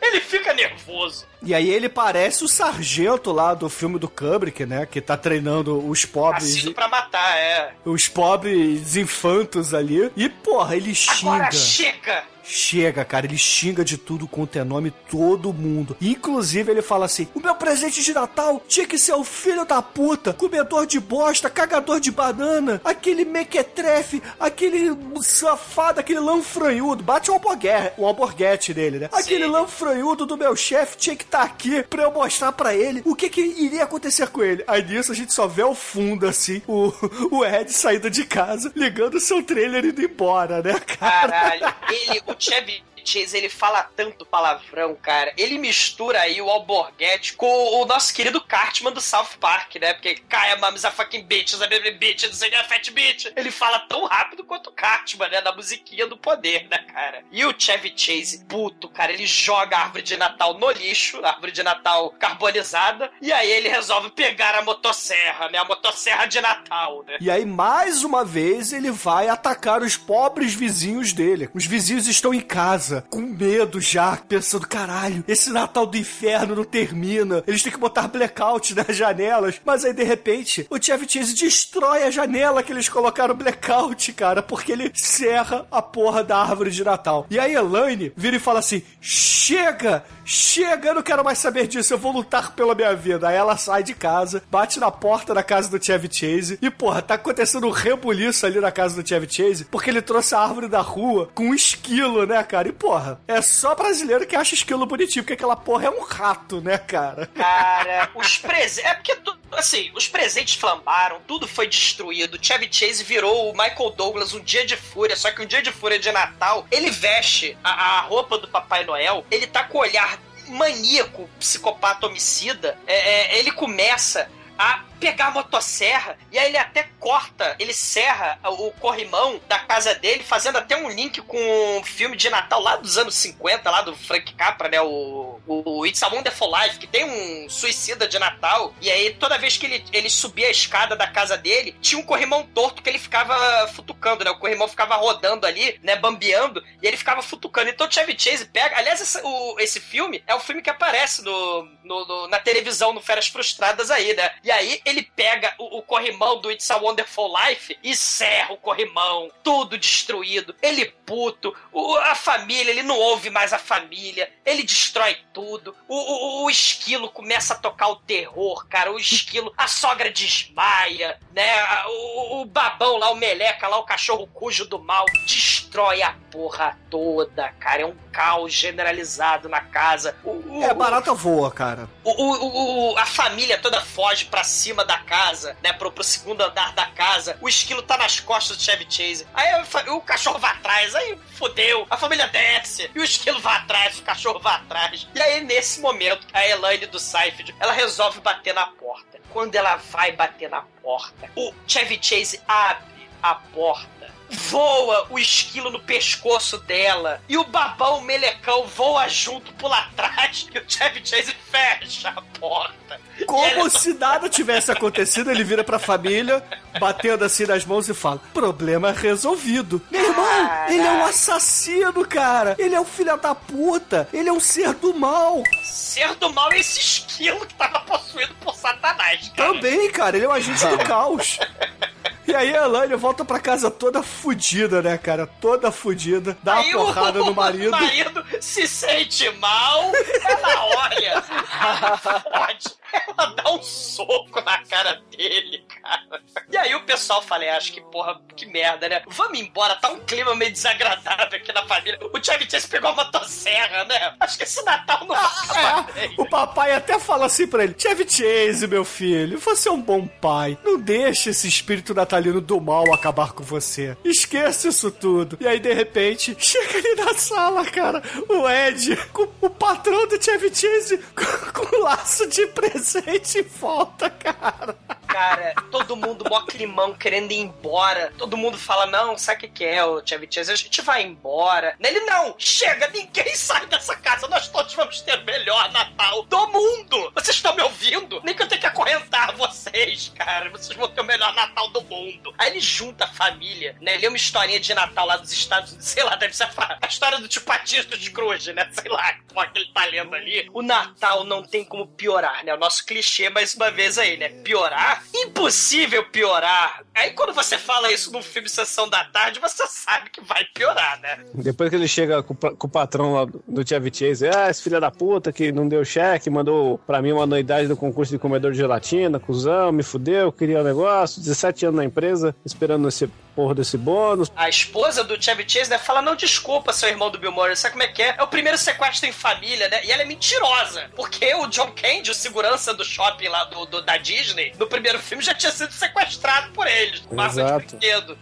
[0.11, 1.25] Ele fica nervoso.
[1.43, 4.85] E aí ele parece o sargento lá do filme do Kubrick, né?
[4.85, 6.55] Que tá treinando os pobres.
[6.55, 7.73] Nascido pra matar, é.
[7.85, 10.11] Os pobres infantos ali.
[10.15, 11.35] E, porra, ele xinga.
[11.35, 12.23] Agora chega!
[12.51, 13.25] Chega, cara.
[13.25, 15.95] Ele xinga de tudo quanto é nome todo mundo.
[16.01, 19.81] Inclusive, ele fala assim: o meu presente de Natal tinha que ser o filho da
[19.81, 27.03] puta, comedor de bosta, cagador de banana, aquele mequetrefe, aquele safado, aquele lanfranhudo.
[27.03, 29.09] Bate o alborguete, o alborguete dele, né?
[29.11, 33.15] Aquele lanfranhudo do meu chefe tinha que estar aqui pra eu mostrar pra ele o
[33.15, 34.63] que que iria acontecer com ele.
[34.67, 36.91] Aí nisso a gente só vê ao fundo, assim, o,
[37.31, 41.31] o Ed saindo de casa, ligando o seu trailer e indo embora, né, cara?
[41.31, 45.33] Caralho, ele, o Chevy Chase, ele fala tanto palavrão, cara.
[45.37, 49.93] Ele mistura aí o Alborguete com o nosso querido Cartman do South Park, né?
[49.93, 53.27] Porque Kaya Mames a fucking bitch, a baby bitch, não sei a fat bitch.
[53.35, 55.41] Ele fala tão rápido quanto o Cartman, né?
[55.41, 57.23] Da musiquinha do poder, né, cara?
[57.31, 61.29] E o Chevy Chase, puto, cara, ele joga a árvore de Natal no lixo, a
[61.29, 65.57] árvore de Natal carbonizada, e aí ele resolve pegar a motosserra, né?
[65.57, 67.17] A motosserra de Natal, né?
[67.19, 71.49] E aí, mais uma vez, ele vai atacar os pobres vizinhos dele.
[71.53, 76.63] Os vizinhos estão em casa, com medo já, pensando: caralho, esse Natal do inferno não
[76.63, 77.43] termina.
[77.47, 79.61] Eles têm que botar blackout nas janelas.
[79.63, 84.41] Mas aí, de repente, o Chevy Chase destrói a janela que eles colocaram blackout, cara,
[84.41, 87.25] porque ele serra a porra da árvore de Natal.
[87.29, 90.03] E aí, Elaine vira e fala assim: chega!
[90.23, 93.27] Chega, eu não quero mais saber disso, eu vou lutar pela minha vida.
[93.27, 97.01] Aí ela sai de casa, bate na porta da casa do Chevy Chase e, porra,
[97.01, 100.67] tá acontecendo um rebuliço ali na casa do Chevy Chase porque ele trouxe a árvore
[100.67, 102.69] da rua com um esquilo, né, cara?
[102.69, 106.59] E, porra, é só brasileiro que acha esquilo bonitinho, porque aquela porra é um rato,
[106.61, 107.27] né, cara?
[107.27, 108.89] Cara, os presentes.
[108.89, 109.15] É porque,
[109.51, 112.39] assim, os presentes flambaram, tudo foi destruído.
[112.41, 115.71] Chevy Chase virou o Michael Douglas um dia de fúria, só que um dia de
[115.71, 119.81] fúria de Natal, ele veste a, a roupa do Papai Noel, ele tá com o
[119.81, 120.17] olhar
[120.47, 122.75] maníaco, psicopata homicida.
[122.87, 124.27] É, é, ele começa
[124.57, 129.95] a pegar a motosserra e aí ele até corta, ele serra o corrimão da casa
[129.95, 133.81] dele, fazendo até um link com um filme de Natal lá dos anos 50, lá
[133.81, 134.79] do Frank Capra, né?
[134.79, 138.73] O, o, It's a Wonderful Life, que tem um suicida de Natal.
[138.79, 142.05] E aí toda vez que ele, ele subia a escada da casa dele, tinha um
[142.05, 144.29] corrimão torto que ele ficava futucando, né?
[144.31, 145.95] O corrimão ficava rodando ali, né?
[145.95, 147.69] Bambeando, e ele ficava futucando.
[147.69, 148.77] Então o Chevy Chase pega.
[148.77, 152.93] Aliás, esse, o, esse filme é o filme que aparece no, no- no- na televisão,
[152.93, 154.31] no Férias Frustradas aí, né?
[154.43, 158.57] E aí ele pega o, o corrimão do It's a Wonderful Life e serra o
[158.57, 160.55] corrimão, tudo destruído.
[160.61, 165.75] Ele puto, o- a família, ele não ouve mais a família, ele destrói tudo.
[165.87, 168.91] O, o- o esquilo começa a tocar o terror, cara.
[168.91, 171.59] O esquilo, a sogra desmaia, né?
[171.61, 176.13] A- O, o babão lá, o meleca lá, o cachorro cujo do mal, destrói a
[176.31, 177.81] porra toda, cara.
[177.81, 180.15] É um caos generalizado na casa.
[180.23, 181.89] O- o- É, barata voa, cara.
[182.03, 185.73] o, o- o- a família toda foge pra cima da casa, né?
[185.73, 187.37] Pro, pro segundo andar da casa.
[187.41, 189.27] O esquilo tá nas costas do Chevy Chase.
[189.33, 191.85] Aí fa- o cachorro vai atrás, aí fodeu.
[191.89, 192.89] A família desce.
[192.93, 195.07] E o esquilo vai atrás, o cachorro vai atrás.
[195.15, 199.19] E aí, nesse momento, a Elaine do Seifeld, ela resolve bater na porta.
[199.29, 204.11] Quando ela vai bater na porta, o Chevy Chase abre a porta.
[204.31, 207.21] Voa o esquilo no pescoço dela.
[207.27, 210.47] E o babão melecão voa junto, pula atrás.
[210.53, 212.99] E o Chevy Chase fecha a porta.
[213.25, 216.43] Como se nada tivesse acontecido, ele vira pra família,
[216.79, 219.81] batendo assim nas mãos e fala: Problema resolvido.
[219.91, 222.55] Meu irmão, ele é um assassino, cara.
[222.57, 224.07] Ele é um filho da puta.
[224.13, 225.43] Ele é um ser do mal.
[225.63, 229.53] Ser do mal é esse esquilo que tava possuído por Satanás, cara.
[229.53, 231.39] Também, cara, ele é um agente do caos.
[232.31, 235.27] E aí a Elaine volta pra casa toda fudida, né, cara?
[235.27, 236.37] Toda fudida.
[236.41, 237.71] Dá uma Aí porrada o no marido.
[237.75, 239.91] marido se sente mal,
[240.23, 241.23] ela olha,
[241.59, 246.21] ela fode, ela dá um soco na cara dele, cara.
[246.49, 249.01] E aí o pessoal fala, "É, acho que porra, que merda, né?
[249.07, 251.99] Vamos embora, tá um clima meio desagradável aqui na família.
[252.13, 254.15] O Chevy Chase pegou a motosserra, né?
[254.19, 256.13] Acho que esse Natal não vai acabar bem.
[256.17, 260.05] O papai até fala assim pra ele: Chevy Chase, meu filho, você é um bom
[260.07, 260.57] pai.
[260.63, 263.97] Não deixe esse espírito natalino do mal acabar com você.
[264.03, 265.37] Esqueça isso tudo.
[265.39, 270.21] E aí, de repente, chega ali na sala, cara, o Ed, com o patrão do
[270.21, 274.75] Chevy Chase, com, com um laço de presente em volta, cara.
[275.11, 278.13] Cara, todo mundo mó climão querendo ir embora.
[278.17, 280.51] Todo mundo fala: não, sabe o que, que é, o Chevy Chase?
[280.51, 281.75] A gente vai embora.
[281.79, 284.27] Nele, não, chega, ninguém sai dessa casa.
[284.29, 287.11] Nós todos vamos ter o melhor Natal do mundo.
[287.13, 288.21] Vocês estão me ouvindo?
[288.23, 290.49] Nem que eu tenha que acorrentar vocês, cara.
[290.49, 292.33] Vocês vão ter o melhor Natal do mundo.
[292.37, 293.95] Aí ele junta a família, né?
[293.95, 295.89] Ele é uma historinha de Natal lá dos Estados Unidos.
[295.89, 298.69] Sei lá, deve ser a, a história do tio Patias do Scrooge, né?
[298.71, 300.49] Sei lá, com aquele tá lendo ali.
[300.53, 302.53] O Natal não tem como piorar, né?
[302.53, 304.29] O nosso clichê, mais uma vez aí, né?
[304.29, 305.00] Piorar?
[305.13, 306.81] Impossível piorar.
[306.93, 310.99] Aí quando você fala isso num filme Sessão da Tarde, você sabe que vai piorar,
[311.01, 311.19] né?
[311.33, 314.61] Depois que ele chega com, o com o patrão lá do, Chevy Chase, ah, esse
[314.61, 318.19] filho da puta que não deu cheque, mandou pra mim uma anuidade do concurso de
[318.19, 323.07] comedor de gelatina, cuzão, me fudeu, queria um negócio, 17 anos na empresa, esperando esse
[323.35, 324.29] porra desse bônus.
[324.35, 327.71] A esposa do Chevy Chase, né, fala, não, desculpa, seu irmão do Bill Murray, sabe
[327.73, 328.15] como é que é?
[328.17, 329.85] É o primeiro sequestro em família, né?
[329.85, 333.81] E ela é mentirosa, porque o John Candy, o segurança do shopping lá do, do-
[333.81, 337.77] da Disney, no primeiro filme já tinha sido sequestrado por eles, Exato.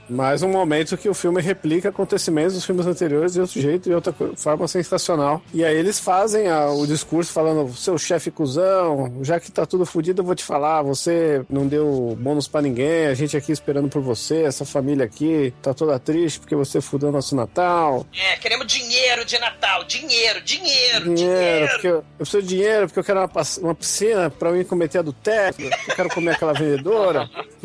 [0.09, 3.93] Mais um momento que o filme replica acontecimentos dos filmes anteriores de outro jeito e
[3.93, 5.41] outra forma sensacional.
[5.53, 9.85] E aí eles fazem a- o discurso falando, seu chefe cuzão, já que tá tudo
[9.85, 13.89] fudido, eu vou te falar, você não deu bônus pra ninguém, a gente aqui esperando
[13.89, 18.05] por você, essa família aqui tá toda triste porque você fudeu nosso Natal.
[18.15, 21.79] É, queremos dinheiro de Natal, dinheiro, dinheiro, Dinheiro, dinheiro.
[21.83, 23.29] eu, eu preciso de dinheiro porque eu quero uma,
[23.61, 26.53] uma piscina pra eu ir cometer adultério, eu quero comer aquela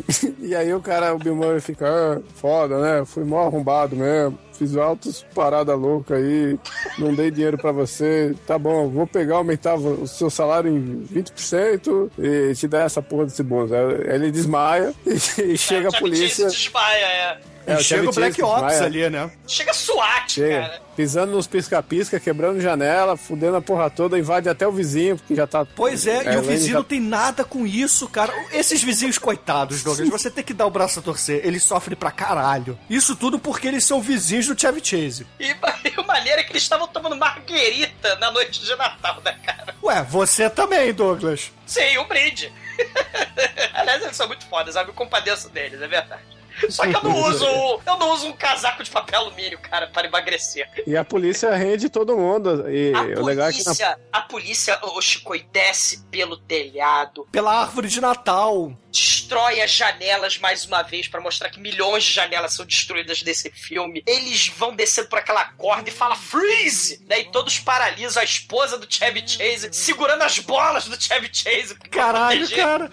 [0.39, 3.05] e aí o cara, o Bill Murray fica, ah, foda, né?
[3.05, 4.37] Fui mó arrombado mesmo.
[4.57, 6.57] Fiz altas paradas loucas aí,
[6.97, 8.33] não dei dinheiro pra você.
[8.47, 13.25] Tá bom, vou pegar, aumentar o seu salário em 20% e te dar essa porra
[13.25, 13.71] desse bônus.
[13.71, 13.83] Aí
[14.15, 16.47] ele desmaia e, e chega É, o a polícia.
[16.47, 17.37] Desmaia, é.
[17.67, 18.83] É, chega o Black Ops desmaia.
[18.83, 19.31] ali, né?
[19.47, 20.81] Chega SWAT, Chega, cara.
[20.95, 25.47] pisando nos pisca-pisca, quebrando janela, fudendo a porra toda, invade até o vizinho, porque já
[25.47, 25.65] tá.
[25.75, 28.31] Pois é, e o vizinho já- não tem nada com isso, cara.
[28.53, 31.41] Esses vizinhos coitados, Douglas, você tem que dar o braço a torcer.
[31.43, 32.77] Eles sofrem pra caralho.
[32.87, 35.27] Isso tudo porque eles são vizinhos do Chevy Chase.
[35.39, 35.47] E,
[35.89, 39.75] e o maneiro é que eles estavam tomando marguerita na noite de Natal, né, cara?
[39.83, 41.51] Ué, você também, Douglas.
[41.65, 42.51] Sim, um brinde.
[43.73, 44.89] Aliás, eles são muito fodas, sabe?
[44.89, 46.21] Eu compadeço deles, é verdade.
[46.69, 50.07] Só que eu não uso, eu não uso um casaco de papel alumínio, cara, para
[50.07, 50.69] emagrecer.
[50.87, 52.69] E a polícia rende todo mundo.
[52.69, 53.59] E A o legal é que.
[53.59, 58.73] na- polícia, a polícia, o Chico, desce pelo telhado, Pela árvore de Natal.
[58.95, 63.51] Destrói as janelas mais uma vez pra mostrar que milhões de janelas são destruídas nesse
[63.51, 64.01] filme.
[64.05, 67.19] Eles vão descendo por aquela corda e fala freeze, né?
[67.19, 71.75] E todos paralisam a esposa do Chevy Chase segurando as bolas do Chevy Chase.
[71.91, 72.89] Caralho, cara.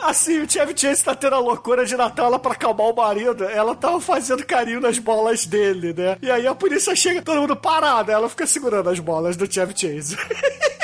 [0.00, 3.44] Assim, o Chevy Chase tá tendo a loucura de Natal ela pra acalmar o marido.
[3.44, 6.16] Ela tava fazendo carinho nas bolas dele, né?
[6.22, 8.10] E aí a polícia chega, todo mundo parado.
[8.10, 10.16] Ela fica segurando as bolas do Chevy Chase.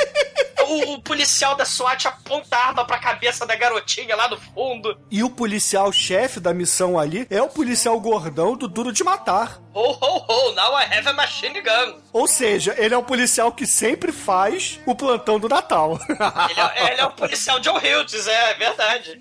[0.68, 4.98] O, o policial da SWAT aponta a arma pra cabeça da garotinha lá no fundo.
[5.10, 9.58] E o policial chefe da missão ali é o policial gordão do Duro de Matar.
[9.74, 12.00] Ho, ho, ho, now I have a machine gun.
[12.12, 15.98] Ou seja, ele é o policial que sempre faz o plantão do Natal.
[16.08, 19.18] Ele é, ele é o policial John Hughes, é, é verdade.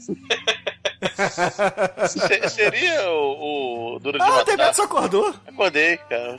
[2.09, 4.45] Se- seria o, o Duro de ah, o Matar?
[4.45, 5.35] Demetrius acordou.
[5.47, 6.37] Acordei, cara.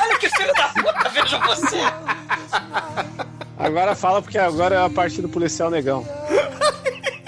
[0.00, 1.78] Olha que filho da puta, vejo você.
[3.64, 6.06] Agora fala porque agora é a parte do policial negão.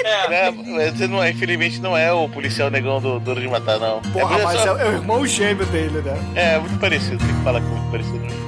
[0.05, 0.49] É.
[0.49, 0.53] É,
[1.09, 4.01] não é, infelizmente não é o policial negão do Duro de Matar, não.
[4.13, 6.17] Porra, é, mas só- é, é o irmão gêmeo dele, né?
[6.35, 8.46] é muito parecido, tem que falar que é muito parecido.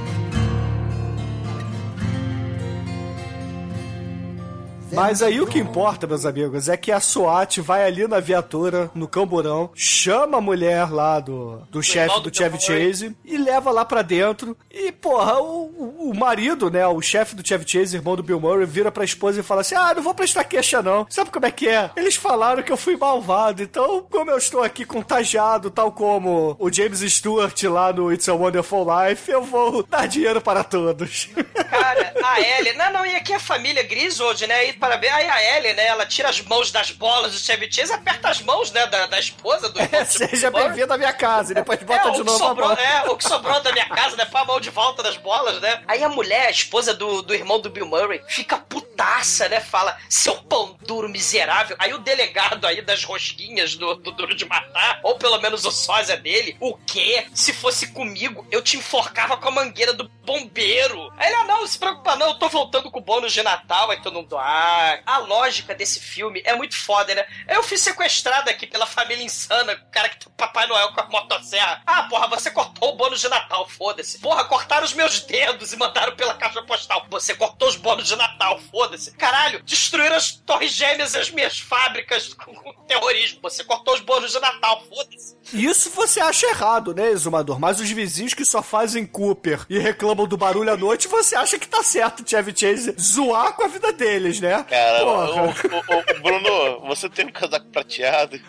[4.93, 8.91] Mas aí o que importa, meus amigos, é que a SWAT vai ali na viatura,
[8.95, 12.59] no camburão, chama a mulher lá do, do chefe do Chevy.
[12.61, 14.57] Chase e leva lá pra dentro.
[14.71, 18.67] E, porra, o, o- marido, né, o chefe do Chevy Chase, irmão do Bill Murray,
[18.67, 21.07] vira pra esposa e fala assim: Ah, não vou prestar queixa não.
[21.11, 21.91] Sabe como é que é?
[21.97, 26.73] Eles falaram que eu fui malvado, então, como eu estou aqui contagiado, tal como o
[26.73, 31.29] James Stewart lá no It's a Wonderful Life, eu vou dar dinheiro para todos.
[31.71, 32.73] Cara, a Ellie.
[32.75, 34.69] Não, não, e aqui a família Griswold, né?
[34.71, 35.13] E parabéns.
[35.13, 35.87] Aí a Ellie, né?
[35.87, 38.87] Ela tira as mãos das bolas do Chevy Chase, aperta as mãos, né?
[38.87, 42.19] Da, da esposa do do Seja bem-vindo à minha casa e depois bota é, de
[42.19, 42.77] novo a sobrou, mão.
[42.77, 44.25] É, o que sobrou da minha casa, né?
[44.25, 45.83] Põe a mão de volta das bolas, né?
[45.87, 49.61] Aí a mulher, a esposa do, do irmão do Bill Murray, fica putaça, né?
[49.61, 51.77] Fala, seu pão duro miserável.
[51.79, 55.71] Aí o delegado aí das rosquinhas do, do Duro de Matar, ou pelo menos o
[55.71, 57.27] sósia dele, o quê?
[57.35, 61.11] Se fosse comigo, eu te enforcava com a mangueira do bombeiro.
[61.17, 63.43] Aí ele, ah, não, não se preocupa não, eu tô voltando com o bônus de
[63.43, 64.68] Natal, aí todo mundo, ah,
[65.07, 67.25] a lógica desse filme é muito foda, né?
[67.49, 71.09] Eu fui sequestrado aqui pela família insana, o cara que o Papai Noel com a
[71.09, 71.83] motosserra.
[71.87, 74.19] Ah, porra, você cortou o bônus de Natal, foda-se.
[74.19, 77.07] Porra, cortaram os meus dedos e mandaram pela caixa postal.
[77.11, 79.13] Você cortou os bônus de Natal, foda-se.
[79.13, 83.41] Caralho, destruíram as torres gêmeas e as minhas fábricas com, com terrorismo.
[83.43, 85.37] Você cortou os bônus de Natal, foda-se.
[85.53, 87.59] Isso você acha errado, né, Exumador?
[87.59, 91.59] Mas os vizinhos que só fazem Cooper e reclamam do barulho à noite, você acha
[91.59, 94.58] que tá certo Chevy Chase zoar com a vida deles, né?
[94.65, 98.41] Cara, o, o- o- Bruno, você tem um casaco prateado.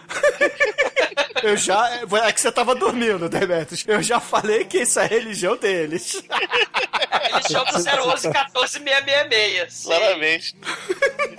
[1.44, 1.90] Eu já.
[2.26, 3.84] É que você tava dormindo, Demetrius.
[3.88, 6.22] Eu já falei que isso é a religião deles.
[7.32, 9.74] Eles chamam 011 14 666.
[9.74, 9.88] sim.
[9.88, 10.56] Claramente.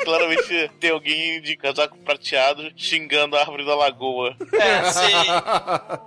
[0.05, 4.35] Claramente tem alguém de casaco prateado xingando a árvore da lagoa.
[4.55, 5.27] É, sim.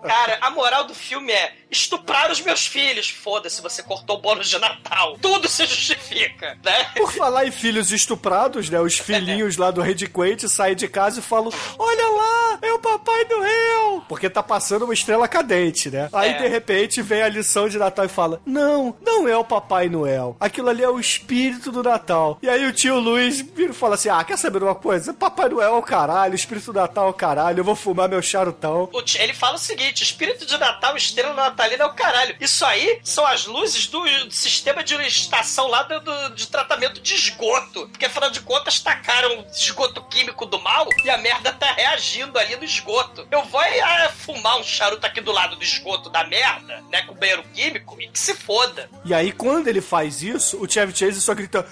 [0.07, 3.09] Cara, a moral do filme é estuprar os meus filhos.
[3.09, 5.17] Foda-se, você cortou o bônus de Natal.
[5.21, 6.85] Tudo se justifica, né?
[6.95, 8.79] Por falar em filhos estuprados, né?
[8.79, 12.79] Os filhinhos lá do Red Quaint saem de casa e falam: Olha lá, é o
[12.79, 14.03] Papai Noel!
[14.07, 16.09] Porque tá passando uma estrela cadente, né?
[16.13, 16.41] Aí É.
[16.41, 20.35] de repente vem a lição de Natal e fala: Não, não é o Papai Noel.
[20.39, 22.37] Aquilo ali é o espírito do Natal.
[22.41, 25.13] E aí o tio Luiz vira e fala assim: Ah, quer saber de uma coisa?
[25.13, 28.07] Papai Noel é o caralho, o espírito do Natal é o caralho, eu vou fumar
[28.09, 28.89] meu charutão.
[29.19, 32.35] Ele fala o seguinte: espírito de Natal, estrela natalina é o caralho.
[32.39, 37.01] Isso aí são as luzes do, do sistema de estação lá do, do- de tratamento
[37.01, 37.87] de esgoto.
[37.89, 42.55] Porque afinal de contas tacaram esgoto químico do mal e a merda tá reagindo ali
[42.55, 43.27] no esgoto.
[43.31, 47.01] Eu vou ah, fumar um charuto aqui do lado do esgoto da merda, né?
[47.03, 48.89] Com banheiro químico e que se foda.
[49.05, 51.65] E aí, quando ele faz isso, o Chevy Chase só grita: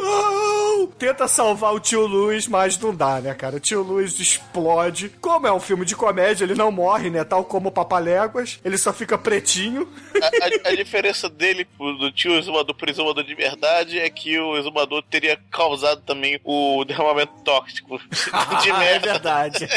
[0.00, 0.86] Não!
[0.98, 3.56] Tenta salvar o tio Luiz, mas não dá, né, cara?
[3.56, 5.08] O tio Luiz explode.
[5.20, 7.24] Como é um filme de comédia, ele não morre, né?
[7.24, 8.60] Tal como o Papaléguas.
[8.64, 9.90] Ele só fica pretinho.
[10.22, 14.56] A, a- a diferença dele do tio exumador pro exumador de verdade é que o
[14.56, 17.98] exumador teria causado também o derramamento tóxico
[18.62, 19.12] de é merda.
[19.12, 19.68] verdade.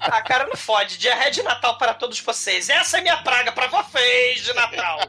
[0.00, 0.98] A cara não fode.
[0.98, 2.68] Diarreia de Natal para todos vocês.
[2.68, 5.00] Essa é minha praga para vocês de Natal.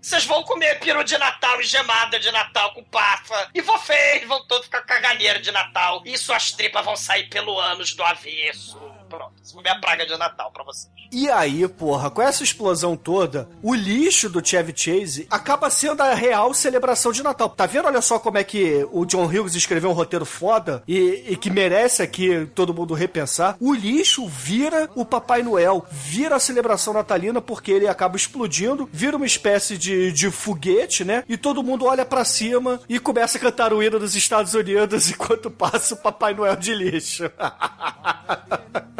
[0.00, 3.50] Vocês vão comer peru de Natal e gemada de Natal com pafa.
[3.54, 6.02] E vocês vão todos ficar caganeiro de Natal.
[6.04, 8.78] E suas tripas vão sair pelo ânus do avesso.
[9.08, 9.32] Pronto,
[9.62, 10.92] minha praga de Natal pra vocês.
[11.10, 16.12] E aí, porra, com essa explosão toda, o lixo do Chevy Chase acaba sendo a
[16.12, 17.48] real celebração de Natal.
[17.48, 17.86] Tá vendo?
[17.86, 21.48] Olha só como é que o John Hughes escreveu um roteiro foda e, e que
[21.48, 23.56] merece aqui todo mundo repensar.
[23.58, 29.16] O lixo vira o Papai Noel, vira a celebração natalina porque ele acaba explodindo, vira
[29.16, 31.24] uma espécie de, de foguete, né?
[31.28, 35.08] E todo mundo olha pra cima e começa a cantar o hino dos Estados Unidos
[35.10, 37.24] enquanto passa o Papai Noel de lixo.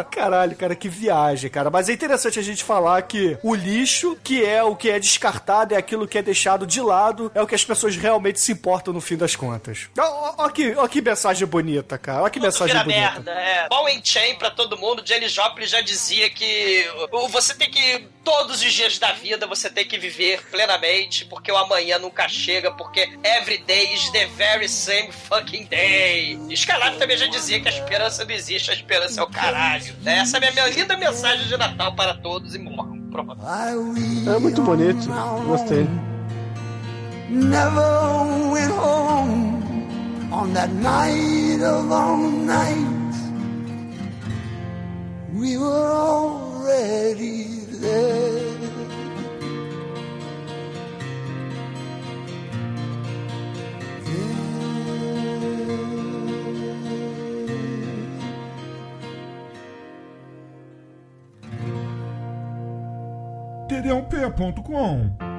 [0.04, 1.70] Caralho, cara, que viagem, cara.
[1.70, 5.74] Mas é interessante a gente falar que o lixo, que é o que é descartado,
[5.74, 8.92] é aquilo que é deixado de lado, é o que as pessoas realmente se importam
[8.92, 9.88] no fim das contas.
[9.98, 12.22] Ó que, ó que mensagem bonita, cara.
[12.22, 13.00] Ó que mensagem Vira bonita.
[13.00, 13.68] merda, é.
[13.68, 15.02] Ball and chain pra todo mundo.
[15.04, 16.86] Jenny Joplin já dizia que
[17.30, 21.56] você tem que, todos os dias da vida, você tem que viver plenamente, porque o
[21.56, 26.38] amanhã nunca chega, porque every day is the very same fucking day.
[26.46, 29.94] E Skylab também já dizia que a esperança não existe, a esperança é o caralho.
[30.02, 30.18] né?
[30.18, 33.00] Essa é a minha, minha linda mensagem de Natal para todos e morram.
[33.10, 33.38] Pronto.
[33.42, 35.08] É muito bonito.
[35.46, 35.86] Gostei.
[37.30, 43.18] never went home on that night of all nights.
[45.32, 48.48] We were already there.
[63.68, 65.37] td1p.com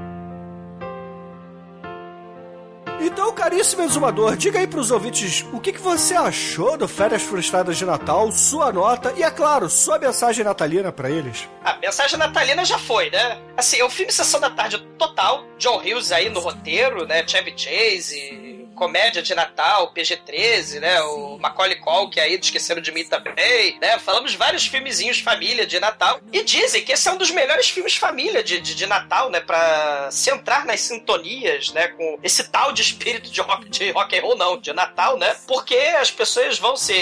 [3.01, 7.77] Então, caríssimo exumador, diga aí pros ouvintes o que, que você achou do Férias Frustradas
[7.77, 11.47] de Natal, sua nota e, é claro, sua mensagem natalina pra eles.
[11.63, 13.39] A mensagem natalina já foi, né?
[13.55, 15.45] Assim, é um filme Sessão da Tarde total.
[15.57, 17.25] John Hughes aí no roteiro, né?
[17.25, 21.01] Chevy Chase, comédia de Natal, PG-13, né?
[21.01, 23.99] O Macaulay Culkin aí, do Esqueceram de Mim também, né?
[23.99, 26.21] Falamos vários filmezinhos família de Natal.
[26.31, 29.41] E dizem que esse é um dos melhores filmes família de, de, de Natal, né?
[29.41, 31.89] Pra se entrar nas sintonias, né?
[31.89, 35.35] Com esse tal de espírito de rock, de rock and roll, não, de Natal, né?
[35.45, 36.93] Porque as pessoas vão se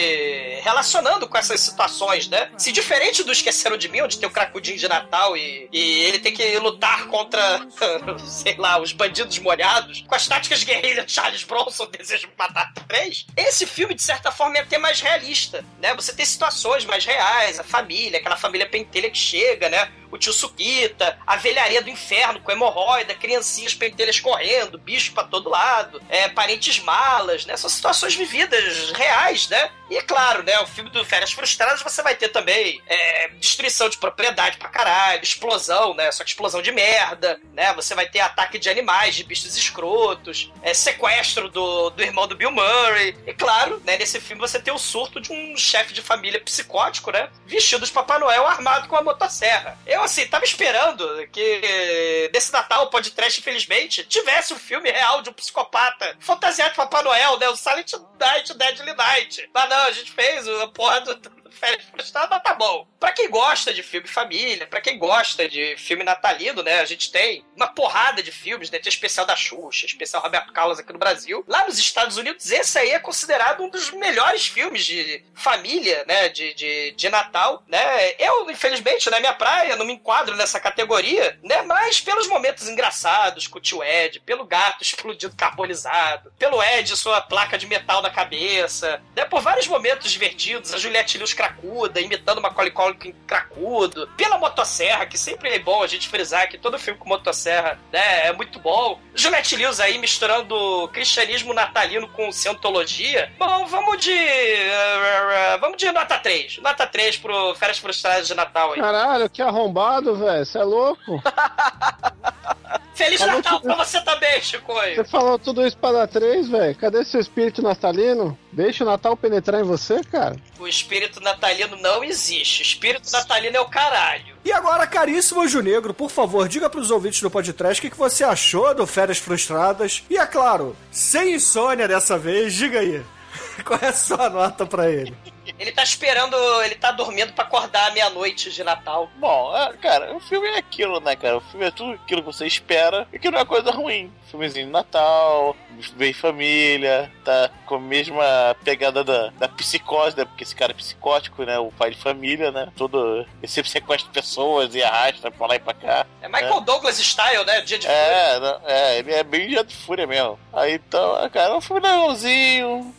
[0.63, 2.49] relacionando com essas situações, né?
[2.57, 6.17] Se diferente do Esqueceram de Mim, onde tem o cracudinho de Natal e, e ele
[6.17, 7.67] tem que lutar contra,
[8.25, 11.66] sei lá, os bandidos molhados, com as táticas guerrilha de Charles Bronson,
[11.97, 15.93] Desejo Matar Três, esse filme, de certa forma, é até mais realista, né?
[15.95, 19.91] Você tem situações mais reais, a família, aquela família pentelha que chega, né?
[20.11, 25.49] O tio Suquita, a velharia do inferno com hemorroida, criancinhas pentelhas correndo, bicho pra todo
[25.49, 27.55] lado, é, parentes malas, né?
[27.57, 29.69] São situações vividas, reais, né?
[29.89, 30.59] E é claro, né?
[30.59, 35.23] O filme do Férias Frustradas você vai ter também é, destruição de propriedade pra caralho,
[35.23, 36.11] explosão, né?
[36.11, 37.73] Só que explosão de merda, né?
[37.73, 42.35] Você vai ter ataque de animais, de bichos escrotos, é, sequestro do, do irmão do
[42.35, 43.17] Bill Murray.
[43.25, 43.97] E claro, né?
[43.97, 47.29] Nesse filme você tem o surto de um chefe de família psicótico, né?
[47.45, 49.77] Vestido de Papai Noel armado com uma motosserra.
[50.03, 55.33] Assim, tava esperando que desse Natal, o podcast, infelizmente, tivesse um filme real de um
[55.33, 57.49] psicopata fantasiado de Papai Noel, né?
[57.49, 59.49] O Silent Night, o Deadly Night.
[59.53, 61.15] Mas não, a gente fez a porra do
[61.57, 62.87] Férias Frustradas, tá bom.
[62.99, 66.79] Pra quem gosta de filme família, pra quem gosta de filme natalino, né?
[66.79, 68.79] A gente tem uma porrada de filmes, né?
[68.79, 71.43] Tem especial da Xuxa, especial Roberto Carlos aqui no Brasil.
[71.47, 76.29] Lá nos Estados Unidos, esse aí é considerado um dos melhores filmes de família, né?
[76.29, 78.13] De, de, de Natal, né?
[78.19, 81.61] Eu, infelizmente, na minha praia, não me enquadro nessa categoria, né?
[81.63, 87.21] Mas pelos momentos engraçados com o tio Ed, pelo gato explodido carbonizado, pelo Ed sua
[87.21, 89.25] placa de metal na cabeça, né?
[89.25, 95.17] Por vários momentos divertidos, a Juliette Lewis cracuda, imitando uma Culkin cracudo, pela motosserra, que
[95.17, 98.99] sempre é bom a gente frisar que todo filme com motosserra, né, é muito bom.
[99.15, 103.31] Juliette Lewis aí misturando cristianismo natalino com cientologia.
[103.37, 104.13] Bom, vamos de...
[104.13, 106.59] uh, vamos de nota 3.
[106.59, 108.79] Nota 3 pro Férias Frustradas de Natal aí.
[108.79, 110.45] Caralho, que arrombado, velho.
[110.45, 111.21] Você é louco?
[112.93, 113.61] Feliz Natal tudo.
[113.61, 114.95] pra você também, Chicoio.
[114.95, 116.75] Você falou tudo isso para dar três, velho.
[116.75, 118.37] Cadê seu espírito natalino?
[118.57, 120.35] Deixa o Natal penetrar em você, cara.
[120.59, 122.63] O espírito natalino não existe.
[122.63, 124.35] O espírito natalino é o caralho.
[124.43, 127.97] E agora, caríssimo Anjo Negro, por favor, diga pros ouvintes do podcast o que, que
[127.97, 130.03] você achou do Férias Frustradas.
[130.09, 133.05] E é claro, sem insônia dessa vez, diga aí.
[133.63, 135.15] Qual é a sua nota pra ele?
[135.57, 139.09] Ele tá esperando, ele tá dormindo pra acordar à meia-noite de Natal.
[139.15, 141.37] Bom, é, cara, o filme é aquilo, né, cara?
[141.37, 144.11] O filme é tudo aquilo que você espera e que não é coisa ruim.
[144.29, 145.55] Filmezinho de Natal,
[145.95, 150.25] bem família, tá com a mesma pegada da, da psicose, né?
[150.25, 151.57] Porque esse cara é psicótico, né?
[151.59, 152.67] O pai de família, né?
[152.75, 153.25] Todo.
[153.41, 156.05] Ele sempre sequestra pessoas e arrasta pra lá e pra cá.
[156.21, 157.61] É Michael Douglas style, né?
[157.61, 160.37] Dia de É, não, é, ele é bem dia de fúria mesmo.
[160.51, 162.93] Aí então, cara, é um filme legalzinho.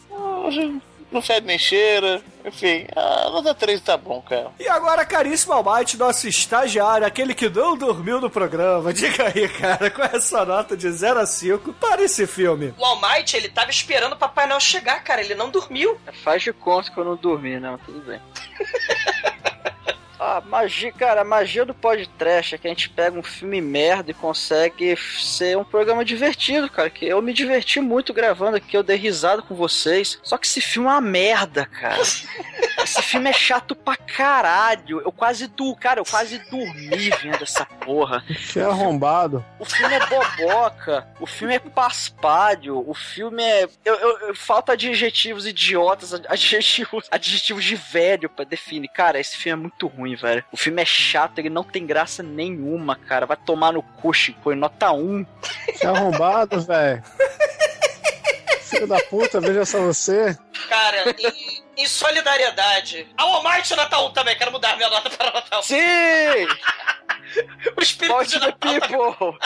[1.11, 2.23] Não fede nem cheira.
[2.49, 4.51] Enfim, a nota 3 tá bom, cara.
[4.59, 9.91] E agora, caríssimo Almighty, nosso estagiário, aquele que não dormiu no programa, diga aí, cara,
[9.91, 12.75] qual é a sua nota de 0 a 5 para esse filme?
[12.79, 15.21] O Almighty, ele tava esperando o Papai Noel chegar, cara.
[15.21, 15.99] Ele não dormiu.
[16.25, 18.21] Faz de conta que eu não dormi, não, tudo bem.
[20.21, 24.11] Ah, magia, cara, a magia do podcast é que a gente pega um filme merda
[24.11, 26.91] e consegue ser um programa divertido, cara.
[26.91, 30.19] Que eu me diverti muito gravando aqui, eu dei risada com vocês.
[30.25, 32.03] Só que esse filme é uma merda, cara.
[32.83, 35.03] Esse filme é chato pra caralho.
[35.05, 38.25] Eu quase du, cara, eu quase dormi vendo essa porra.
[38.53, 39.45] Que arrombado.
[39.59, 43.69] O filme é boboca, o filme é paspalho, o filme é.
[43.85, 48.89] Eu, eu- eu- falta adjetivos idiotas, adjetivos, adjetivos de velho pra definir.
[48.89, 50.45] Cara, esse filme é muito ruim, velho.
[50.53, 53.27] O filme é chato, ele não tem graça nenhuma, cara.
[53.27, 55.25] Vai tomar no cu, Chico, nota 1.
[55.79, 57.03] Que arrombado, velho.
[58.63, 60.37] Filho da puta, veja só você.
[60.69, 63.09] Cara, em, em solidariedade.
[63.17, 65.63] Ao Almighty Natal 1 também, quero mudar minha nota para Natal.
[65.63, 65.77] Sim!
[67.77, 68.81] o espírito de Natal.
[68.81, 69.39] People!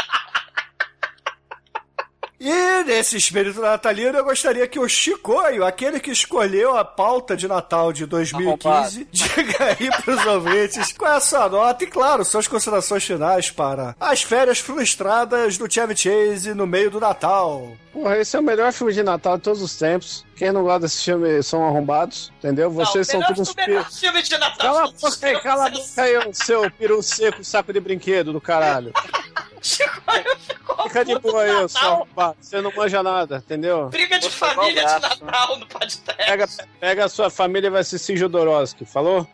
[2.44, 7.46] E nesse espírito natalino, eu gostaria que o Chicoio, aquele que escolheu a pauta de
[7.46, 12.48] Natal de 2015, diga aí pros ouvintes qual é a sua nota e, claro, suas
[12.48, 17.76] considerações finais para as férias frustradas do Chevy Chase no meio do Natal.
[17.92, 20.24] Porra, esse é o melhor filme de Natal de todos os tempos.
[20.34, 22.68] Quem não gosta desse filme são arrombados, entendeu?
[22.72, 24.56] Vocês não, são todos uns o melhor pi- filme de Natal.
[24.74, 28.40] Cala a boca aí, cala a boca aí, seu peru seco, saco de brinquedo do
[28.40, 28.92] caralho.
[29.62, 32.36] Fica de boa aí, arrombado.
[32.40, 33.88] Você não manja nada, entendeu?
[33.88, 36.16] Briga de Vou família de Natal no podcast.
[36.16, 36.48] Pega,
[36.80, 39.26] pega a sua família e vai assistir Jodorowsky, falou?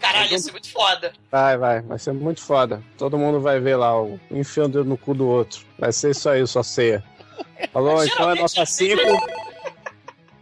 [0.00, 1.12] Caralho, ia ser muito foda.
[1.30, 2.82] Vai, vai, vai ser muito foda.
[2.98, 5.64] Todo mundo vai ver lá, o enfiando no cu do outro.
[5.78, 7.02] Vai ser isso aí, sua ceia.
[7.72, 8.04] Falou?
[8.04, 9.00] Então é nota 5.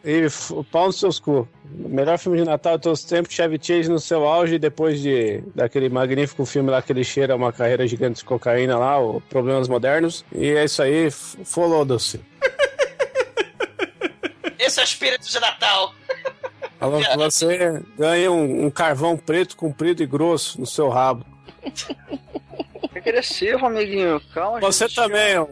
[0.05, 1.49] E f- pau nos seus cu.
[1.65, 5.43] Melhor filme de Natal de todos os tempos, Chevy Chase no seu auge, depois de
[5.55, 9.69] daquele magnífico filme lá que ele cheira uma carreira gigante de cocaína lá, o Problemas
[9.69, 10.25] Modernos.
[10.35, 12.21] E é isso aí, f- foda-se.
[14.59, 15.95] Esse é o espírito de Natal.
[16.83, 21.25] Que você ganha um, um carvão preto, comprido e grosso no seu rabo.
[22.97, 24.21] Agressivo, amiguinho.
[24.35, 24.97] Calma, Você gente.
[24.97, 25.47] também, ó,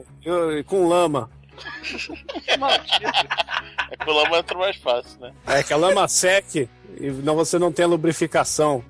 [0.66, 1.30] com lama.
[3.90, 5.32] É que o lama entra mais fácil, né?
[5.46, 6.68] É que a lama seque
[6.98, 8.84] e não, você não tem a lubrificação.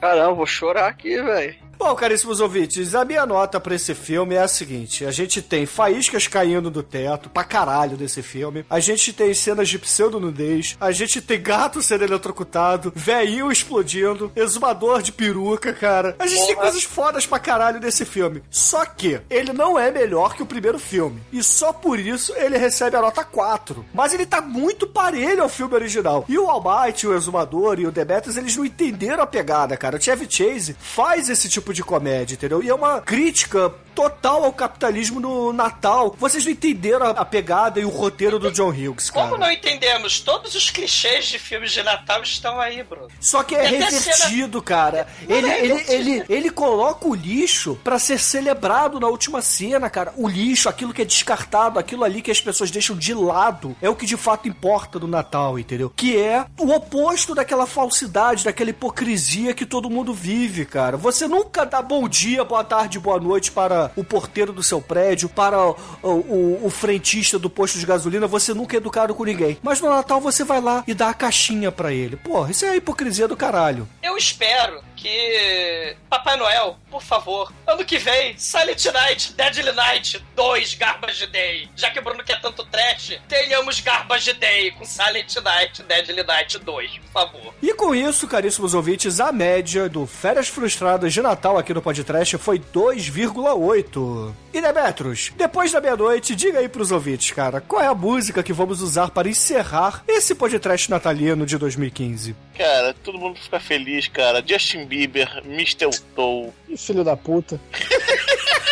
[0.00, 1.61] Caramba, vou chorar aqui, velho.
[1.84, 5.66] Bom, caríssimos ouvintes, a minha nota pra esse filme é a seguinte: a gente tem
[5.66, 8.64] faíscas caindo do teto, pra caralho desse filme.
[8.70, 10.76] A gente tem cenas de pseudo-nudez.
[10.80, 16.14] A gente tem gato sendo eletrocutado, velhinho explodindo, exumador de peruca, cara.
[16.20, 18.44] A gente tem coisas fodas pra caralho desse filme.
[18.48, 21.20] Só que ele não é melhor que o primeiro filme.
[21.32, 23.84] E só por isso ele recebe a nota 4.
[23.92, 26.24] Mas ele tá muito parelho ao filme original.
[26.28, 29.96] E o Almighty, o Exumador e o Demetrius, eles não entenderam a pegada, cara.
[29.96, 32.62] O Chevy Chase faz esse tipo de comédia, entendeu?
[32.62, 36.14] E é uma crítica total ao capitalismo no Natal.
[36.18, 39.28] Vocês não entenderam a, pegada e o roteiro do John Hughes, cara.
[39.28, 40.20] Como não entendemos?
[40.20, 43.08] Todos os clichês de filmes de Natal estão aí, Bruno.
[43.20, 45.06] Só que é Tem revertido, cena- cara.
[45.28, 50.12] Ele, é ele, ele, ele coloca o lixo pra ser celebrado na última cena, cara.
[50.16, 53.88] O lixo, aquilo que é descartado, aquilo ali que as pessoas deixam de lado, é
[53.88, 55.92] o que de fato importa no Natal, entendeu?
[55.94, 60.96] Que é o oposto daquela falsidade, daquela hipocrisia que todo mundo vive, cara.
[60.96, 65.28] Você nunca dá bom dia, boa tarde, boa noite para o porteiro do seu prédio,
[65.28, 68.26] para o, o, o frentista do posto de gasolina.
[68.26, 69.58] Você nunca é educado com ninguém.
[69.62, 72.16] Mas no Natal você vai lá e dá a caixinha pra ele.
[72.16, 73.88] Porra, isso é a hipocrisia do caralho.
[74.02, 80.74] Eu espero que Papai Noel, por favor, ano que vem, Silent Night, Deadly Night 2,
[80.74, 81.68] Garbage Day.
[81.74, 86.56] Já que o Bruno quer tanto trash, tenhamos Garbage Day com Silent Night, Deadly Night
[86.56, 87.54] 2, por favor.
[87.60, 92.38] E com isso, caríssimos ouvintes, a média do Férias Frustradas de Natal aqui no podcast
[92.38, 94.32] foi 2,8.
[94.54, 98.52] E Demetros, depois da meia-noite, diga aí pros ouvintes, cara, qual é a música que
[98.52, 102.36] vamos usar para encerrar esse podcast natalino de 2015?
[102.56, 104.44] Cara, todo mundo fica feliz, cara.
[104.46, 106.50] Justin Bieber, Mistletoe.
[106.66, 107.58] Que filho da puta.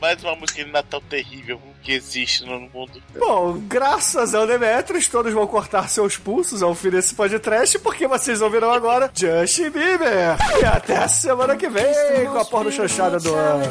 [0.00, 3.02] Mais uma música de Natal terrível que existe no mundo.
[3.18, 8.40] Bom, graças ao Demetrius, todos vão cortar seus pulsos ao fim desse podcast, porque vocês
[8.40, 10.36] ouvirão agora Justin Bieber.
[10.60, 11.84] E até a semana que vem
[12.32, 13.64] com a porno chanchada do ano.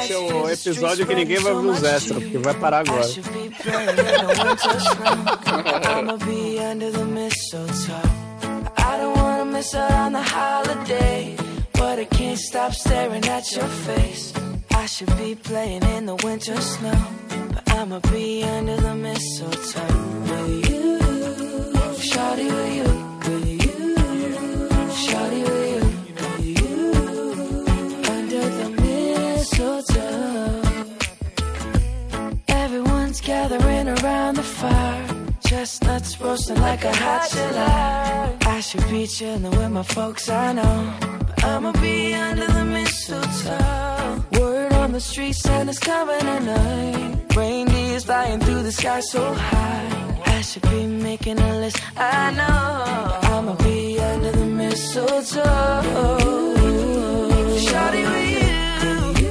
[0.00, 3.06] Esse é o episódio que ninguém vai ver os extras, porque vai parar agora.
[8.78, 11.36] I don't wanna miss out on the holiday,
[11.72, 14.32] but I can't stop staring at your face.
[14.78, 17.00] I should be playing in the winter snow,
[17.54, 19.96] but I'ma be under the mistletoe
[20.28, 20.98] with you,
[22.08, 22.88] shawty with you,
[23.26, 23.96] with you,
[25.04, 25.82] shawty with you,
[26.20, 26.76] with you,
[28.16, 30.62] under the mistletoe.
[32.48, 35.06] Everyone's gathering around the fire.
[35.40, 38.45] Chestnuts roasting like a hot July.
[38.56, 40.94] I should be chilling with my folks, I know.
[41.26, 44.24] But I'ma be under the mistletoe.
[44.40, 47.36] Word on the street, Santa's coming tonight.
[47.36, 50.22] Reindeer's flying through the sky so high.
[50.24, 53.20] I should be making a list, I know.
[53.20, 55.82] But I'ma be under the mistletoe.
[57.66, 59.28] Shawty with you.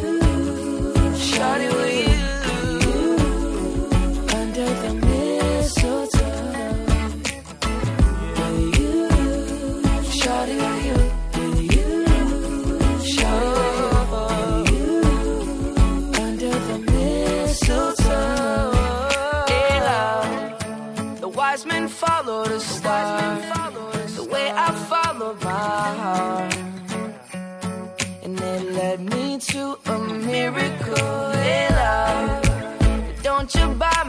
[1.34, 2.14] Shawty with you.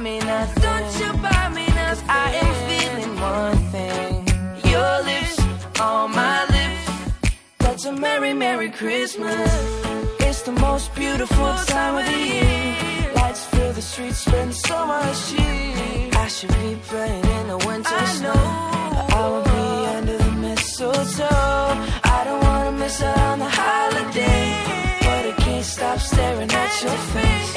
[0.01, 0.63] Me nothing.
[0.63, 2.09] Don't you buy me nothing.
[2.09, 4.13] I am feeling one thing.
[4.73, 7.33] Your lips on my lips.
[7.59, 9.51] That's a merry, merry Christmas.
[10.21, 13.13] It's the most beautiful time of the year.
[13.15, 16.11] Lights fill the streets, spend so much cheer.
[16.25, 18.43] I should be playing in the winter snow.
[18.93, 21.71] But I will be under the mistletoe.
[22.17, 24.45] I don't wanna miss out on the holiday.
[25.07, 27.53] But I can't stop staring at your face.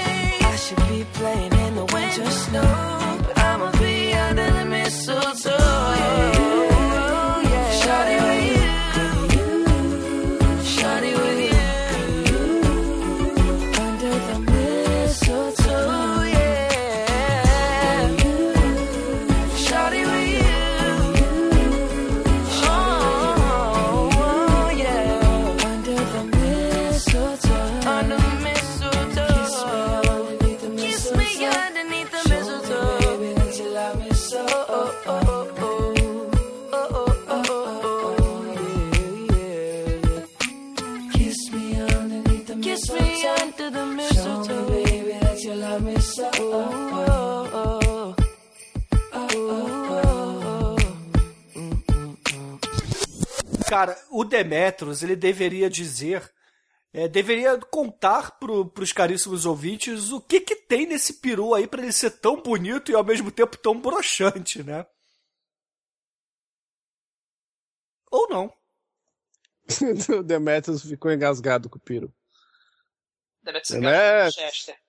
[0.52, 3.18] I should be playing in the winter snow.
[3.26, 6.39] But I'ma be under the mistletoe.
[53.70, 56.34] Cara, o Demetrius, ele deveria dizer,
[56.92, 61.84] é, deveria contar pro, pros caríssimos ouvintes o que que tem nesse peru aí pra
[61.84, 64.88] ele ser tão bonito e ao mesmo tempo tão broxante, né?
[68.10, 68.52] Ou não.
[70.18, 72.12] o Demetrius ficou engasgado com o piro.
[73.44, 74.34] Demetrius Demetrius.
[74.34, 74.80] Chester.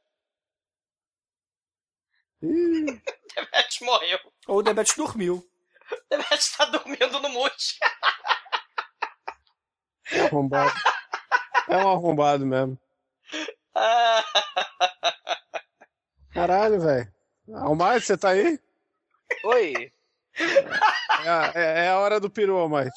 [2.41, 4.19] Demetrius morreu.
[4.49, 5.47] Ou o Demetrius dormiu.
[6.09, 7.79] Demetrius tá dormindo no mute.
[10.13, 10.73] É arrombado.
[11.69, 12.79] É um arrombado mesmo.
[16.33, 17.13] Caralho, velho.
[17.55, 18.59] Almighty, você tá aí?
[19.45, 19.93] Oi.
[21.25, 22.91] É, a- é- é a hora do peru, Almighty.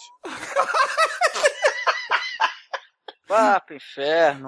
[3.27, 4.48] Vá pro inferno.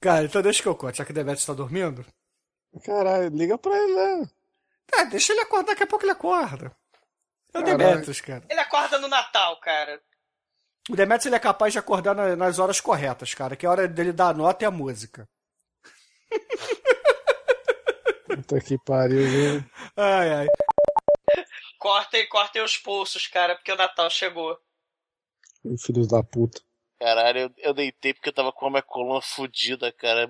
[0.00, 2.04] Cara, então deixa que eu conte, já que o Demetrius tá dormindo.
[2.84, 4.28] Caralho, liga pra ele, né?
[4.94, 6.74] Ah, deixa ele acordar, daqui a pouco ele acorda.
[7.54, 7.62] É o.
[7.62, 8.44] Demetrius, cara.
[8.50, 10.00] ele acorda no Natal, cara.
[10.90, 13.72] O Demetrius ele é capaz de acordar na- nas horas corretas, cara, que é a
[13.72, 15.28] hora dele dar a nota e a música.
[18.26, 19.64] Puta que pariu, viu?
[19.96, 20.46] Ai, ai.
[21.78, 24.58] Cortem, cortem os pulsos, cara, porque o Natal chegou.
[25.78, 26.60] Filhos da puta.
[26.98, 30.28] Caralho, eu, eu deitei porque eu tava com a minha coluna fodida, cara.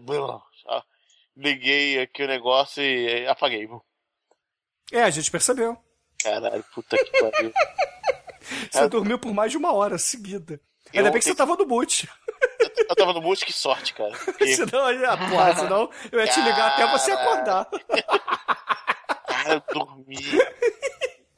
[1.36, 3.68] Liguei aqui o negócio e apaguei.
[4.93, 5.76] É, a gente percebeu.
[6.22, 7.52] Caralho, puta que pariu.
[8.70, 10.60] Você dormiu por mais de uma hora seguida.
[10.92, 12.08] Eu Ainda bem que você tava no mute.
[12.88, 14.12] Eu tava no mute, que sorte, cara.
[14.24, 17.66] Porque, senão, ah, porra, senão eu ia te ligar até você acordar.
[19.26, 20.18] cara, eu dormi.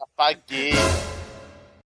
[0.00, 0.72] Apaguei.